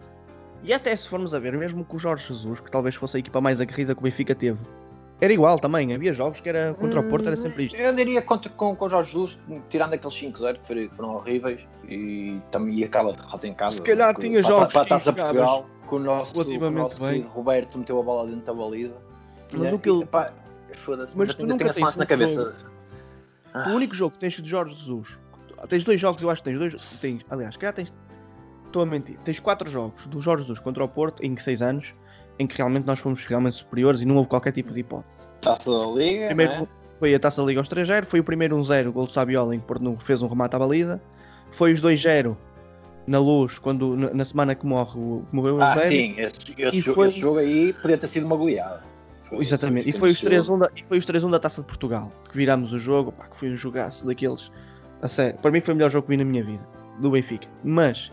E 0.64 0.72
até 0.72 0.96
se 0.96 1.08
formos 1.08 1.34
a 1.34 1.40
ver, 1.40 1.58
mesmo 1.58 1.84
com 1.84 1.98
o 1.98 2.00
Jorge 2.00 2.28
Jesus, 2.28 2.60
que 2.60 2.70
talvez 2.70 2.94
fosse 2.94 3.18
a 3.18 3.20
equipa 3.20 3.42
mais 3.42 3.60
aguerrida 3.60 3.96
que 3.96 4.02
o 4.02 4.04
Benfica 4.04 4.36
teve, 4.36 4.60
era 5.20 5.34
igual 5.34 5.58
também. 5.58 5.96
Havia 5.96 6.14
jogos 6.14 6.40
que 6.40 6.48
era 6.48 6.76
contra 6.76 7.00
o 7.00 7.04
Porto, 7.10 7.26
era 7.26 7.36
sempre 7.36 7.66
isto. 7.66 7.76
Eu 7.76 7.96
diria 7.96 8.22
contra, 8.22 8.52
com, 8.52 8.76
com 8.76 8.86
o 8.86 8.90
Jorge 8.90 9.14
Jesus, 9.14 9.40
tirando 9.72 9.94
aqueles 9.94 10.14
5-0 10.14 10.60
que 10.60 10.90
foram 10.96 11.16
horríveis 11.16 11.60
e 11.90 12.40
também 12.52 12.84
aquela 12.84 13.14
derrota 13.14 13.48
em 13.48 13.56
casa. 13.56 13.78
Se 13.78 13.82
calhar 13.82 14.16
tinha 14.20 14.42
para, 14.42 14.52
jogos 14.52 14.74
para, 14.74 14.74
para 14.74 14.82
a 14.82 14.86
Taça 14.86 15.12
Portugal, 15.12 15.66
com 15.92 15.98
o 15.98 16.00
nosso, 16.00 16.34
com 16.34 16.42
o 16.42 16.72
nosso 16.72 17.04
Roberto 17.28 17.78
meteu 17.78 18.00
a 18.00 18.04
bola 18.04 18.30
dentro 18.30 18.46
da 18.46 18.54
baliza. 18.54 18.96
Mas 19.52 19.74
o 19.74 19.78
que 19.78 19.90
ele. 19.90 20.08
Mas 21.14 21.36
tu 21.36 21.46
nunca 21.46 21.74
tens 21.74 21.98
na 21.98 22.06
cabeça. 22.06 22.56
Ah. 23.54 23.70
O 23.70 23.74
único 23.74 23.94
jogo 23.94 24.14
que 24.14 24.20
tens 24.20 24.42
de 24.42 24.50
Jorge 24.50 24.74
Jesus. 24.74 25.20
Tens 25.68 25.84
dois 25.84 26.00
jogos, 26.00 26.24
eu 26.24 26.30
acho 26.30 26.42
que 26.42 26.50
tens 26.50 26.58
dois. 26.58 27.00
Tens, 27.02 27.26
aliás, 27.30 27.58
calhar 27.58 27.74
tens. 27.74 27.94
Estou 28.66 28.84
a 28.84 28.86
mentir. 28.86 29.18
Tens 29.26 29.38
quatro 29.42 29.70
jogos 29.70 30.08
do 30.08 30.22
Jorge 30.22 30.44
Jesus 30.44 30.60
contra 30.60 30.82
o 30.82 30.88
Porto 30.88 31.22
em 31.22 31.36
seis 31.36 31.62
anos 31.62 31.94
em 32.40 32.48
que 32.48 32.58
realmente 32.58 32.88
nós 32.88 32.98
fomos 32.98 33.26
realmente 33.26 33.58
superiores 33.58 34.00
e 34.00 34.06
não 34.06 34.16
houve 34.16 34.30
qualquer 34.30 34.54
tipo 34.54 34.72
de 34.72 34.80
hipótese. 34.80 35.18
Taça 35.42 35.70
da 35.70 35.86
Liga. 35.88 36.28
Primeiro 36.28 36.54
é? 36.54 36.68
foi 36.96 37.14
a 37.14 37.20
Taça 37.20 37.42
da 37.42 37.48
Liga 37.48 37.60
ao 37.60 37.64
estrangeiro, 37.64 38.06
foi 38.06 38.22
o 38.22 38.24
primeiro 38.24 38.58
1-0, 38.58 38.88
um 38.88 38.92
gol 38.94 39.08
de 39.08 39.14
Sabiola, 39.14 39.54
em 39.54 39.60
que 39.60 39.66
Porto 39.66 39.98
fez 39.98 40.22
um 40.22 40.28
remate 40.28 40.56
à 40.56 40.60
baliza. 40.60 41.02
Foi 41.52 41.74
os 41.74 41.82
2-0 41.82 42.38
na 43.08 43.20
luz, 43.20 43.58
quando, 43.60 43.96
na 43.96 44.26
semana 44.26 44.56
que 44.56 44.66
morre, 44.66 45.00
morreu 45.32 45.58
o 45.58 45.64
Ah, 45.64 45.78
sim, 45.78 46.16
esse, 46.18 46.54
esse, 46.58 46.78
jogo, 46.80 46.96
foi... 46.96 47.08
esse 47.08 47.20
jogo 47.20 47.40
aí 47.40 47.74
podia 47.74 47.98
ter 47.98 48.08
sido 48.08 48.26
uma 48.26 48.36
goleada. 48.36 48.84
Foi, 49.18 49.42
Exatamente, 49.42 49.90
e 49.90 49.94
foi, 49.94 50.10
os 50.10 50.22
3-1 50.22 50.60
da, 50.60 50.72
e 50.76 50.84
foi 50.84 50.98
os 50.98 51.06
3-1 51.06 51.32
da 51.32 51.40
Taça 51.40 51.62
de 51.62 51.68
Portugal, 51.68 52.12
que 52.30 52.36
viramos 52.36 52.74
o 52.74 52.80
jogo, 52.80 53.12
pá, 53.12 53.28
que 53.28 53.38
foi 53.38 53.50
um 53.50 53.56
jogaço 53.56 54.06
daqueles. 54.06 54.52
A 55.02 55.08
sério, 55.08 55.40
para 55.40 55.52
mim 55.52 55.62
foi 55.62 55.74
o 55.74 55.78
melhor 55.78 55.90
jogo 55.90 56.06
que 56.06 56.10
vi 56.10 56.18
na 56.18 56.26
minha 56.26 56.44
vida, 56.44 56.68
do 57.00 57.12
Benfica. 57.12 57.48
Mas, 57.64 58.12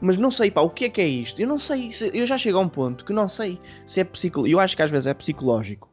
mas 0.00 0.16
não 0.16 0.30
sei, 0.30 0.50
pá, 0.50 0.60
o 0.60 0.70
que 0.70 0.86
é 0.86 0.88
que 0.88 1.00
é 1.00 1.06
isto? 1.06 1.40
Eu 1.40 1.46
não 1.46 1.58
sei, 1.58 1.90
eu 2.12 2.26
já 2.26 2.36
chego 2.36 2.58
a 2.58 2.60
um 2.60 2.68
ponto 2.68 3.04
que 3.04 3.12
não 3.12 3.28
sei 3.28 3.58
se 3.86 4.00
é 4.00 4.04
psicológico. 4.04 4.52
Eu 4.52 4.60
acho 4.60 4.76
que 4.76 4.82
às 4.82 4.90
vezes 4.90 5.06
é 5.06 5.14
psicológico. 5.14 5.88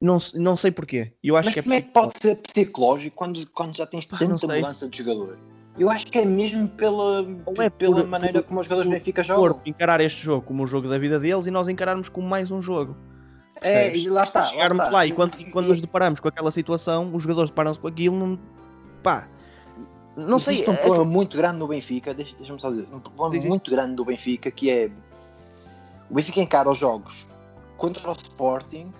Não, 0.00 0.18
não 0.34 0.56
sei 0.56 0.70
porquê. 0.70 1.12
Eu 1.22 1.36
acho 1.36 1.46
mas 1.46 1.54
que 1.54 1.60
é 1.60 1.62
como 1.62 1.74
é 1.74 1.80
que 1.80 1.90
pode 1.90 2.14
ser 2.20 2.36
psicológico 2.36 3.16
quando, 3.16 3.46
quando 3.50 3.76
já 3.76 3.86
tens 3.86 4.06
tanta 4.06 4.46
mudança 4.46 4.88
de 4.88 4.98
jogador? 4.98 5.38
Eu 5.78 5.90
acho 5.90 6.06
que 6.06 6.18
é 6.18 6.24
mesmo 6.24 6.68
pela, 6.68 7.26
é 7.58 7.70
pela 7.70 7.96
por, 7.96 8.06
maneira 8.06 8.42
por, 8.42 8.48
como 8.48 8.60
os 8.60 8.66
jogadores 8.66 8.88
do 8.88 8.94
Benfica 8.94 9.22
jogam. 9.22 9.60
encarar 9.66 10.00
este 10.00 10.22
jogo 10.22 10.46
como 10.46 10.62
o 10.62 10.66
jogo 10.66 10.88
da 10.88 10.98
vida 10.98 11.18
deles 11.18 11.46
e 11.46 11.50
nós 11.50 11.68
encararmos 11.68 12.08
como 12.08 12.28
mais 12.28 12.50
um 12.50 12.62
jogo. 12.62 12.96
É, 13.60 13.96
e 13.96 14.08
lá 14.08 14.22
está. 14.22 14.44
Chegarmos 14.44 14.84
lá, 14.86 14.90
lá, 14.90 15.06
e 15.06 15.12
quando, 15.12 15.40
e 15.40 15.50
quando 15.50 15.68
nos 15.68 15.80
deparamos 15.80 16.20
com 16.20 16.28
aquela 16.28 16.50
situação, 16.50 17.14
os 17.14 17.22
jogadores 17.22 17.50
deparam-se 17.50 17.80
com 17.80 17.88
aquilo, 17.88 18.16
não, 18.16 18.38
pá, 19.02 19.26
não 20.16 20.38
sei. 20.38 20.54
Existe 20.54 20.70
um 20.70 20.74
é 20.74 20.76
problema 20.76 21.04
que... 21.04 21.10
muito 21.10 21.36
grande 21.36 21.58
no 21.58 21.66
Benfica, 21.66 22.14
deixa-me 22.14 22.60
só 22.60 22.70
dizer, 22.70 22.86
um 22.92 23.00
problema 23.00 23.42
sim, 23.42 23.48
muito 23.48 23.70
grande 23.70 23.94
do 23.94 24.04
Benfica 24.04 24.50
que 24.50 24.70
é 24.70 24.90
o 26.10 26.14
Benfica 26.14 26.40
encara 26.40 26.70
os 26.70 26.78
jogos 26.78 27.26
contra 27.76 28.08
o 28.08 28.12
Sporting 28.12 28.92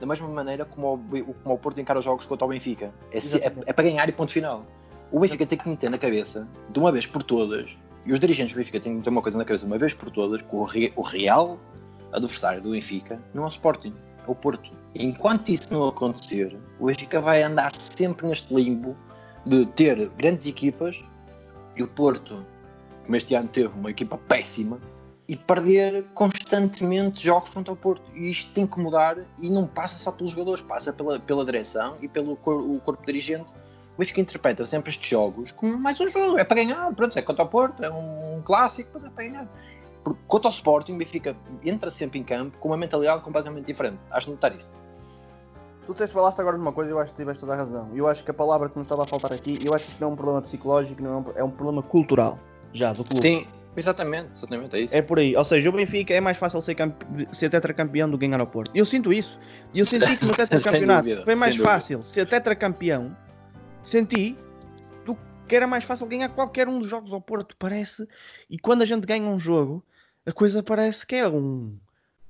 da 0.00 0.06
mesma 0.06 0.28
maneira 0.28 0.64
como 0.64 0.94
o, 0.94 1.34
como 1.34 1.54
o 1.54 1.58
Porto 1.58 1.80
encara 1.80 1.98
os 1.98 2.04
jogos 2.04 2.26
contra 2.26 2.44
o 2.44 2.48
Benfica. 2.48 2.92
É, 3.12 3.18
é, 3.18 3.52
é 3.66 3.72
para 3.72 3.84
ganhar 3.84 4.08
e 4.08 4.12
ponto 4.12 4.32
final. 4.32 4.64
O 5.10 5.20
Benfica 5.20 5.46
tem 5.46 5.58
que 5.58 5.68
meter 5.68 5.90
na 5.90 5.98
cabeça, 5.98 6.46
de 6.70 6.78
uma 6.78 6.90
vez 6.90 7.06
por 7.06 7.22
todas, 7.22 7.70
e 8.04 8.12
os 8.12 8.20
dirigentes 8.20 8.54
do 8.54 8.58
Benfica 8.58 8.80
têm 8.80 8.92
que 8.92 8.98
meter 8.98 9.10
uma 9.10 9.22
coisa 9.22 9.38
na 9.38 9.44
cabeça, 9.44 9.64
de 9.64 9.72
uma 9.72 9.78
vez 9.78 9.94
por 9.94 10.10
todas, 10.10 10.42
que 10.42 10.54
o, 10.54 10.64
re, 10.64 10.92
o 10.96 11.02
real 11.02 11.58
adversário 12.12 12.60
do 12.60 12.70
Benfica 12.70 13.20
não 13.32 13.44
é 13.44 13.46
o 13.46 13.48
Sporting, 13.48 13.94
é 14.26 14.30
o 14.30 14.34
Porto. 14.34 14.70
Enquanto 14.94 15.48
isso 15.50 15.72
não 15.72 15.86
acontecer, 15.86 16.56
o 16.80 16.86
Benfica 16.86 17.20
vai 17.20 17.42
andar 17.42 17.72
sempre 17.76 18.26
neste 18.26 18.52
limbo 18.52 18.96
de 19.44 19.64
ter 19.66 20.08
grandes 20.10 20.46
equipas 20.46 21.02
e 21.76 21.82
o 21.82 21.88
Porto, 21.88 22.44
como 23.04 23.16
este 23.16 23.34
ano 23.34 23.48
teve 23.48 23.68
uma 23.78 23.90
equipa 23.90 24.18
péssima, 24.18 24.80
e 25.28 25.36
perder 25.36 26.04
constantemente 26.14 27.24
jogos 27.24 27.50
contra 27.50 27.72
o 27.72 27.76
Porto. 27.76 28.02
E 28.14 28.30
isto 28.30 28.50
tem 28.52 28.66
que 28.66 28.78
mudar 28.78 29.18
e 29.40 29.50
não 29.50 29.66
passa 29.66 29.98
só 29.98 30.12
pelos 30.12 30.32
jogadores, 30.32 30.62
passa 30.62 30.92
pela, 30.92 31.18
pela 31.18 31.44
direção 31.44 31.96
e 32.00 32.08
pelo 32.08 32.36
cor, 32.36 32.60
o 32.60 32.80
corpo 32.80 33.04
dirigente. 33.04 33.46
O 33.96 33.98
Benfica 33.98 34.20
interpreta 34.20 34.64
sempre 34.66 34.90
estes 34.90 35.08
jogos 35.08 35.52
como 35.52 35.78
mais 35.78 35.98
um 35.98 36.06
jogo, 36.06 36.38
é 36.38 36.44
para 36.44 36.56
ganhar, 36.56 36.92
pronto, 36.92 37.18
é 37.18 37.22
contra 37.22 37.44
o 37.44 37.48
Porto, 37.48 37.82
é 37.82 37.90
um 37.90 38.42
clássico, 38.44 38.90
mas 38.92 39.04
é 39.04 39.08
para 39.08 39.24
ganhar. 39.24 39.48
Porque 40.04 40.20
contra 40.28 40.48
o 40.48 40.52
Sporting, 40.52 40.92
o 40.92 40.98
Benfica 40.98 41.34
entra 41.64 41.90
sempre 41.90 42.18
em 42.18 42.22
campo 42.22 42.58
com 42.58 42.68
uma 42.68 42.76
mentalidade 42.76 43.22
completamente 43.22 43.64
diferente. 43.64 43.98
Acho 44.10 44.26
de 44.26 44.32
notar 44.32 44.54
isso. 44.54 44.70
Tu 45.86 45.92
disseste, 45.94 46.12
falaste 46.14 46.38
agora 46.40 46.56
de 46.56 46.62
uma 46.62 46.72
coisa 46.72 46.90
e 46.90 46.92
eu 46.92 46.98
acho 46.98 47.12
que 47.12 47.18
tiveste 47.18 47.40
toda 47.40 47.54
a 47.54 47.56
razão. 47.56 47.90
Eu 47.94 48.06
acho 48.06 48.22
que 48.22 48.30
a 48.30 48.34
palavra 48.34 48.68
que 48.68 48.76
me 48.76 48.82
estava 48.82 49.04
a 49.04 49.06
faltar 49.06 49.32
aqui, 49.32 49.58
eu 49.64 49.72
acho 49.72 49.86
que 49.86 50.00
não 50.00 50.10
é 50.10 50.12
um 50.12 50.16
problema 50.16 50.42
psicológico, 50.42 51.02
não 51.02 51.10
é 51.10 51.16
um, 51.16 51.24
é 51.36 51.44
um 51.44 51.50
problema 51.50 51.82
cultural, 51.82 52.38
já, 52.72 52.92
do 52.92 53.02
clube. 53.02 53.22
Sim, 53.22 53.46
exatamente, 53.76 54.28
exatamente, 54.36 54.76
é 54.76 54.80
isso. 54.80 54.94
É 54.94 55.00
por 55.00 55.18
aí, 55.18 55.34
ou 55.34 55.44
seja, 55.44 55.68
o 55.70 55.72
Benfica 55.72 56.12
é 56.12 56.20
mais 56.20 56.36
fácil 56.36 56.60
ser, 56.60 56.76
ser 57.32 57.48
tetracampeão 57.48 58.10
do 58.10 58.18
que 58.18 58.26
ganhar 58.26 58.40
ao 58.40 58.46
Porto. 58.46 58.70
Eu 58.74 58.84
sinto 58.84 59.12
isso. 59.12 59.38
E 59.72 59.78
eu 59.78 59.86
senti 59.86 60.16
que 60.16 60.26
no 60.26 60.32
tetracampeonato 60.36 61.24
foi 61.24 61.34
mais 61.36 61.56
fácil 61.56 62.04
ser 62.04 62.28
tetracampeão, 62.28 63.16
senti, 63.88 64.36
do 65.04 65.16
que 65.48 65.56
era 65.56 65.66
mais 65.66 65.84
fácil 65.84 66.06
ganhar 66.06 66.28
qualquer 66.30 66.68
um 66.68 66.78
dos 66.78 66.88
jogos 66.88 67.12
ao 67.12 67.20
Porto, 67.20 67.56
parece. 67.58 68.06
E 68.50 68.58
quando 68.58 68.82
a 68.82 68.84
gente 68.84 69.06
ganha 69.06 69.26
um 69.26 69.38
jogo 69.38 69.84
a 70.26 70.32
coisa 70.32 70.60
parece 70.60 71.06
que 71.06 71.14
é 71.14 71.28
um, 71.28 71.72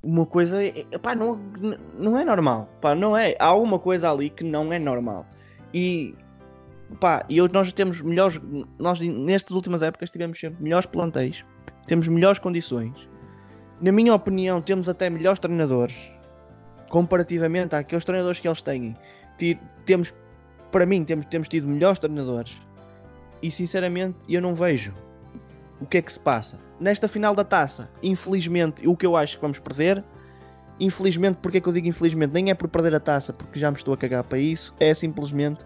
uma 0.02 0.26
coisa. 0.26 0.59
Pá, 1.02 1.14
não, 1.14 1.40
não 1.98 2.18
é 2.18 2.24
normal. 2.24 2.68
Não 2.96 3.16
é. 3.16 3.34
Há 3.38 3.54
uma 3.54 3.78
coisa 3.78 4.11
ali 4.11 4.28
que 4.28 4.44
não 4.44 4.70
é 4.72 4.78
normal. 4.78 5.26
E. 5.72 6.14
Pá, 7.00 7.24
e 7.28 7.40
nós 7.48 7.72
temos 7.72 8.02
melhores. 8.02 8.38
Nós, 8.78 9.00
nestas 9.00 9.57
últimas 9.57 9.82
épocas, 9.82 10.11
tivemos 10.11 10.38
sempre 10.38 10.62
melhores 10.62 10.86
plantéis, 10.86 11.42
temos 11.86 12.07
melhores 12.07 12.38
condições. 12.38 12.92
Na 13.80 13.90
minha 13.90 14.14
opinião, 14.14 14.61
temos 14.61 14.88
até 14.88 15.09
melhores 15.09 15.38
treinadores 15.38 16.11
comparativamente 16.90 17.74
àqueles 17.74 18.04
treinadores 18.04 18.38
que 18.38 18.46
eles 18.46 18.62
têm. 18.62 18.96
Temos, 19.84 20.14
para 20.70 20.86
mim, 20.86 21.04
temos, 21.04 21.26
temos 21.26 21.48
tido 21.48 21.66
melhores 21.66 21.98
treinadores 21.98 22.56
e 23.42 23.50
sinceramente 23.50 24.16
eu 24.28 24.40
não 24.40 24.54
vejo 24.54 24.94
o 25.80 25.86
que 25.86 25.98
é 25.98 26.02
que 26.02 26.12
se 26.12 26.20
passa. 26.20 26.58
Nesta 26.80 27.08
final 27.08 27.34
da 27.34 27.44
taça, 27.44 27.90
infelizmente, 28.02 28.86
o 28.86 28.96
que 28.96 29.06
eu 29.06 29.16
acho 29.16 29.36
que 29.36 29.42
vamos 29.42 29.58
perder 29.58 30.04
infelizmente, 30.78 31.38
porque 31.40 31.58
é 31.58 31.60
que 31.60 31.68
eu 31.68 31.72
digo 31.72 31.86
infelizmente? 31.86 32.32
Nem 32.32 32.50
é 32.50 32.54
por 32.54 32.68
perder 32.68 32.94
a 32.94 33.00
taça, 33.00 33.32
porque 33.32 33.58
já 33.58 33.70
me 33.70 33.76
estou 33.76 33.94
a 33.94 33.96
cagar 33.96 34.24
para 34.24 34.38
isso, 34.38 34.74
é 34.78 34.92
simplesmente 34.94 35.64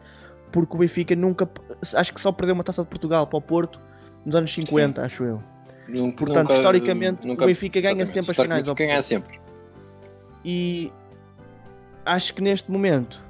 porque 0.53 0.75
o 0.75 0.79
Benfica 0.79 1.15
nunca. 1.15 1.49
Acho 1.95 2.15
que 2.15 2.21
só 2.21 2.33
perdeu 2.33 2.55
uma 2.55 2.65
taça 2.65 2.83
de 2.83 2.89
Portugal 2.89 3.27
para 3.27 3.39
o 3.39 3.43
Porto 3.43 3.81
nos 4.25 4.35
anos 4.35 4.53
50, 4.53 5.01
Sim. 5.01 5.07
acho 5.07 5.25
eu. 5.25 5.43
Nunca, 5.89 6.25
Portanto, 6.25 6.49
nunca, 6.49 6.55
historicamente, 6.55 7.27
nunca, 7.27 7.45
o 7.45 7.47
Benfica 7.47 7.81
ganha 7.81 8.07
sempre 8.07 8.33
as 8.33 8.37
finais. 8.37 8.67
Ganha 8.69 9.03
sempre. 9.03 9.41
E 10.45 10.93
acho 12.05 12.35
que 12.35 12.43
neste 12.43 12.71
momento 12.71 13.23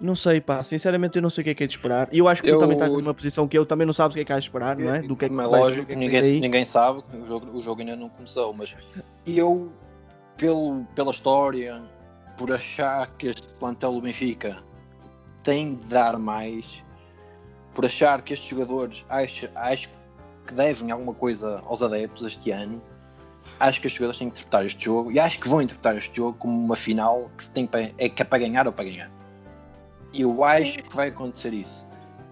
não 0.00 0.14
sei, 0.14 0.40
pá, 0.40 0.62
sinceramente 0.62 1.16
eu 1.16 1.22
não 1.22 1.30
sei 1.30 1.42
o 1.42 1.44
que 1.44 1.50
é 1.50 1.54
que 1.54 1.64
é 1.64 1.66
de 1.66 1.72
esperar. 1.72 2.08
E 2.12 2.18
eu 2.18 2.28
acho 2.28 2.42
que 2.42 2.50
eu... 2.50 2.56
tu 2.56 2.60
também 2.60 2.76
estás 2.76 2.92
numa 2.92 3.14
posição 3.14 3.46
que 3.46 3.56
eu 3.56 3.64
também 3.64 3.86
não 3.86 3.94
sabes 3.94 4.14
o 4.14 4.16
que 4.16 4.20
é 4.20 4.24
que 4.24 4.32
há 4.32 4.38
de 4.38 4.44
esperar, 4.44 4.76
não 4.76 4.94
é? 4.94 5.02
Do 5.02 5.16
que 5.16 5.26
é 5.26 5.28
que 5.28 5.34
é 5.34 5.46
lógico, 5.46 5.86
que 5.86 5.96
ninguém, 5.96 6.40
ninguém 6.40 6.64
sabe, 6.64 7.02
o 7.12 7.26
jogo, 7.26 7.56
o 7.56 7.60
jogo 7.60 7.80
ainda 7.80 7.96
não 7.96 8.08
começou, 8.08 8.52
mas 8.54 8.74
eu, 9.26 9.72
pelo, 10.36 10.84
pela 10.94 11.10
história, 11.10 11.80
por 12.36 12.52
achar 12.52 13.08
que 13.16 13.28
este 13.28 13.46
plantel 13.46 13.92
do 13.92 14.00
Benfica 14.00 14.62
tem 15.42 15.76
de 15.76 15.88
dar 15.88 16.18
mais, 16.18 16.82
por 17.72 17.84
achar 17.84 18.22
que 18.22 18.32
estes 18.32 18.48
jogadores 18.48 19.04
acho, 19.08 19.48
acho 19.54 19.88
que 20.46 20.54
devem 20.54 20.90
alguma 20.90 21.14
coisa 21.14 21.62
aos 21.66 21.82
adeptos 21.82 22.26
este 22.26 22.50
ano, 22.50 22.82
acho 23.60 23.80
que 23.80 23.86
os 23.86 23.92
jogadores 23.92 24.18
têm 24.18 24.28
que 24.28 24.34
interpretar 24.34 24.66
este 24.66 24.84
jogo 24.84 25.12
e 25.12 25.18
acho 25.18 25.38
que 25.38 25.48
vão 25.48 25.62
interpretar 25.62 25.96
este 25.96 26.16
jogo 26.16 26.36
como 26.38 26.58
uma 26.58 26.76
final 26.76 27.30
que 27.36 27.44
se 27.44 27.50
tem 27.50 27.66
para, 27.66 27.90
é 27.96 28.08
que 28.08 28.22
é 28.22 28.24
para 28.24 28.38
ganhar 28.38 28.66
ou 28.66 28.72
para 28.72 28.84
ganhar. 28.84 29.10
Eu 30.14 30.44
acho 30.44 30.82
que 30.82 30.94
vai 30.94 31.08
acontecer 31.08 31.52
isso. 31.52 31.84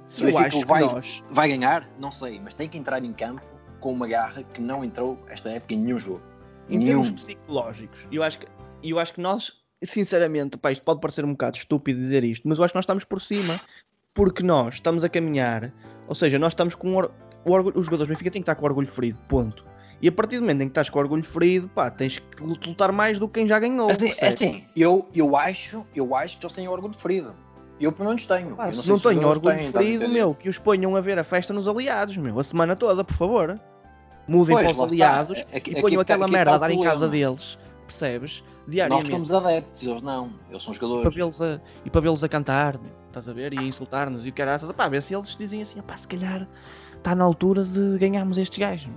Se 0.07 0.23
o 0.23 0.27
Benfica 0.27 0.67
vai, 0.67 0.83
nós... 0.83 1.23
vai 1.31 1.49
ganhar, 1.49 1.87
não 1.99 2.11
sei, 2.11 2.41
mas 2.41 2.55
tem 2.55 2.69
que 2.69 2.77
entrar 2.77 3.03
em 3.05 3.13
campo 3.13 3.43
com 3.81 3.93
uma 3.93 4.07
garra 4.07 4.43
que 4.43 4.61
não 4.61 4.85
entrou 4.85 5.19
esta 5.29 5.51
época 5.51 5.75
em 5.75 5.79
nenhum 5.79 5.99
jogo. 5.99 6.23
Em 6.69 6.79
nenhum. 6.79 7.03
termos 7.03 7.11
psicológicos, 7.11 8.07
eu 8.11 8.23
acho 8.23 8.39
que, 8.39 8.47
eu 8.83 8.99
acho 8.99 9.15
que 9.15 9.21
nós, 9.21 9.53
sinceramente, 9.83 10.57
pá, 10.57 10.71
isto 10.71 10.85
pode 10.85 11.01
parecer 11.01 11.25
um 11.25 11.33
bocado 11.33 11.57
estúpido 11.57 11.99
dizer 11.99 12.25
isto, 12.25 12.47
mas 12.47 12.59
eu 12.59 12.65
acho 12.65 12.73
que 12.73 12.77
nós 12.77 12.85
estamos 12.85 13.05
por 13.05 13.21
cima, 13.21 13.61
porque 14.15 14.43
nós 14.43 14.75
estamos 14.75 15.03
a 15.03 15.09
caminhar, 15.09 15.73
ou 16.07 16.15
seja, 16.15 16.39
nós 16.39 16.53
estamos 16.53 16.75
com 16.75 16.97
o, 16.97 17.11
o 17.45 17.51
orgulho, 17.51 17.79
os 17.79 17.87
jogadores 17.87 18.09
do 18.09 18.13
Benfica 18.13 18.31
têm 18.31 18.43
que 18.43 18.45
estar 18.45 18.55
com 18.55 18.63
o 18.63 18.69
orgulho 18.69 18.89
ferido, 18.89 19.19
ponto. 19.29 19.65
E 20.01 20.09
a 20.09 20.13
partir 20.13 20.37
do 20.37 20.43
momento 20.43 20.63
em 20.63 20.67
que 20.67 20.73
estás 20.73 20.91
com 20.91 20.99
o 20.99 21.03
orgulho 21.03 21.25
ferido, 21.25 21.69
pá, 21.69 21.91
tens 21.91 22.19
que 22.19 22.43
lutar 22.43 22.91
mais 22.93 23.19
do 23.19 23.29
que 23.29 23.35
quem 23.35 23.49
já 23.49 23.59
ganhou. 23.59 23.89
Assim, 23.89 24.13
assim 24.21 24.67
eu, 24.77 25.09
eu, 25.15 25.37
acho, 25.37 25.87
eu 25.95 26.15
acho 26.15 26.39
que 26.39 26.45
eles 26.45 26.53
têm 26.53 26.67
orgulho 26.67 26.95
ferido. 26.95 27.35
Eu 27.83 27.91
pelo 27.91 28.11
menos 28.11 28.27
tenho. 28.27 28.55
Ah, 28.59 28.73
se 28.73 28.89
não, 28.89 28.97
se 28.97 29.09
tenho 29.09 29.27
orgulho 29.27 29.57
têm, 29.57 29.73
ferido, 29.73 30.09
meu, 30.09 30.35
que 30.35 30.49
os 30.49 30.57
ponham 30.57 30.95
a 30.95 31.01
ver 31.01 31.19
a 31.19 31.25
festa 31.25 31.53
nos 31.53 31.67
aliados, 31.67 32.17
meu, 32.17 32.39
a 32.39 32.45
semana 32.45 32.77
toda, 32.77 33.03
por 33.03 33.15
favor. 33.15 33.61
Mudem 34.29 34.55
pois, 34.55 34.67
para 34.67 34.85
os 34.85 34.93
aliados 34.93 35.39
é, 35.39 35.47
é, 35.51 35.63
e 35.67 35.81
ponham 35.81 35.97
tá- 35.97 36.15
aquela 36.15 36.29
merda 36.29 36.55
a 36.55 36.59
dar 36.59 36.71
em 36.71 36.81
casa 36.81 37.09
deles, 37.09 37.59
percebes? 37.85 38.45
Diariamente. 38.69 39.11
Nós 39.11 39.29
somos 39.29 39.45
adeptos, 39.45 39.83
eles 39.83 40.03
não, 40.03 40.31
eles 40.49 40.63
são 40.63 40.73
jogadores. 40.73 41.03
Para 41.03 41.11
vê-los 41.11 41.43
a, 41.43 41.61
e 41.85 41.91
para 41.91 42.01
vê-los 42.01 42.23
a 42.23 42.29
cantar, 42.29 42.79
meu, 42.79 42.93
estás 43.09 43.29
a 43.29 43.33
ver? 43.33 43.53
E 43.53 43.59
a 43.59 43.63
insultar-nos 43.63 44.25
e 44.25 44.29
o 44.29 44.33
caraças, 44.33 44.71
pá, 44.71 44.87
ver 44.87 45.03
se 45.03 45.13
eles 45.13 45.37
dizem 45.37 45.61
assim, 45.61 45.83
pá, 45.83 45.97
se 45.97 46.07
calhar 46.07 46.47
está 46.97 47.17
na 47.17 47.25
altura 47.25 47.65
de 47.65 47.99
ganharmos 47.99 48.39
estes 48.39 48.59
gajos. 48.59 48.93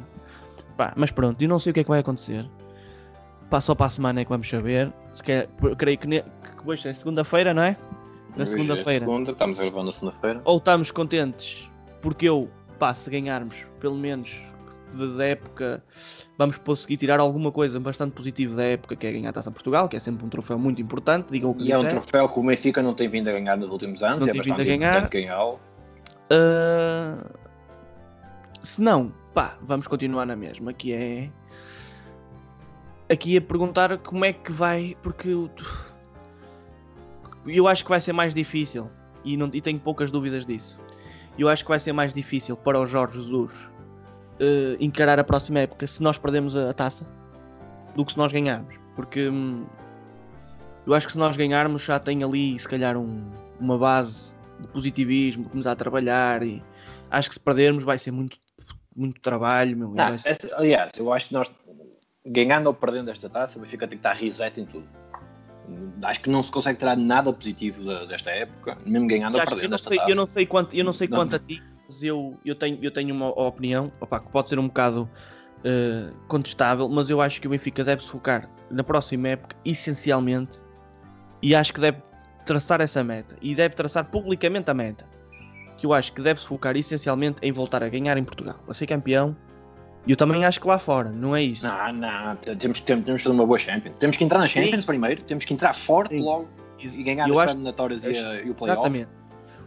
Pá, 0.78 0.94
mas 0.96 1.10
pronto, 1.10 1.42
eu 1.42 1.50
não 1.50 1.58
sei 1.58 1.72
o 1.72 1.74
que 1.74 1.80
é 1.80 1.84
que 1.84 1.90
vai 1.90 2.02
acontecer. 2.02 2.48
Pá, 3.50 3.60
só 3.60 3.74
para 3.74 3.88
a 3.88 3.90
semana 3.90 4.22
é 4.22 4.24
que 4.24 4.30
vamos 4.30 4.48
saber. 4.48 4.94
Se 5.16 5.24
quer, 5.24 5.50
creio 5.76 5.98
que, 5.98 6.08
ne, 6.08 6.22
que 6.22 6.70
hoje 6.70 6.88
é 6.88 6.94
segunda-feira, 6.94 7.52
não 7.52 7.64
é? 7.64 7.76
Na 8.36 8.46
segunda-feira. 8.46 9.00
Segunda, 9.00 9.32
estamos 9.32 9.58
gravando 9.58 9.86
na 9.86 9.92
segunda-feira. 9.92 10.42
Ou 10.46 10.58
estamos 10.58 10.92
contentes 10.92 11.70
porque 12.02 12.30
eu, 12.30 12.50
pá, 12.78 12.94
se 12.94 13.10
ganharmos, 13.10 13.56
pelo 13.80 13.96
menos 13.96 14.32
da 15.18 15.26
época, 15.26 15.84
vamos 16.38 16.58
conseguir 16.58 16.98
tirar 16.98 17.20
alguma 17.20 17.52
coisa 17.52 17.80
bastante 17.80 18.14
positiva 18.14 18.56
da 18.56 18.64
época, 18.64 18.96
que 18.96 19.06
é 19.08 19.12
ganhar 19.12 19.30
a 19.30 19.34
Taça 19.34 19.52
Portugal, 19.52 19.90
que 19.90 19.96
é 19.96 20.00
sempre 20.00 20.26
um 20.26 20.30
troféu 20.30 20.58
muito 20.58 20.82
importante. 20.82 21.32
Digam 21.32 21.52
o 21.52 21.56
que 21.56 21.66
e 21.66 21.72
é 21.72 21.78
um 21.78 21.88
troféu 21.88 22.30
que 22.30 22.40
o 22.40 22.44
Benfica 22.44 22.82
não 22.82 22.94
tem 22.94 23.08
vindo 23.08 23.28
a 23.28 23.34
ganhar 23.34 23.58
nos 23.58 23.70
últimos 23.70 24.04
anos, 24.04 24.20
não 24.20 24.28
é 24.28 24.34
bastante 24.34 24.70
importante 24.70 25.12
ganhá-lo. 25.12 25.60
Uh... 26.32 27.46
Se 28.62 28.82
não, 28.82 29.12
pá, 29.34 29.58
vamos 29.62 29.86
continuar 29.86 30.26
na 30.26 30.36
mesma, 30.36 30.74
que 30.74 30.92
é 30.92 31.30
aqui 33.10 33.38
a 33.38 33.42
perguntar 33.42 33.98
como 34.00 34.26
é 34.26 34.34
que 34.34 34.52
vai, 34.52 34.98
porque 35.04 35.30
eu 35.30 35.50
acho 37.68 37.84
que 37.84 37.90
vai 37.90 38.02
ser 38.02 38.14
mais 38.14 38.34
difícil 38.34 38.90
e, 39.24 39.38
não, 39.38 39.50
e 39.54 39.62
tenho 39.62 39.80
poucas 39.80 40.12
dúvidas 40.12 40.46
disso. 40.46 40.80
Eu 41.38 41.50
acho 41.50 41.64
que 41.64 41.70
vai 41.70 41.80
ser 41.80 41.94
mais 41.94 42.14
difícil 42.14 42.56
para 42.56 42.80
o 42.80 42.86
Jorge 42.86 43.18
Jesus 43.18 43.52
uh, 43.54 44.78
encarar 44.80 45.20
a 45.20 45.24
próxima 45.24 45.60
época 45.60 45.86
se 45.86 46.02
nós 46.02 46.18
perdemos 46.18 46.56
a, 46.56 46.70
a 46.70 46.74
taça 46.74 47.06
do 47.96 48.06
que 48.06 48.14
se 48.14 48.18
nós 48.18 48.32
ganharmos, 48.32 48.76
porque 48.96 49.30
hum, 49.30 49.66
eu 50.86 50.94
acho 50.94 51.08
que 51.08 51.14
se 51.14 51.20
nós 51.20 51.36
ganharmos 51.36 51.84
já 51.84 52.00
tem 52.00 52.24
ali 52.24 52.58
se 52.60 52.68
calhar 52.68 52.98
um, 52.98 53.24
uma 53.60 53.78
base 53.78 54.34
de 54.60 54.68
positivismo, 54.68 55.50
começar 55.50 55.72
a 55.72 55.76
trabalhar 55.76 56.44
e 56.44 56.64
acho 57.12 57.30
que 57.30 57.36
se 57.36 57.42
perdermos 57.42 57.84
vai 57.84 57.98
ser 57.98 58.12
muito, 58.12 58.38
muito 58.96 59.20
trabalho. 59.22 59.78
Meu, 59.78 59.90
não, 59.90 60.18
ser... 60.18 60.30
essa, 60.30 60.56
aliás, 60.56 60.92
eu 60.98 61.12
acho 61.12 61.28
que 61.28 61.34
nós 61.34 61.50
ganhando 62.26 62.68
ou 62.68 62.74
perdendo 62.74 63.12
esta 63.12 63.30
taça, 63.30 63.60
vai 63.60 63.68
ficar 63.68 63.88
tem 63.88 63.98
que 63.98 64.08
estar 64.08 64.14
reset 64.14 64.60
em 64.60 64.66
tudo 64.66 64.88
acho 66.04 66.20
que 66.22 66.30
não 66.30 66.44
se 66.44 66.52
consegue 66.52 66.80
tirar 66.80 66.96
nada 66.98 67.32
positivo 67.32 67.84
desta 68.08 68.32
época, 68.32 68.78
mesmo 68.86 69.08
ganhando 69.08 69.36
ou 69.36 69.42
perdendo. 69.42 69.64
Eu 69.64 69.70
não, 69.70 69.78
sei, 69.78 70.00
eu 70.08 70.16
não 70.16 70.28
sei 70.28 70.46
quanto, 70.46 70.76
eu 70.76 70.84
não 70.84 70.94
sei 70.94 71.08
quanto 71.08 71.36
a 71.36 71.40
ti, 71.40 71.62
mas 71.88 72.04
eu, 72.04 72.38
eu, 72.46 72.56
tenho, 72.56 72.80
eu 72.82 72.92
tenho 72.92 73.14
uma 73.14 73.30
opinião 73.30 73.92
opa, 74.00 74.20
que 74.20 74.30
pode 74.30 74.50
ser 74.50 74.60
um 74.60 74.68
bocado 74.68 75.10
uh, 75.60 76.16
contestável, 76.28 76.88
mas 76.90 77.10
eu 77.10 77.22
acho 77.22 77.42
que 77.42 77.48
o 77.48 77.50
Benfica 77.50 77.84
deve 77.84 78.04
se 78.04 78.10
focar 78.10 78.50
na 78.70 78.84
próxima 78.84 79.30
época 79.30 79.56
essencialmente 79.64 80.60
e 81.42 81.56
acho 81.56 81.74
que 81.74 81.80
deve 81.80 82.02
traçar 82.46 82.82
essa 82.82 83.04
meta 83.04 83.36
e 83.42 83.56
deve 83.56 83.76
traçar 83.76 84.06
publicamente 84.06 84.70
a 84.70 84.74
meta. 84.74 85.06
Que 85.78 85.86
eu 85.86 85.94
acho 85.94 86.14
que 86.14 86.22
deve 86.22 86.40
se 86.40 86.48
focar 86.48 86.78
essencialmente 86.78 87.38
em 87.42 87.52
voltar 87.52 87.84
a 87.84 87.90
ganhar 87.90 88.18
em 88.18 88.24
Portugal, 88.24 88.60
a 88.68 88.74
ser 88.74 88.88
campeão 88.88 89.36
e 90.06 90.12
eu 90.12 90.16
também 90.16 90.46
acho 90.46 90.62
que 90.62 90.68
lá 90.68 90.78
fora, 90.78 91.10
não 91.10 91.36
é 91.36 91.42
isso? 91.42 91.66
Não, 91.66 91.94
não, 91.94 92.36
temos, 92.36 92.80
temos, 92.80 92.80
temos 92.82 93.06
de 93.06 93.24
fazer 93.24 93.30
uma 93.30 93.46
boa 93.46 93.58
Champions. 93.58 93.96
Temos 93.98 94.18
que 94.18 94.24
entrar 94.24 94.40
na 94.40 94.48
Champions 94.48 94.82
Sim. 94.82 94.88
primeiro, 94.88 95.22
temos 95.24 95.46
que 95.46 95.54
entrar 95.54 95.74
forte 95.74 96.16
Sim. 96.18 96.24
logo 96.24 96.48
e 96.80 97.04
ganhar 97.04 97.28
eu 97.28 97.40
as 97.40 97.52
eliminatórias 97.52 98.04
e, 98.06 98.10
e, 98.10 98.50
o 98.50 98.54
playoff. 98.54 98.82
Exatamente. 98.82 99.10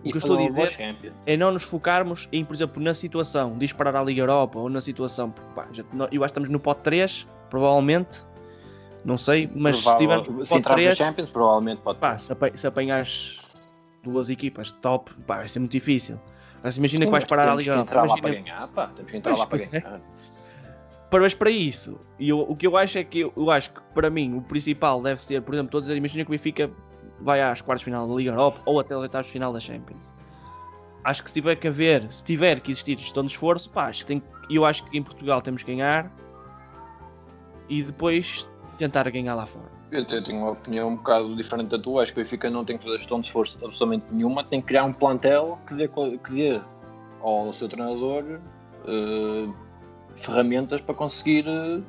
O 0.01 0.03
que 0.03 0.17
eu 0.17 0.19
estou 0.19 0.39
a 0.39 0.47
dizer 0.47 1.05
é 1.27 1.37
não 1.37 1.51
nos 1.51 1.65
focarmos 1.65 2.29
em, 2.31 2.45
por 2.45 2.55
exemplo, 2.55 2.81
na 2.81 2.95
situação 2.95 3.55
de 3.55 3.61
disparar 3.61 3.97
à 3.97 4.03
Liga 4.03 4.23
Europa 4.23 4.59
ou 4.59 4.69
na 4.69 4.81
situação. 4.81 5.35
Pá, 5.57 5.67
já, 5.73 5.83
eu 6.13 6.23
acho 6.23 6.33
que 6.33 6.41
estamos 6.41 6.49
no 6.49 6.61
pote 6.61 6.83
3, 6.83 7.27
provavelmente. 7.51 8.21
Não 9.05 9.19
sei, 9.19 9.51
mas 9.55 9.81
Provável, 9.81 9.93
se 9.93 10.05
tivermos 10.05 10.29
no 10.29 10.63
pote 10.63 10.75
3, 10.75 10.97
Champions, 10.97 11.31
provavelmente 11.31 11.81
pode. 11.83 11.99
Pá, 11.99 12.17
se, 12.17 12.33
se 12.55 12.67
apanhas 12.67 13.39
duas 14.05 14.31
equipas 14.31 14.73
top, 14.73 15.13
pá, 15.27 15.39
vai 15.39 15.49
ser 15.49 15.59
muito 15.59 15.73
difícil. 15.73 16.19
Mas 16.63 16.77
imagina 16.77 17.03
Sim, 17.03 17.07
que 17.07 17.13
vais 17.13 17.25
parar 17.25 17.53
a 17.53 17.55
Liga 17.55 17.73
Europa. 17.73 17.93
Temos 17.93 18.03
que 18.03 18.09
entrar 18.09 18.15
lá 18.15 18.21
para 18.21 18.35
ganhar, 18.35 18.69
pá. 18.69 18.87
Temos 18.95 19.11
que 19.11 19.17
entrar 19.17 19.37
lá 19.37 19.47
para 19.47 19.59
ganhar. 19.59 20.01
É 21.11 21.19
mas 21.19 21.33
para 21.33 21.51
isso, 21.51 21.99
e 22.19 22.29
eu, 22.29 22.41
o 22.41 22.55
que 22.55 22.67
eu 22.67 22.77
acho 22.77 22.99
é 22.99 23.05
que 23.05 23.21
eu, 23.21 23.33
eu, 23.35 23.51
acho 23.51 23.71
que 23.71 23.81
para 23.95 24.11
mim 24.11 24.37
o 24.37 24.43
principal 24.43 25.01
deve 25.01 25.25
ser, 25.25 25.41
por 25.41 25.55
exemplo, 25.55 25.71
todos 25.71 25.89
imagina 25.89 26.23
que 26.23 26.31
o 26.31 26.33
Benfica 26.33 26.71
vai 27.21 27.41
às 27.41 27.63
quartas 27.63 27.81
de 27.81 27.85
final 27.87 28.07
da 28.07 28.15
Liga 28.15 28.31
Europa 28.31 28.61
ou 28.67 28.79
até 28.79 28.95
às 28.95 29.01
oitavas 29.01 29.27
de 29.27 29.33
final 29.33 29.51
da 29.51 29.59
Champions. 29.59 30.13
Acho 31.05 31.23
que 31.23 31.31
se 31.31 31.35
tiver 31.35 31.57
que 31.57 31.69
haver, 31.69 32.13
se 32.13 32.23
tiver 32.23 32.61
que 32.61 32.73
existir 32.73 32.99
gestão 32.99 33.25
de 33.25 33.33
esforço, 33.33 33.71
pá, 33.71 33.91
tem, 34.07 34.23
eu 34.51 34.67
acho 34.67 34.85
que 34.85 34.99
em 34.99 35.03
Portugal 35.03 35.41
temos 35.41 35.63
que 35.63 35.73
ganhar 35.73 36.13
e 37.71 37.83
depois 37.83 38.51
tentar 38.77 39.09
ganhar 39.11 39.35
lá 39.35 39.47
fora. 39.47 39.78
Eu 39.91 40.03
até 40.03 40.21
tenho 40.21 40.41
uma 40.41 40.51
opinião 40.51 40.91
um 40.91 40.97
bocado 40.97 41.35
diferente 41.35 41.69
da 41.69 41.79
tua. 41.79 42.03
Acho 42.03 42.13
que 42.13 42.21
o 42.21 42.23
Benfica 42.23 42.51
não 42.51 42.65
tem 42.65 42.77
que 42.77 42.85
fazer 42.85 42.99
gestão 42.99 43.21
de 43.21 43.27
esforço 43.27 43.57
absolutamente 43.57 44.15
nenhuma, 44.15 44.45
tem 44.45 44.61
que 44.61 44.67
criar 44.69 44.85
um 44.85 44.93
plantel 44.93 45.59
que 45.67 45.75
dê, 45.75 45.89
que 45.89 46.33
dê 46.33 46.61
ao 47.21 47.53
seu 47.53 47.69
treinador. 47.69 48.41
Uh, 48.85 49.55
ferramentas 50.17 50.81
para 50.81 50.95
conseguir 50.95 51.47
uh, 51.47 51.83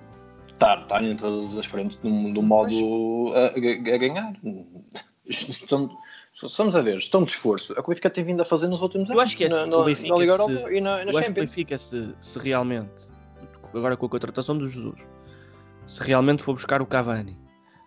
estar, 0.48 0.80
estar 0.80 1.04
em 1.04 1.16
todas 1.16 1.58
as 1.58 1.66
frentes 1.66 1.98
do, 1.98 2.34
do 2.34 2.42
modo 2.42 3.34
a, 3.34 3.46
a, 3.48 3.98
ganhar. 3.98 4.34
Estão, 5.26 5.90
vamos 6.58 6.76
a 6.76 6.82
ver, 6.82 6.98
estão 6.98 7.24
de 7.24 7.32
esforço. 7.32 7.74
A 7.78 7.82
Benfica 7.82 8.10
tem 8.10 8.24
vindo 8.24 8.42
a 8.42 8.46
fazer 8.46 8.68
nos 8.68 8.82
últimos 8.82 9.10
anos. 9.10 9.16
Eu 9.16 9.22
acho 9.22 9.38
que 9.38 9.44
é 9.44 9.48
assim, 9.48 9.70
na, 9.70 9.78
o 9.78 9.84
Benfica, 9.84 10.14
na 10.14 10.20
Liga 10.20 10.36
se, 10.36 10.42
Europa 10.42 10.74
e 10.74 10.82
na, 10.82 11.06
na 11.06 11.22
que 11.22 11.30
o 11.30 11.34
Benfica, 11.34 11.78
se, 11.78 12.14
se 12.20 12.40
realmente, 12.40 13.08
agora 13.74 13.96
com 13.96 14.06
a 14.06 14.10
contratação 14.10 14.58
do 14.58 14.68
Jesus, 14.68 15.00
se 15.86 16.04
realmente 16.04 16.44
for 16.44 16.54
buscar 16.54 16.82
o 16.82 16.86
Cavani, 16.86 17.38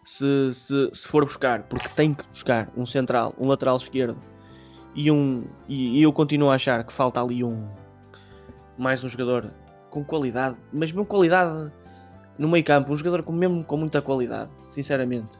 se, 0.03 0.53
se, 0.53 0.91
se 0.93 1.09
for 1.09 1.25
buscar, 1.25 1.63
porque 1.65 1.89
tem 1.91 2.15
que 2.15 2.27
buscar 2.29 2.69
um 2.77 2.85
central, 2.85 3.35
um 3.39 3.49
lateral 3.49 3.77
esquerdo 3.77 4.19
e 4.95 5.11
um. 5.11 5.45
E, 5.69 5.99
e 5.99 6.03
eu 6.03 6.13
continuo 6.13 6.51
a 6.51 6.55
achar 6.55 6.85
que 6.85 6.93
falta 6.93 7.21
ali 7.21 7.43
um. 7.45 7.69
Mais 8.79 9.05
um 9.05 9.09
jogador 9.09 9.53
com 9.91 10.03
qualidade, 10.03 10.57
mas 10.73 10.91
mesmo 10.91 11.05
qualidade 11.05 11.71
no 12.39 12.49
meio 12.49 12.65
campo, 12.65 12.93
um 12.93 12.97
jogador 12.97 13.23
com, 13.23 13.33
mesmo 13.33 13.63
com 13.63 13.77
muita 13.77 14.01
qualidade, 14.01 14.51
sinceramente. 14.67 15.39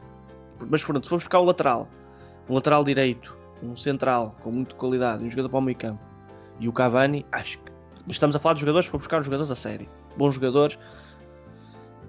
Mas 0.69 0.83
pronto, 0.83 1.03
se 1.03 1.09
for 1.09 1.17
buscar 1.17 1.39
o 1.39 1.43
lateral, 1.43 1.89
um 2.47 2.53
lateral 2.53 2.83
direito, 2.83 3.35
um 3.61 3.75
central 3.75 4.35
com 4.43 4.51
muita 4.51 4.75
qualidade, 4.75 5.23
um 5.23 5.29
jogador 5.29 5.49
para 5.49 5.59
o 5.59 5.61
meio 5.61 5.77
campo 5.77 5.99
e 6.59 6.67
o 6.67 6.71
Cavani, 6.71 7.25
acho 7.31 7.57
que 7.57 7.71
estamos 8.07 8.35
a 8.35 8.39
falar 8.39 8.53
de 8.53 8.61
jogadores, 8.61 8.85
se 8.85 8.91
for 8.91 8.99
buscar 8.99 9.19
os 9.19 9.25
jogadores 9.25 9.51
a 9.51 9.55
sério, 9.55 9.87
bons 10.15 10.35
jogadores, 10.35 10.77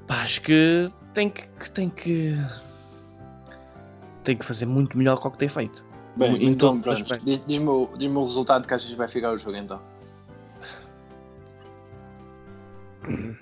pá, 0.06 0.16
acho 0.22 0.42
que 0.42 0.86
tem 1.14 1.30
que, 1.30 1.48
que 1.48 1.70
tem 1.70 1.88
que 1.88 2.36
tem 4.22 4.36
que 4.36 4.44
fazer 4.44 4.66
muito 4.66 4.96
melhor 4.98 5.20
que 5.20 5.26
o 5.26 5.30
que 5.30 5.38
tem 5.38 5.48
feito. 5.48 5.84
Bem, 6.16 6.36
Em 6.36 6.50
então, 6.50 6.78
diz- 6.80 7.42
diz-me 7.46 7.68
o, 7.68 7.88
diz-me 7.96 8.16
o 8.16 8.24
resultado 8.24 8.66
que 8.66 8.74
achas 8.74 8.88
que 8.88 8.96
vai 8.96 9.08
ficar 9.08 9.32
o 9.32 9.38
jogo 9.38 9.56
então. 9.56 9.80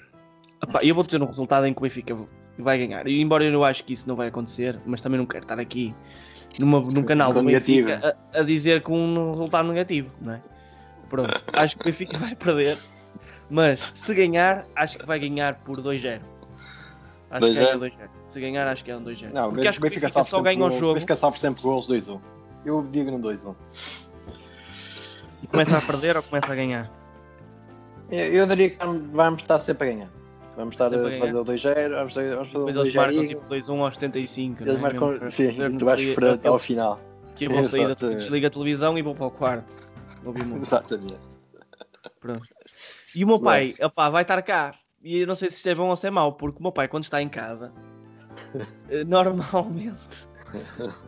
Epá, 0.62 0.80
eu 0.82 0.94
vou 0.94 1.04
dizer 1.04 1.22
um 1.22 1.26
resultado 1.26 1.66
em 1.66 1.72
que 1.74 1.78
o 1.80 1.82
Benfica 1.82 2.16
vai 2.58 2.78
ganhar. 2.78 3.06
E 3.06 3.20
embora 3.20 3.44
eu 3.44 3.64
acho 3.64 3.84
que 3.84 3.92
isso 3.92 4.08
não 4.08 4.14
vai 4.16 4.28
acontecer, 4.28 4.78
mas 4.86 5.00
também 5.02 5.18
não 5.18 5.26
quero 5.26 5.44
estar 5.44 5.58
aqui 5.58 5.94
numa, 6.58 6.80
num 6.80 7.02
canal 7.02 7.32
do 7.32 7.40
Benfica 7.44 8.16
a, 8.34 8.40
a 8.40 8.42
dizer 8.42 8.82
com 8.82 8.96
um 8.98 9.30
resultado 9.32 9.68
negativo, 9.68 10.10
não 10.20 10.34
é? 10.34 10.42
Pronto, 11.08 11.42
acho 11.52 11.76
que 11.76 11.82
o 11.82 11.84
Benfica 11.86 12.16
vai 12.18 12.34
perder, 12.34 12.78
mas 13.50 13.80
se 13.94 14.14
ganhar, 14.14 14.66
acho 14.74 14.98
que 14.98 15.06
vai 15.06 15.18
ganhar 15.18 15.56
por 15.56 15.80
2-0. 15.80 16.20
Acho 17.32 17.46
que 17.46 17.52
2-0? 17.52 17.54
ganha 17.54 17.78
2-0. 17.78 17.92
Se 18.26 18.40
ganhar, 18.40 18.66
acho 18.68 18.84
que 18.84 18.90
é 18.90 18.96
um 18.96 19.02
2-0. 19.04 19.32
Não, 19.32 19.50
Porque 19.50 19.66
acho 19.68 19.80
que 19.80 19.86
o 19.86 19.88
Benfica 19.88 20.08
sofre 20.08 20.30
só 20.30 20.36
sempre 20.36 20.54
ganha 20.54 20.66
o 20.66 20.70
jogo 20.70 20.94
Benfica 20.94 21.16
sofre 21.16 21.40
sempre 21.40 21.62
gols 21.62 21.88
2-1. 21.88 22.20
Eu 22.64 22.86
digo 22.92 23.10
no 23.10 23.18
2-1. 23.18 23.54
e 25.42 25.46
começa 25.48 25.76
a 25.78 25.80
perder 25.80 26.16
ou 26.16 26.22
começa 26.22 26.52
a 26.52 26.54
ganhar. 26.54 26.90
Eu, 28.10 28.18
eu 28.34 28.46
diria 28.46 28.70
que 28.70 28.78
vamos 29.12 29.42
estar 29.42 29.58
sempre 29.58 29.88
a 29.88 29.92
ganhar. 29.92 30.08
Vamos 30.54 30.74
estar 30.74 30.90
Sempre 30.90 31.16
a 31.16 31.18
fazer 31.18 31.34
o 31.34 31.44
2-0, 31.46 31.90
vamos, 31.94 32.12
fazer- 32.12 32.34
vamos 32.34 32.50
fazer 32.52 32.58
Depois 32.66 32.76
o 32.76 32.80
eles 32.82 32.94
marcam 32.94 33.16
2-0. 33.24 33.28
tipo 33.28 33.46
2-1 33.48 33.80
aos 33.80 33.94
75. 33.94 34.62
Eles 34.62 34.72
não 34.74 34.78
é? 34.78 34.82
marcam, 34.82 35.30
sim, 35.30 35.48
e 35.48 35.76
tu 35.78 35.84
vais 35.86 36.00
sofrer 36.06 36.30
até 36.34 36.48
ao 36.48 36.58
final. 36.58 37.00
Que 37.34 37.46
eu 37.46 37.50
vou 37.52 37.64
sair, 37.64 37.84
da- 37.86 37.92
Exato. 37.92 38.14
desligo 38.16 38.46
a 38.46 38.50
televisão 38.50 38.98
e 38.98 39.02
vou 39.02 39.14
para 39.14 39.26
o 39.26 39.30
quarto. 39.30 39.64
Exatamente. 40.60 41.16
Pronto. 42.20 42.46
E 43.14 43.24
o 43.24 43.26
meu 43.26 43.40
pai, 43.40 43.74
opá, 43.82 44.10
vai 44.10 44.22
estar 44.22 44.40
cá. 44.42 44.74
E 45.02 45.18
eu 45.18 45.26
não 45.26 45.34
sei 45.34 45.50
se 45.50 45.56
isto 45.56 45.68
é 45.68 45.74
bom 45.74 45.88
ou 45.88 45.96
se 45.96 46.06
é 46.06 46.10
mau, 46.10 46.32
porque 46.32 46.58
o 46.58 46.62
meu 46.62 46.72
pai, 46.72 46.86
quando 46.88 47.04
está 47.04 47.20
em 47.20 47.28
casa, 47.28 47.72
eh, 48.88 49.04
normalmente 49.04 50.28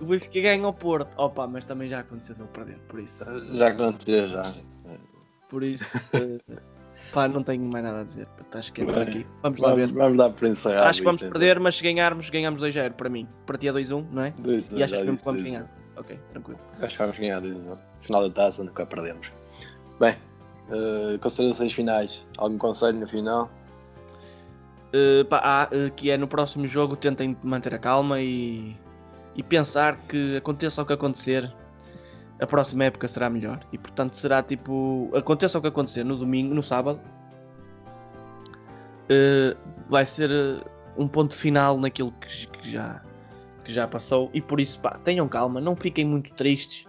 o 0.00 0.06
Benfica 0.06 0.40
ganha 0.40 0.64
ao 0.64 0.72
Porto. 0.72 1.14
Opa, 1.16 1.46
mas 1.46 1.64
também 1.64 1.88
já 1.88 2.00
aconteceu 2.00 2.34
de 2.34 2.42
ele 2.42 2.50
perder, 2.50 2.78
por 2.88 3.00
isso. 3.00 3.24
Já 3.54 3.68
aconteceu, 3.68 4.26
já. 4.26 4.42
Por 5.48 5.62
isso, 5.62 5.84
eh, 6.14 6.38
pá, 7.12 7.28
não 7.28 7.42
tenho 7.42 7.62
mais 7.64 7.84
nada 7.84 8.00
a 8.00 8.04
dizer. 8.04 8.26
Acho 8.52 8.72
que 8.72 8.82
é 8.82 8.84
por 8.84 8.98
aqui. 8.98 9.26
Vamos 9.42 9.60
lá 9.60 9.74
ver. 9.74 9.92
Vamos, 9.92 10.18
dar 10.18 10.30
por 10.30 10.48
encerrado. 10.48 10.88
Acho 10.88 11.00
que 11.00 11.04
vamos 11.04 11.22
isto, 11.22 11.30
perder, 11.30 11.60
mas 11.60 11.76
se 11.76 11.82
ganharmos, 11.82 12.30
ganhamos 12.30 12.60
2-0 12.60 12.92
para 12.94 13.08
mim. 13.08 13.28
Para 13.46 13.58
ti 13.58 13.68
é 13.68 13.72
2-1, 13.72 14.06
não 14.10 14.22
é? 14.22 14.28
então. 14.28 14.44
Dois, 14.44 14.72
E 14.72 14.82
achas 14.82 14.98
já 14.98 15.04
mesmo 15.04 15.18
que 15.18 15.24
vamos 15.24 15.42
ganhar? 15.42 15.66
Ok, 15.96 16.18
tranquilo. 16.32 16.58
Acho 16.80 16.96
que 16.96 17.02
vamos 17.02 17.18
ganhar 17.18 17.40
2 17.40 17.56
Final 18.00 18.28
da 18.28 18.34
taça, 18.34 18.64
nunca 18.64 18.84
perdemos. 18.84 19.30
Bem, 20.00 20.16
eh, 20.70 21.18
considerações 21.20 21.72
finais. 21.72 22.26
Algum 22.38 22.58
conselho 22.58 22.98
no 22.98 23.06
final? 23.06 23.50
Uh, 24.94 25.24
pá, 25.24 25.68
uh, 25.72 25.90
que 25.94 26.12
é 26.12 26.16
no 26.16 26.28
próximo 26.28 26.68
jogo 26.68 26.94
tentem 26.94 27.36
manter 27.42 27.74
a 27.74 27.78
calma 27.78 28.20
e, 28.20 28.76
e 29.34 29.42
pensar 29.42 29.96
que 29.96 30.36
aconteça 30.36 30.80
o 30.80 30.86
que 30.86 30.92
acontecer, 30.92 31.52
a 32.40 32.46
próxima 32.46 32.84
época 32.84 33.08
será 33.08 33.28
melhor. 33.28 33.58
E 33.72 33.78
portanto 33.78 34.14
será 34.14 34.40
tipo, 34.40 35.10
aconteça 35.12 35.58
o 35.58 35.60
que 35.60 35.66
acontecer 35.66 36.04
no 36.04 36.16
domingo, 36.16 36.54
no 36.54 36.62
sábado, 36.62 37.00
uh, 39.10 39.56
vai 39.88 40.06
ser 40.06 40.30
um 40.96 41.08
ponto 41.08 41.34
final 41.34 41.76
naquilo 41.76 42.12
que, 42.20 42.46
que 42.46 42.70
já, 42.70 43.02
que 43.64 43.72
já 43.72 43.88
passou. 43.88 44.30
E 44.32 44.40
por 44.40 44.60
isso, 44.60 44.78
pá, 44.80 44.98
tenham 45.02 45.26
calma, 45.26 45.60
não 45.60 45.74
fiquem 45.74 46.04
muito 46.04 46.32
tristes, 46.34 46.86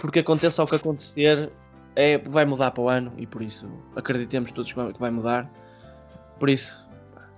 porque 0.00 0.20
aconteça 0.20 0.62
o 0.62 0.66
que 0.66 0.76
acontecer, 0.76 1.52
é, 1.94 2.18
vai 2.18 2.44
mudar 2.44 2.70
para 2.70 2.82
o 2.82 2.88
ano 2.88 3.12
e 3.18 3.26
por 3.26 3.42
isso 3.42 3.68
acreditemos 3.94 4.50
todos 4.52 4.72
que 4.72 4.98
vai 4.98 5.10
mudar. 5.10 5.50
Por 6.38 6.50
isso, 6.50 6.85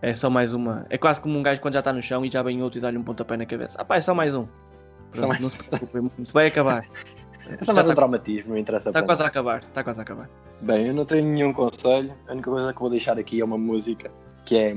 é 0.03 0.15
só 0.15 0.29
mais 0.31 0.53
uma. 0.53 0.85
É 0.91 0.97
quase 0.99 1.21
como 1.21 1.39
um 1.39 1.43
gajo 1.43 1.61
quando 1.61 1.75
já 1.75 1.81
está 1.81 1.93
no 1.93 2.03
chão 2.03 2.25
e 2.25 2.31
já 2.31 2.43
vem 2.43 2.63
outro 2.63 2.79
e 2.79 2.83
dá-lhe 2.83 2.99
um 2.99 3.03
pontapé 3.03 3.37
na 3.37 3.47
cabeça. 3.47 3.79
Ah 3.81 3.85
pá, 3.85 3.97
é 3.97 4.01
só 4.01 4.15
mais 4.15 4.35
um. 4.35 4.47
Pronto, 5.11 5.29
mais- 5.29 5.41
Não 5.41 5.49
se 5.51 5.69
preocupem 5.69 6.03
muito. 6.03 6.33
Vai 6.33 6.47
acabar. 6.49 6.87
É 7.51 7.65
só 7.65 7.73
mais 7.73 7.87
um 7.87 7.91
está 7.93 7.95
traumatismo, 7.95 8.51
não 8.51 8.59
interessa 8.59 8.91
está 8.91 9.03
quase 9.03 9.23
a 9.23 9.27
acabar. 9.27 9.61
Está 9.61 9.83
quase 9.83 9.99
a 10.01 10.03
acabar. 10.03 10.29
Bem, 10.61 10.89
eu 10.89 10.93
não 10.93 11.07
tenho 11.07 11.25
nenhum 11.27 11.51
conselho. 11.51 12.13
A 12.29 12.33
única 12.33 12.51
coisa 12.51 12.75
que 12.75 12.79
vou 12.79 12.91
deixar 12.91 13.19
aqui 13.19 13.41
é 13.41 13.45
uma 13.45 13.57
música, 13.57 14.11
que 14.45 14.55
é 14.55 14.77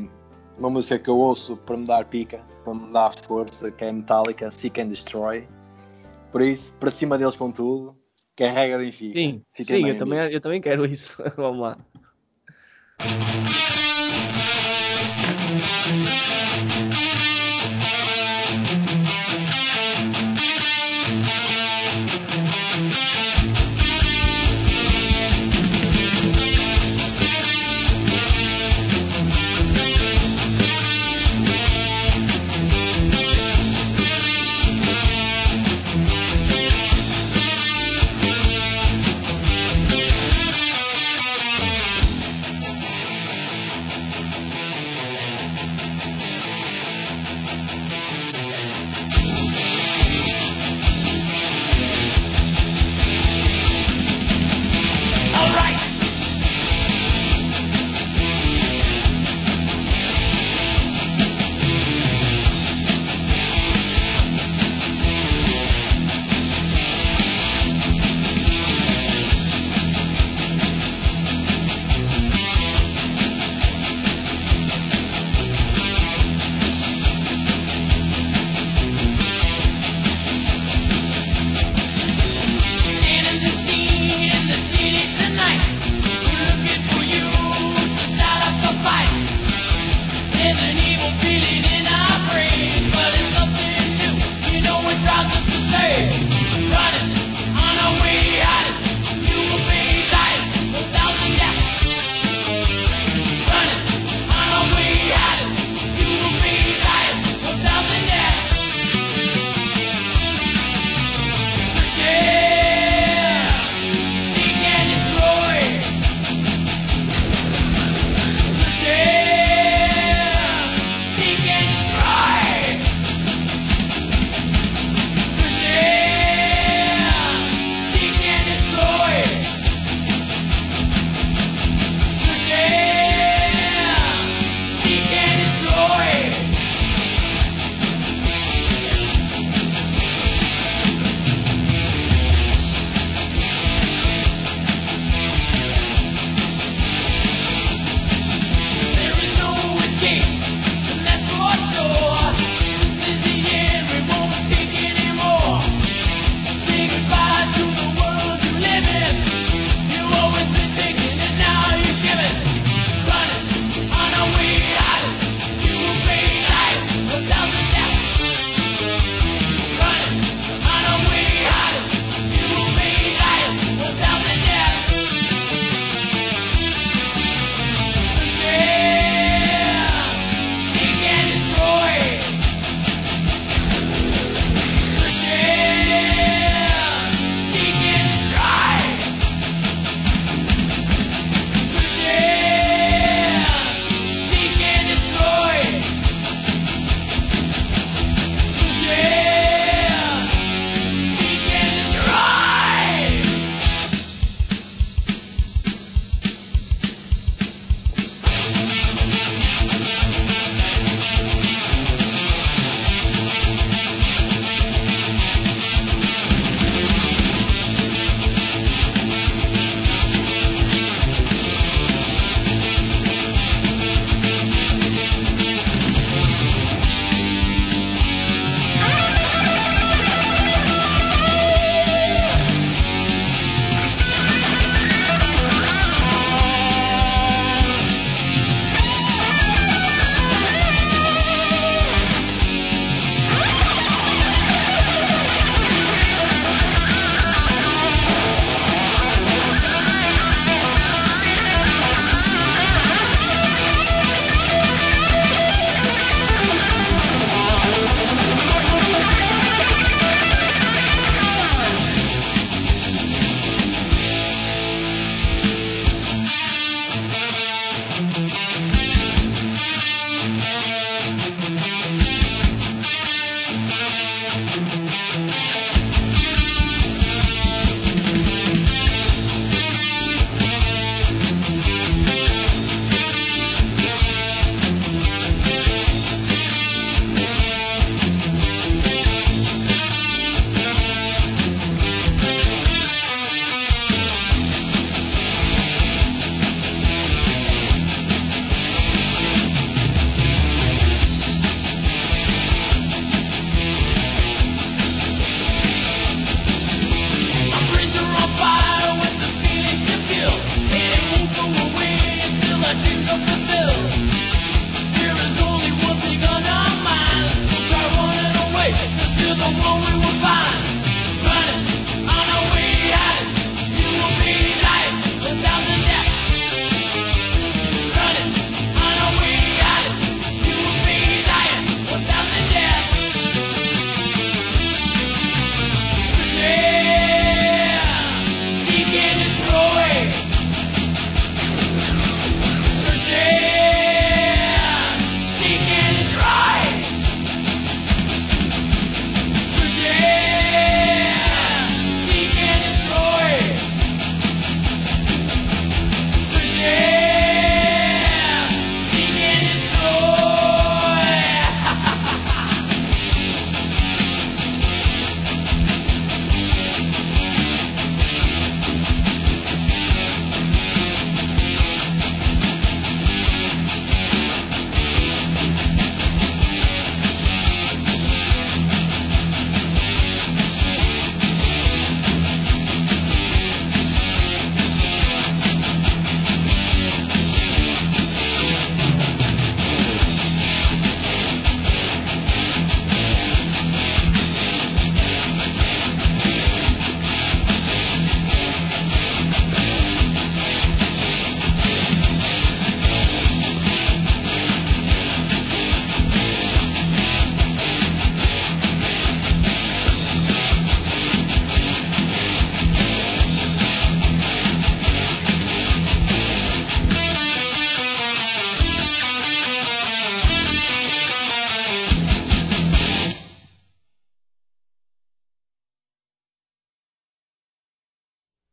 uma 0.57 0.69
música 0.69 0.97
que 0.97 1.09
eu 1.09 1.17
ouço 1.17 1.57
para 1.57 1.75
me 1.75 1.85
dar 1.85 2.05
pica, 2.05 2.39
para 2.63 2.73
me 2.73 2.93
dar 2.93 3.11
força, 3.23 3.69
que 3.71 3.83
é 3.83 3.91
Metallica, 3.91 4.49
Seek 4.49 4.79
and 4.79 4.87
Destroy. 4.87 5.45
Por 6.31 6.41
isso, 6.41 6.71
para 6.79 6.89
cima 6.91 7.17
deles 7.17 7.35
com 7.35 7.51
tudo, 7.51 7.93
carrega 8.37 8.77
Benfica. 8.77 9.19
Sim, 9.19 9.43
Fiquem 9.51 9.75
sim 9.83 9.89
eu, 9.89 9.97
também, 9.97 10.19
amigos. 10.19 10.35
eu 10.35 10.39
também 10.39 10.61
quero 10.61 10.85
isso. 10.85 11.21
Vamos 11.35 11.59
lá. 11.59 11.77
Thank 15.91 16.07
you. 16.07 16.20